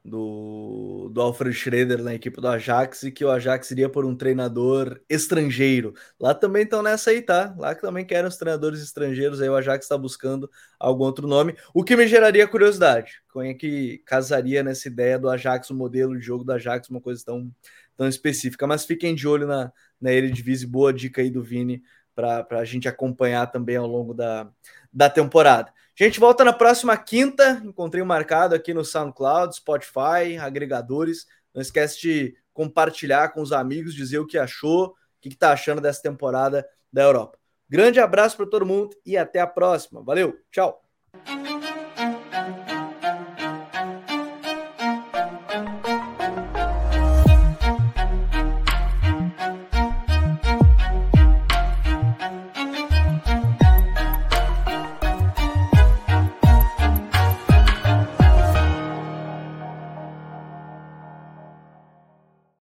do, 0.07 1.09
do 1.11 1.21
Alfred 1.21 1.53
Schroeder 1.53 2.01
na 2.01 2.13
equipe 2.13 2.39
do 2.39 2.47
Ajax 2.47 3.03
e 3.03 3.11
que 3.11 3.25
o 3.25 3.32
Ajax 3.32 3.71
iria 3.71 3.89
por 3.89 4.05
um 4.05 4.15
treinador 4.15 4.99
estrangeiro. 5.09 5.93
Lá 6.19 6.34
também 6.34 6.63
estão 6.63 6.82
nessa 6.82 7.11
aí, 7.11 7.21
tá? 7.21 7.53
Lá 7.57 7.75
que 7.75 7.82
também 7.82 8.05
querem 8.05 8.28
os 8.28 8.38
treinadores 8.38 8.82
estrangeiros, 8.82 9.41
aí 9.41 9.49
o 9.49 9.55
Ajax 9.55 9.86
está 9.86 9.97
buscando 9.97 10.49
algum 10.80 11.03
outro 11.03 11.28
nome, 11.28 11.55
o 11.73 11.84
que 11.84 11.95
me 11.95 12.07
geraria 12.07 12.47
curiosidade. 12.47 13.21
Quem 13.32 13.49
é 13.49 13.53
que 13.53 13.99
casaria 14.05 14.63
nessa 14.63 14.88
ideia 14.88 15.19
do 15.19 15.30
Ajax, 15.30 15.69
o 15.69 15.75
modelo 15.75 16.17
de 16.17 16.25
jogo 16.25 16.43
do 16.43 16.51
Ajax, 16.53 16.89
uma 16.89 17.01
coisa 17.01 17.23
tão 17.25 17.51
tão 17.97 18.07
específica. 18.07 18.67
Mas 18.67 18.85
fiquem 18.85 19.15
de 19.15 19.27
olho 19.27 19.47
na, 19.47 19.71
na 19.99 20.13
Eredivisie. 20.13 20.67
Boa 20.67 20.93
dica 20.93 21.21
aí 21.21 21.29
do 21.29 21.43
Vini 21.43 21.81
para 22.15 22.45
a 22.51 22.65
gente 22.65 22.87
acompanhar 22.87 23.47
também 23.47 23.75
ao 23.75 23.87
longo 23.87 24.13
da, 24.13 24.49
da 24.93 25.09
temporada. 25.09 25.71
A 25.99 26.03
gente 26.03 26.19
volta 26.19 26.43
na 26.43 26.53
próxima 26.53 26.95
quinta. 26.95 27.61
Encontrei 27.65 28.01
um 28.01 28.07
marcado 28.07 28.55
aqui 28.55 28.73
no 28.73 28.85
SoundCloud, 28.85 29.55
Spotify, 29.55 30.37
agregadores. 30.39 31.25
Não 31.53 31.61
esquece 31.61 31.99
de 31.99 32.37
compartilhar 32.53 33.29
com 33.29 33.41
os 33.41 33.51
amigos, 33.51 33.93
dizer 33.93 34.19
o 34.19 34.25
que 34.25 34.37
achou, 34.37 34.87
o 34.87 34.95
que 35.21 35.29
está 35.29 35.51
achando 35.51 35.81
dessa 35.81 36.01
temporada 36.01 36.67
da 36.93 37.03
Europa. 37.03 37.37
Grande 37.69 37.99
abraço 37.99 38.37
para 38.37 38.45
todo 38.45 38.65
mundo 38.65 38.95
e 39.05 39.17
até 39.17 39.39
a 39.39 39.47
próxima. 39.47 40.03
Valeu, 40.03 40.39
tchau! 40.51 40.81